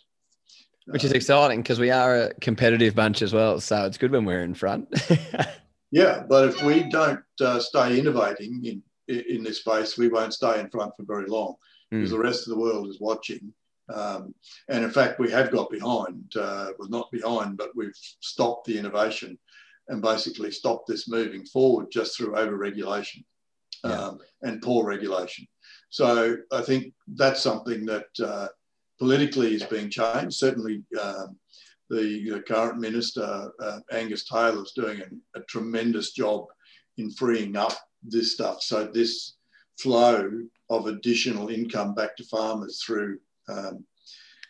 Which 0.88 1.03
is 1.03 1.11
uh, 1.11 1.15
exciting 1.15 1.61
because 1.61 1.79
we 1.79 1.91
are 1.91 2.15
a 2.15 2.33
competitive 2.35 2.95
bunch 2.95 3.21
as 3.21 3.33
well. 3.33 3.59
So 3.59 3.85
it's 3.85 3.97
good 3.97 4.11
when 4.11 4.25
we're 4.25 4.43
in 4.43 4.53
front. 4.53 4.88
yeah, 5.91 6.23
but 6.27 6.49
if 6.49 6.63
we 6.63 6.89
don't 6.89 7.21
uh, 7.41 7.59
stay 7.59 7.99
innovating 7.99 8.63
in, 8.65 8.83
in 9.07 9.43
this 9.43 9.59
space, 9.59 9.97
we 9.97 10.09
won't 10.09 10.33
stay 10.33 10.59
in 10.59 10.69
front 10.69 10.93
for 10.95 11.03
very 11.03 11.27
long 11.27 11.55
because 11.89 12.09
mm. 12.09 12.13
the 12.13 12.19
rest 12.19 12.47
of 12.47 12.53
the 12.53 12.59
world 12.59 12.89
is 12.89 12.99
watching. 12.99 13.53
Um, 13.93 14.35
and 14.67 14.83
in 14.83 14.91
fact, 14.91 15.19
we 15.19 15.31
have 15.31 15.51
got 15.51 15.69
behind, 15.69 16.33
uh, 16.35 16.71
well, 16.77 16.89
not 16.89 17.09
behind, 17.11 17.57
but 17.57 17.75
we've 17.75 17.95
stopped 17.95 18.67
the 18.67 18.77
innovation 18.77 19.38
and 19.88 20.01
basically 20.01 20.51
stopped 20.51 20.88
this 20.88 21.07
moving 21.07 21.45
forward 21.45 21.88
just 21.89 22.17
through 22.17 22.35
over 22.35 22.57
regulation 22.57 23.23
yeah. 23.85 23.91
um, 23.91 24.19
and 24.41 24.61
poor 24.61 24.85
regulation. 24.85 25.47
So 25.89 26.38
I 26.51 26.61
think 26.61 26.93
that's 27.15 27.41
something 27.41 27.85
that 27.85 28.07
uh, 28.21 28.47
politically 28.99 29.55
is 29.55 29.63
being 29.63 29.89
changed. 29.89 30.38
Certainly, 30.38 30.83
um, 31.01 31.38
the, 31.89 32.29
the, 32.29 32.41
current 32.41 32.79
minister 32.79 33.51
uh, 33.61 33.79
Angus 33.91 34.25
Taylor 34.25 34.63
is 34.63 34.73
doing 34.75 35.01
a, 35.01 35.39
a, 35.39 35.43
tremendous 35.43 36.11
job 36.11 36.45
in 36.97 37.11
freeing 37.11 37.55
up 37.55 37.73
this 38.03 38.33
stuff. 38.33 38.61
So 38.61 38.85
this 38.85 39.35
flow 39.79 40.29
of 40.69 40.88
additional 40.88 41.49
income 41.49 41.93
back 41.93 42.15
to 42.17 42.23
farmers 42.25 42.83
through 42.83 43.19
um, 43.49 43.85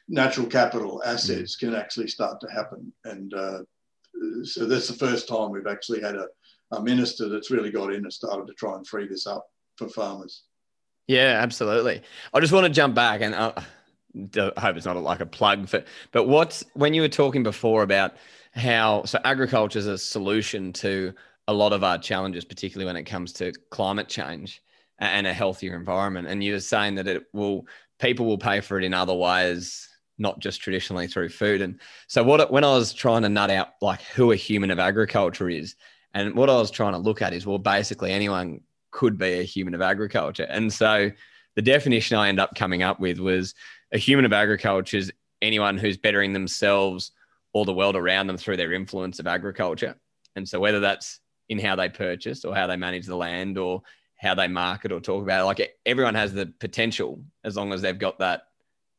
natural 0.07 0.47
capital 0.47 1.01
assets 1.05 1.55
mm. 1.55 1.59
can 1.59 1.75
actually 1.75 2.07
start 2.07 2.39
to 2.41 2.51
happen, 2.51 2.91
and 3.05 3.33
uh, 3.33 3.59
so 4.43 4.65
that's 4.65 4.87
the 4.87 4.93
first 4.93 5.27
time 5.27 5.51
we've 5.51 5.67
actually 5.67 6.01
had 6.01 6.15
a, 6.15 6.27
a 6.71 6.81
minister 6.81 7.29
that's 7.29 7.51
really 7.51 7.71
got 7.71 7.93
in 7.93 8.03
and 8.03 8.13
started 8.13 8.47
to 8.47 8.53
try 8.53 8.75
and 8.75 8.87
free 8.87 9.07
this 9.07 9.27
up 9.27 9.45
for 9.75 9.87
farmers. 9.89 10.43
Yeah, 11.07 11.39
absolutely. 11.41 12.01
I 12.33 12.39
just 12.39 12.51
want 12.51 12.65
to 12.65 12.71
jump 12.71 12.95
back 12.95 13.21
and 13.21 13.33
uh, 13.33 13.53
I 14.37 14.59
hope 14.59 14.77
it's 14.77 14.85
not 14.85 14.97
like 14.97 15.19
a 15.19 15.25
plug 15.25 15.67
for, 15.67 15.83
but 16.11 16.27
what's 16.27 16.63
when 16.73 16.93
you 16.93 17.01
were 17.01 17.07
talking 17.09 17.43
before 17.43 17.83
about 17.83 18.15
how 18.53 19.03
so 19.05 19.19
agriculture 19.23 19.79
is 19.79 19.87
a 19.87 19.97
solution 19.97 20.73
to 20.73 21.13
a 21.47 21.53
lot 21.53 21.73
of 21.73 21.83
our 21.83 21.97
challenges, 21.97 22.43
particularly 22.43 22.85
when 22.85 22.97
it 22.97 23.03
comes 23.03 23.31
to 23.33 23.53
climate 23.69 24.07
change 24.07 24.61
and 24.99 25.27
a 25.27 25.33
healthier 25.33 25.75
environment. 25.75 26.27
And 26.27 26.43
you 26.43 26.53
were 26.53 26.59
saying 26.59 26.95
that 26.95 27.07
it 27.07 27.23
will 27.33 27.67
people 27.99 28.25
will 28.25 28.37
pay 28.37 28.61
for 28.61 28.77
it 28.77 28.83
in 28.83 28.93
other 28.93 29.13
ways 29.13 29.87
not 30.17 30.39
just 30.39 30.61
traditionally 30.61 31.07
through 31.07 31.29
food. 31.29 31.61
And 31.61 31.79
so 32.07 32.23
what 32.23 32.51
when 32.51 32.63
I 32.63 32.73
was 32.73 32.93
trying 32.93 33.21
to 33.21 33.29
nut 33.29 33.51
out 33.51 33.69
like 33.81 34.01
who 34.01 34.31
a 34.31 34.35
human 34.35 34.71
of 34.71 34.79
agriculture 34.79 35.49
is, 35.49 35.75
and 36.13 36.33
what 36.35 36.49
I 36.49 36.55
was 36.55 36.71
trying 36.71 36.93
to 36.93 36.99
look 36.99 37.21
at 37.21 37.33
is 37.33 37.45
well, 37.45 37.59
basically 37.59 38.11
anyone 38.11 38.61
could 38.91 39.17
be 39.17 39.39
a 39.39 39.43
human 39.43 39.75
of 39.75 39.81
agriculture. 39.81 40.47
And 40.49 40.73
so 40.73 41.11
the 41.55 41.61
definition 41.61 42.17
I 42.17 42.29
end 42.29 42.39
up 42.39 42.55
coming 42.55 42.83
up 42.83 42.99
with 42.99 43.19
was 43.19 43.53
a 43.91 43.97
human 43.97 44.25
of 44.25 44.33
agriculture 44.33 44.97
is 44.97 45.11
anyone 45.41 45.77
who's 45.77 45.97
bettering 45.97 46.33
themselves 46.33 47.11
or 47.53 47.65
the 47.65 47.73
world 47.73 47.95
around 47.95 48.27
them 48.27 48.37
through 48.37 48.57
their 48.57 48.73
influence 48.73 49.19
of 49.19 49.27
agriculture. 49.27 49.95
And 50.35 50.47
so 50.47 50.59
whether 50.59 50.79
that's 50.79 51.19
in 51.49 51.59
how 51.59 51.75
they 51.75 51.89
purchase 51.89 52.45
or 52.45 52.53
how 52.53 52.67
they 52.67 52.75
manage 52.75 53.05
the 53.05 53.15
land 53.15 53.57
or 53.57 53.81
how 54.17 54.35
they 54.35 54.47
market 54.47 54.91
or 54.91 54.99
talk 54.99 55.23
about 55.23 55.41
it, 55.41 55.45
like 55.45 55.77
everyone 55.85 56.15
has 56.15 56.33
the 56.33 56.47
potential 56.59 57.21
as 57.43 57.55
long 57.55 57.71
as 57.73 57.81
they've 57.81 57.97
got 57.97 58.19
that 58.19 58.43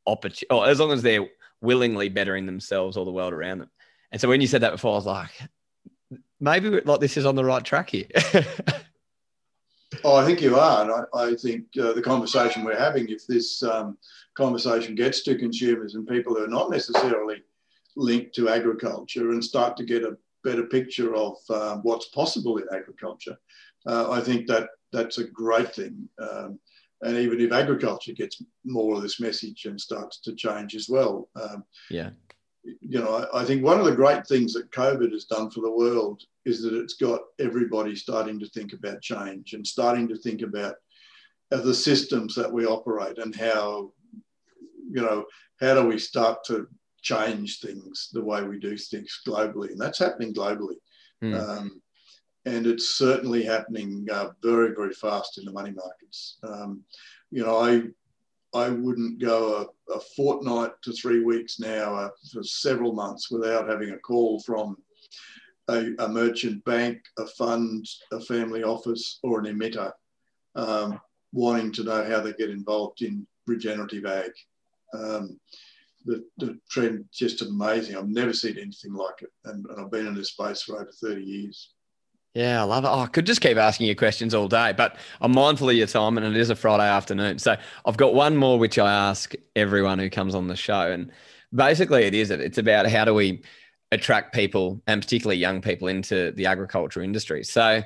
opportunity, 0.07 0.47
or 0.51 0.67
as 0.69 0.81
long 0.81 0.93
as 0.93 1.03
they're 1.03 1.29
willingly 1.61 2.09
bettering 2.09 2.47
themselves 2.47 2.97
or 2.97 3.05
the 3.05 3.13
world 3.13 3.33
around 3.33 3.59
them. 3.59 3.71
And 4.11 4.21
so 4.21 4.29
when 4.29 4.41
you 4.41 4.47
said 4.47 4.63
that 4.63 4.73
before, 4.73 4.93
I 4.93 4.97
was 4.97 5.07
like, 5.07 5.31
maybe 6.41 6.81
like 6.81 7.01
this 7.01 7.17
is 7.17 7.27
on 7.27 7.35
the 7.35 7.45
right 7.45 7.65
track 7.65 7.91
here. 7.91 8.07
oh, 10.05 10.17
I 10.17 10.25
think 10.25 10.41
you 10.41 10.57
are. 10.57 10.83
And 10.83 11.07
I, 11.15 11.31
I 11.31 11.35
think 11.35 11.65
uh, 11.81 11.93
the 11.93 12.03
conversation 12.03 12.65
we're 12.65 12.79
having, 12.79 13.09
if 13.09 13.27
this 13.27 13.63
um, 13.63 13.99
conversation 14.37 14.95
gets 14.95 15.23
to 15.23 15.39
consumers 15.39 15.95
and 15.95 16.07
people 16.07 16.35
who 16.35 16.45
are 16.45 16.49
not 16.49 16.71
necessarily 16.71 17.43
linked 17.97 18.35
to 18.37 18.49
agriculture 18.49 19.31
and 19.31 19.43
start 19.43 19.77
to 19.77 19.85
get 19.85 20.05
a 20.05 20.17
better 20.45 20.65
picture 20.65 21.15
of 21.15 21.37
um, 21.51 21.81
what's 21.83 22.09
possible 22.09 22.59
in 22.59 22.67
agriculture, 22.73 23.37
uh, 23.87 24.11
I 24.11 24.21
think 24.21 24.47
that 24.47 24.69
that's 24.93 25.19
a 25.19 25.25
great 25.25 25.75
thing. 25.75 26.09
Um, 26.21 26.59
and 27.03 27.17
even 27.17 27.41
if 27.41 27.53
agriculture 27.53 28.13
gets 28.13 28.43
more 28.65 28.97
of 28.97 29.03
this 29.03 29.21
message 29.21 29.67
and 29.67 29.81
starts 29.81 30.21
to 30.23 30.35
change 30.35 30.75
as 30.75 30.89
well. 30.89 31.29
Um, 31.41 31.65
yeah. 31.91 32.11
You 32.81 33.01
know, 33.01 33.27
I, 33.33 33.41
I, 33.41 33.45
think 33.45 33.65
one 33.65 33.79
of 33.79 33.87
the 33.87 33.95
great 33.95 34.27
things 34.27 34.53
that 34.55 34.71
COVID 34.73 35.13
has 35.13 35.25
done 35.25 35.51
for 35.51 35.61
the 35.61 35.71
world 35.71 36.23
is 36.45 36.63
that 36.63 36.75
it's 36.75 36.95
got 36.95 37.21
everybody 37.39 37.95
starting 37.95 38.39
to 38.41 38.49
think 38.49 38.73
about 38.73 39.03
change 39.03 39.53
and 39.53 39.67
starting 39.67 40.09
to 40.09 40.17
think 40.17 40.43
about 40.43 40.77
the 41.51 41.75
systems 41.75 42.35
that 42.35 42.53
we 42.53 42.67
operate 42.67 43.19
and 43.19 43.35
how, 43.35 43.93
you 44.91 45.01
know, 45.01 45.25
how 45.61 45.75
do 45.75 45.87
we 45.87 45.99
start 45.99 46.45
to 46.45 46.67
change 47.01 47.61
things 47.61 48.11
the 48.13 48.23
way 48.23 48.43
we 48.43 48.59
do 48.59 48.77
things 48.77 49.21
globally? 49.27 49.71
And 49.71 49.81
that's 49.81 49.99
happening 49.99 50.35
globally. 50.35 50.77
Mm. 51.23 51.41
Um, 51.41 51.83
and 52.45 52.67
it's 52.67 52.97
certainly 52.97 53.43
happening 53.43 54.07
uh, 54.13 54.31
very, 54.43 54.75
very 54.75 54.93
fast 54.93 55.39
in 55.39 55.45
the 55.45 55.53
money 55.53 55.73
markets. 55.73 56.39
Um, 56.43 56.83
you 57.31 57.45
know, 57.45 57.59
I 57.59 57.83
I 58.55 58.69
wouldn't 58.71 59.21
go 59.21 59.69
a, 59.89 59.93
a 59.93 60.01
fortnight 60.17 60.73
to 60.83 60.93
three 60.93 61.23
weeks 61.23 61.61
now 61.61 61.95
uh, 61.95 62.11
for 62.33 62.43
several 62.43 62.93
months 62.93 63.31
without 63.31 63.69
having 63.69 63.91
a 63.91 63.99
call 63.99 64.41
from 64.41 64.77
a, 65.69 65.91
a, 65.99 66.09
merchant 66.09 66.65
bank, 66.65 67.01
a 67.19 67.27
fund, 67.27 67.87
a 68.13 68.21
family 68.21 68.63
office, 68.63 69.19
or 69.23 69.39
an 69.39 69.47
emitter 69.47 69.93
um, 70.55 70.99
wanting 71.33 71.73
to 71.73 71.85
know 71.85 72.05
how 72.05 72.21
they 72.21 72.33
get 72.33 72.51
involved 72.51 73.03
in 73.03 73.27
regenerative 73.47 74.07
ag. 74.07 74.31
Um, 74.95 75.39
the, 76.07 76.25
the 76.39 76.59
trend 76.71 77.05
just 77.13 77.43
amazing. 77.43 77.97
I've 77.97 78.09
never 78.09 78.33
seen 78.33 78.57
anything 78.59 78.95
like 78.95 79.21
it, 79.21 79.31
and, 79.45 79.67
and 79.67 79.81
I've 79.81 79.91
been 79.91 80.07
in 80.07 80.15
this 80.15 80.31
space 80.31 80.63
for 80.63 80.77
over 80.77 80.91
30 80.91 81.23
years. 81.23 81.75
Yeah, 82.39 82.61
I 82.61 82.65
love 82.67 82.85
it. 82.85 82.89
Oh, 82.89 83.01
I 83.01 83.07
could 83.09 83.27
just 83.27 83.41
keep 83.41 83.57
asking 83.57 83.89
you 83.89 83.97
questions 83.97 84.33
all 84.33 84.47
day, 84.47 84.73
but 84.73 84.95
I'm 85.21 85.33
mindful 85.33 85.71
of 85.71 85.75
your 85.75 85.89
time 85.89 86.17
and 86.17 86.25
it 86.25 86.37
is 86.37 86.51
a 86.51 86.55
Friday 86.55 86.89
afternoon. 86.89 87.41
So 87.41 87.57
I've 87.85 87.97
got 87.97 88.15
one 88.15 88.37
more 88.37 88.61
which 88.61 88.79
I 88.79 88.93
ask 88.93 89.35
everyone 89.57 89.99
who 89.99 90.09
comes 90.09 90.37
on 90.37 90.47
the 90.47 90.55
show. 90.55 90.93
And 90.93 91.11
basically 91.53 92.05
it 92.05 92.15
is 92.15 92.31
it. 92.31 92.41
It's 92.41 92.57
about 92.57 92.89
how 92.89 93.05
do 93.05 93.13
we 93.13 93.43
attract 93.91 94.37
people 94.37 94.81
and 94.87 95.03
particularly 95.03 95.37
young 95.37 95.61
people 95.61 95.89
into 95.89 96.31
the 96.31 96.47
agriculture 96.47 97.03
industry. 97.03 97.43
So 97.43 97.61
I 97.61 97.85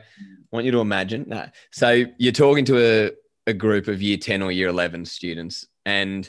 want 0.50 0.66
you 0.66 0.72
to 0.72 0.80
imagine 0.80 1.30
that. 1.30 1.54
So 1.70 2.04
you're 2.18 2.32
talking 2.32 2.66
to 2.66 2.78
a, 2.78 3.10
a 3.46 3.54
group 3.54 3.88
of 3.88 4.02
year 4.02 4.18
10 4.18 4.42
or 4.42 4.52
year 4.52 4.68
11 4.68 5.06
students 5.06 5.66
and 5.86 6.28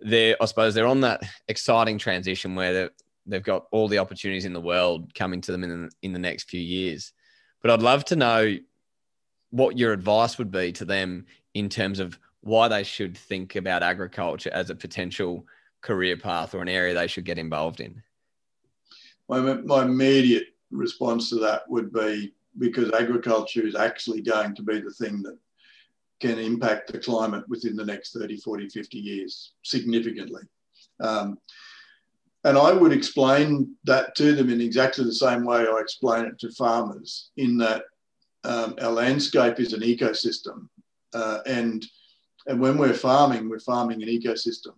they're, 0.00 0.36
I 0.40 0.46
suppose 0.46 0.74
they're 0.74 0.86
on 0.86 1.02
that 1.02 1.20
exciting 1.48 1.98
transition 1.98 2.54
where 2.54 2.88
they've 3.26 3.42
got 3.42 3.66
all 3.72 3.88
the 3.88 3.98
opportunities 3.98 4.46
in 4.46 4.54
the 4.54 4.60
world 4.62 5.12
coming 5.14 5.42
to 5.42 5.52
them 5.52 5.64
in 5.64 5.90
in 6.00 6.14
the 6.14 6.18
next 6.18 6.48
few 6.48 6.62
years 6.62 7.12
but 7.62 7.70
I'd 7.70 7.82
love 7.82 8.04
to 8.06 8.16
know 8.16 8.56
what 9.50 9.78
your 9.78 9.92
advice 9.92 10.38
would 10.38 10.50
be 10.50 10.72
to 10.72 10.84
them 10.84 11.26
in 11.54 11.68
terms 11.68 11.98
of 11.98 12.18
why 12.40 12.68
they 12.68 12.82
should 12.82 13.16
think 13.16 13.56
about 13.56 13.82
agriculture 13.82 14.50
as 14.52 14.70
a 14.70 14.74
potential 14.74 15.46
career 15.80 16.16
path 16.16 16.54
or 16.54 16.62
an 16.62 16.68
area 16.68 16.94
they 16.94 17.06
should 17.06 17.24
get 17.24 17.38
involved 17.38 17.80
in. 17.80 18.02
My, 19.28 19.40
my 19.40 19.82
immediate 19.82 20.48
response 20.70 21.30
to 21.30 21.36
that 21.36 21.68
would 21.68 21.92
be 21.92 22.34
because 22.58 22.92
agriculture 22.92 23.66
is 23.66 23.74
actually 23.74 24.22
going 24.22 24.54
to 24.54 24.62
be 24.62 24.80
the 24.80 24.90
thing 24.90 25.22
that 25.22 25.38
can 26.20 26.38
impact 26.38 26.92
the 26.92 26.98
climate 26.98 27.48
within 27.48 27.76
the 27.76 27.84
next 27.84 28.12
30, 28.12 28.38
40, 28.38 28.68
50 28.68 28.98
years 28.98 29.52
significantly. 29.62 30.42
Um, 31.00 31.38
and 32.44 32.56
I 32.56 32.72
would 32.72 32.92
explain 32.92 33.74
that 33.84 34.14
to 34.16 34.34
them 34.34 34.50
in 34.50 34.60
exactly 34.60 35.04
the 35.04 35.12
same 35.12 35.44
way 35.44 35.66
I 35.66 35.78
explain 35.80 36.24
it 36.26 36.38
to 36.40 36.50
farmers, 36.52 37.30
in 37.36 37.58
that 37.58 37.84
um, 38.44 38.76
our 38.80 38.92
landscape 38.92 39.58
is 39.58 39.72
an 39.72 39.80
ecosystem. 39.80 40.68
Uh, 41.12 41.40
and, 41.46 41.84
and 42.46 42.60
when 42.60 42.78
we're 42.78 42.94
farming, 42.94 43.48
we're 43.48 43.58
farming 43.58 44.02
an 44.02 44.08
ecosystem. 44.08 44.74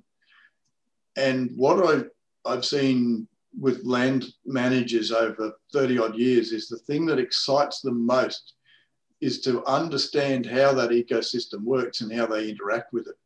And 1.17 1.51
what 1.57 1.85
I've, 1.87 2.09
I've 2.47 2.65
seen 2.65 3.29
with 3.59 3.85
land 3.85 4.27
managers 4.47 5.13
over 5.13 5.53
30 5.73 5.99
odd 5.99 6.17
years 6.17 6.53
is 6.53 6.69
the 6.69 6.79
thing 6.79 7.05
that 7.07 7.19
excites 7.19 7.81
them 7.81 8.07
most 8.07 8.55
is 9.21 9.41
to 9.43 9.65
understand 9.65 10.47
how 10.47 10.73
that 10.73 10.91
ecosystem 10.91 11.63
works 11.63 12.01
and 12.01 12.13
how 12.13 12.27
they 12.27 12.49
interact 12.49 12.93
with 12.93 13.07
it. 13.07 13.17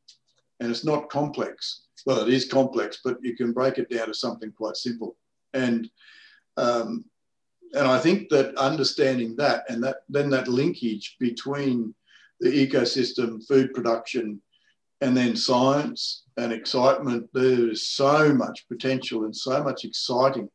And 0.65 0.73
it's 0.73 0.85
not 0.85 1.11
complex 1.11 1.85
well, 2.07 2.21
it 2.21 2.33
is 2.33 2.47
complex, 2.47 3.01
but 3.03 3.19
you 3.23 3.37
can 3.37 3.53
break 3.53 3.79
it 3.79 3.89
down 3.89 4.09
to 4.09 4.15
something 4.15 4.53
quite 4.53 4.77
simple. 4.77 5.17
And 5.53 5.89
um, 6.57 7.05
and 7.73 7.89
I 7.89 7.99
think 7.99 8.29
that 8.29 8.57
understanding 8.57 9.35
that 9.37 9.65
and 9.69 9.83
that 9.83 9.99
then 10.09 10.31
that 10.31 10.49
linkage 10.49 11.17
between 11.19 11.95
the 12.41 12.51
ecosystem, 12.51 13.45
food 13.47 13.73
production, 13.75 14.41
and 15.01 15.17
then 15.17 15.35
science 15.35 16.25
and 16.37 16.53
excitement, 16.53 17.29
there 17.33 17.71
is 17.71 17.89
so 17.89 18.33
much 18.33 18.67
potential 18.69 19.25
and 19.25 19.35
so 19.35 19.63
much 19.63 19.85
exciting 19.85 20.49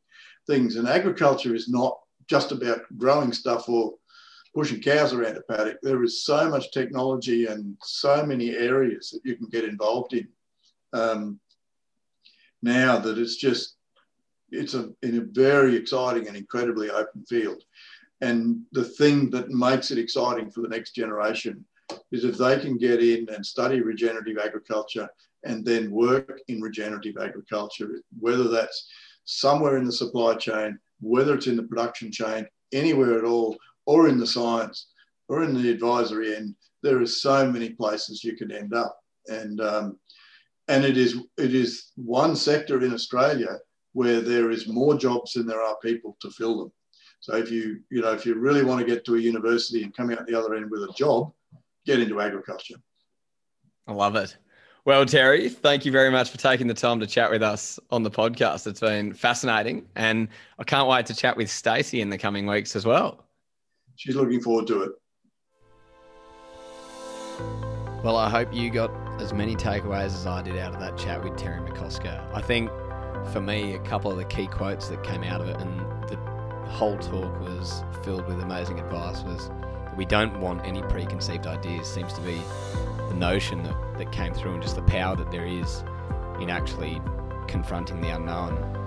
things. 0.47 0.75
And 0.75 0.87
agriculture 0.87 1.55
is 1.55 1.67
not 1.67 1.97
just 2.27 2.51
about 2.51 2.81
growing 2.97 3.33
stuff 3.33 3.67
or 3.67 3.95
pushing 4.55 4.81
cows 4.81 5.13
around 5.13 5.37
a 5.37 5.41
paddock. 5.41 5.77
There 5.81 6.03
is 6.03 6.23
so 6.23 6.49
much 6.49 6.71
technology 6.71 7.45
and 7.45 7.77
so 7.81 8.25
many 8.25 8.55
areas 8.55 9.11
that 9.11 9.21
you 9.23 9.35
can 9.35 9.47
get 9.47 9.63
involved 9.63 10.13
in 10.13 10.27
um, 10.93 11.39
now 12.61 12.97
that 12.99 13.17
it's 13.17 13.35
just 13.35 13.75
it's 14.51 14.73
a 14.73 14.91
in 15.03 15.17
a 15.17 15.21
very 15.21 15.75
exciting 15.75 16.27
and 16.27 16.35
incredibly 16.35 16.89
open 16.89 17.23
field. 17.25 17.63
And 18.21 18.61
the 18.73 18.83
thing 18.83 19.29
that 19.29 19.49
makes 19.49 19.91
it 19.91 19.97
exciting 19.97 20.51
for 20.51 20.61
the 20.61 20.67
next 20.67 20.91
generation 20.91 21.63
is 22.11 22.25
if 22.25 22.37
they 22.37 22.59
can 22.59 22.77
get 22.77 23.01
in 23.01 23.27
and 23.29 23.45
study 23.45 23.81
regenerative 23.81 24.37
agriculture 24.37 25.07
and 25.45 25.63
then 25.63 25.89
work 25.91 26.41
in 26.49 26.61
regenerative 26.61 27.15
agriculture, 27.21 28.01
whether 28.19 28.49
that's 28.49 28.89
somewhere 29.23 29.77
in 29.77 29.85
the 29.85 29.91
supply 29.91 30.35
chain, 30.35 30.77
whether 30.99 31.35
it's 31.35 31.47
in 31.47 31.55
the 31.55 31.63
production 31.63 32.11
chain, 32.11 32.45
anywhere 32.73 33.17
at 33.17 33.23
all, 33.23 33.55
or 33.89 34.07
in 34.07 34.19
the 34.19 34.27
science, 34.27 34.89
or 35.29 35.43
in 35.43 35.59
the 35.59 35.71
advisory 35.71 36.35
end, 36.35 36.53
there 36.83 37.01
are 37.01 37.07
so 37.07 37.51
many 37.51 37.71
places 37.71 38.23
you 38.23 38.37
can 38.37 38.51
end 38.51 38.71
up. 38.71 38.95
And 39.27 39.59
um, 39.59 39.97
and 40.67 40.85
it 40.85 40.95
is 40.95 41.17
it 41.37 41.55
is 41.55 41.87
one 41.95 42.35
sector 42.35 42.83
in 42.83 42.93
Australia 42.93 43.57
where 43.93 44.21
there 44.21 44.51
is 44.51 44.67
more 44.67 44.95
jobs 44.95 45.33
than 45.33 45.47
there 45.47 45.63
are 45.63 45.75
people 45.81 46.15
to 46.21 46.29
fill 46.29 46.59
them. 46.59 46.71
So 47.19 47.35
if 47.35 47.49
you 47.49 47.79
you 47.89 48.01
know 48.01 48.13
if 48.13 48.27
you 48.27 48.35
really 48.35 48.63
want 48.63 48.79
to 48.79 48.85
get 48.85 49.03
to 49.05 49.15
a 49.15 49.19
university 49.19 49.81
and 49.81 49.95
come 49.95 50.11
out 50.11 50.27
the 50.27 50.39
other 50.39 50.53
end 50.53 50.69
with 50.69 50.83
a 50.83 50.93
job, 50.93 51.33
get 51.87 51.99
into 51.99 52.21
agriculture. 52.21 52.75
I 53.87 53.93
love 53.93 54.15
it. 54.15 54.37
Well, 54.85 55.03
Terry, 55.05 55.49
thank 55.49 55.83
you 55.83 55.91
very 55.91 56.11
much 56.11 56.29
for 56.29 56.37
taking 56.37 56.67
the 56.67 56.75
time 56.75 56.99
to 56.99 57.07
chat 57.07 57.31
with 57.31 57.41
us 57.41 57.79
on 57.89 58.03
the 58.03 58.11
podcast. 58.11 58.67
It's 58.67 58.81
been 58.81 59.13
fascinating, 59.13 59.87
and 59.95 60.27
I 60.59 60.63
can't 60.63 60.87
wait 60.87 61.07
to 61.07 61.15
chat 61.15 61.35
with 61.35 61.49
Stacey 61.49 62.01
in 62.01 62.09
the 62.09 62.19
coming 62.19 62.45
weeks 62.45 62.75
as 62.75 62.85
well. 62.85 63.28
She's 63.99 64.15
looking 64.15 64.39
forward 64.39 64.65
to 64.67 64.83
it. 64.83 64.91
Well, 68.01 68.15
I 68.15 68.29
hope 68.29 68.53
you 68.53 68.69
got 68.69 68.91
as 69.19 69.33
many 69.33 69.57
takeaways 69.57 70.05
as 70.05 70.25
I 70.25 70.41
did 70.41 70.57
out 70.57 70.73
of 70.73 70.79
that 70.79 70.97
chat 70.97 71.21
with 71.21 71.35
Terry 71.35 71.59
McCosker. 71.59 72.33
I 72.33 72.39
think 72.39 72.69
for 73.33 73.41
me, 73.41 73.73
a 73.73 73.79
couple 73.79 74.09
of 74.09 74.15
the 74.15 74.23
key 74.23 74.47
quotes 74.47 74.87
that 74.87 75.03
came 75.03 75.21
out 75.23 75.41
of 75.41 75.49
it, 75.49 75.57
and 75.59 75.81
the 76.07 76.15
whole 76.69 76.97
talk 76.97 77.41
was 77.41 77.83
filled 78.05 78.25
with 78.25 78.39
amazing 78.39 78.79
advice, 78.79 79.21
was 79.23 79.51
we 79.97 80.05
don't 80.05 80.39
want 80.39 80.65
any 80.65 80.81
preconceived 80.83 81.45
ideas. 81.45 81.85
Seems 81.85 82.13
to 82.13 82.21
be 82.21 82.39
the 83.09 83.15
notion 83.15 83.63
that, 83.63 83.97
that 83.97 84.13
came 84.13 84.33
through, 84.33 84.53
and 84.53 84.63
just 84.63 84.77
the 84.77 84.81
power 84.83 85.17
that 85.17 85.29
there 85.29 85.45
is 85.45 85.83
in 86.39 86.49
actually 86.49 87.01
confronting 87.49 87.99
the 87.99 88.15
unknown. 88.15 88.78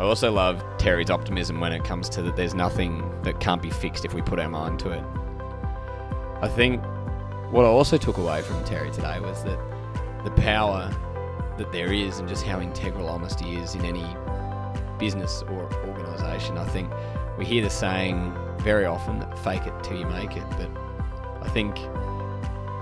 I 0.00 0.04
also 0.04 0.32
love 0.32 0.64
Terry's 0.78 1.10
optimism 1.10 1.60
when 1.60 1.72
it 1.72 1.84
comes 1.84 2.08
to 2.08 2.22
that 2.22 2.34
there's 2.34 2.54
nothing 2.54 3.04
that 3.22 3.38
can't 3.38 3.60
be 3.60 3.68
fixed 3.68 4.06
if 4.06 4.14
we 4.14 4.22
put 4.22 4.38
our 4.38 4.48
mind 4.48 4.78
to 4.78 4.92
it. 4.92 5.04
I 6.40 6.48
think 6.48 6.82
what 7.50 7.66
I 7.66 7.68
also 7.68 7.98
took 7.98 8.16
away 8.16 8.40
from 8.40 8.64
Terry 8.64 8.90
today 8.90 9.20
was 9.20 9.44
that 9.44 9.58
the 10.24 10.30
power 10.30 10.90
that 11.58 11.70
there 11.70 11.92
is 11.92 12.18
and 12.18 12.26
just 12.26 12.46
how 12.46 12.62
integral 12.62 13.08
honesty 13.10 13.56
is 13.56 13.74
in 13.74 13.84
any 13.84 14.06
business 14.98 15.42
or 15.42 15.70
organisation. 15.86 16.56
I 16.56 16.64
think 16.64 16.90
we 17.36 17.44
hear 17.44 17.62
the 17.62 17.68
saying 17.68 18.34
very 18.60 18.86
often 18.86 19.18
that 19.18 19.38
fake 19.40 19.66
it 19.66 19.84
till 19.84 19.98
you 19.98 20.06
make 20.06 20.34
it, 20.34 20.48
but 20.56 20.70
I 21.42 21.48
think 21.50 21.76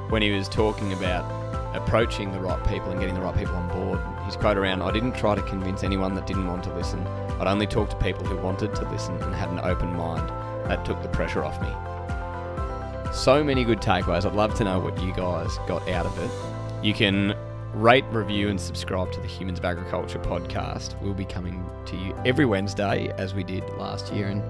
when 0.08 0.22
he 0.22 0.30
was 0.30 0.48
talking 0.48 0.92
about 0.92 1.37
approaching 1.74 2.32
the 2.32 2.40
right 2.40 2.62
people 2.66 2.90
and 2.90 2.98
getting 2.98 3.14
the 3.14 3.20
right 3.20 3.36
people 3.36 3.54
on 3.56 3.68
board, 3.68 4.00
his 4.24 4.36
quote 4.36 4.56
around, 4.56 4.82
I 4.82 4.90
didn't 4.90 5.14
try 5.14 5.34
to 5.34 5.42
convince 5.42 5.84
anyone 5.84 6.14
that 6.14 6.26
didn't 6.26 6.46
want 6.46 6.64
to 6.64 6.74
listen. 6.74 7.06
I'd 7.40 7.46
only 7.46 7.66
talk 7.66 7.90
to 7.90 7.96
people 7.96 8.24
who 8.24 8.36
wanted 8.36 8.74
to 8.74 8.90
listen 8.90 9.16
and 9.22 9.34
had 9.34 9.50
an 9.50 9.60
open 9.60 9.94
mind. 9.94 10.28
That 10.68 10.84
took 10.84 11.02
the 11.02 11.08
pressure 11.08 11.44
off 11.44 11.60
me. 11.62 11.68
So 13.12 13.42
many 13.42 13.64
good 13.64 13.80
takeaways. 13.80 14.26
I'd 14.26 14.34
love 14.34 14.54
to 14.56 14.64
know 14.64 14.78
what 14.78 15.00
you 15.02 15.14
guys 15.14 15.56
got 15.66 15.88
out 15.88 16.06
of 16.06 16.18
it. 16.18 16.30
You 16.84 16.94
can 16.94 17.34
rate, 17.72 18.04
review, 18.10 18.48
and 18.48 18.60
subscribe 18.60 19.12
to 19.12 19.20
the 19.20 19.26
Humans 19.26 19.58
of 19.58 19.64
Agriculture 19.64 20.18
podcast. 20.18 21.00
We'll 21.00 21.14
be 21.14 21.24
coming 21.24 21.64
to 21.86 21.96
you 21.96 22.14
every 22.24 22.44
Wednesday 22.44 23.12
as 23.16 23.34
we 23.34 23.44
did 23.44 23.68
last 23.70 24.12
year. 24.12 24.28
And 24.28 24.42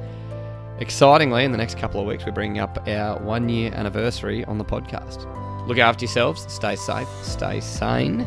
excitingly, 0.81 1.45
in 1.45 1.53
the 1.53 1.59
next 1.59 1.79
couple 1.79 2.01
of 2.01 2.07
weeks, 2.07 2.25
we're 2.27 2.33
bringing 2.33 2.59
up 2.59 2.87
our 2.89 3.19
one 3.21 3.49
year 3.49 3.73
anniversary 3.75 4.45
on 4.47 4.59
the 4.59 4.65
podcast. 4.65 5.27
Look 5.69 5.77
after 5.77 6.07
yourselves, 6.07 6.51
stay 6.51 6.77
safe, 6.77 7.09
stay 7.23 7.61
sane, 7.61 8.27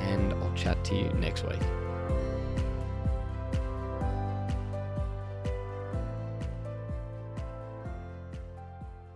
and 0.00 0.34
I'll 0.34 0.52
chat 0.56 0.82
to 0.86 0.96
you 0.96 1.08
next 1.10 1.44
week. 1.44 1.60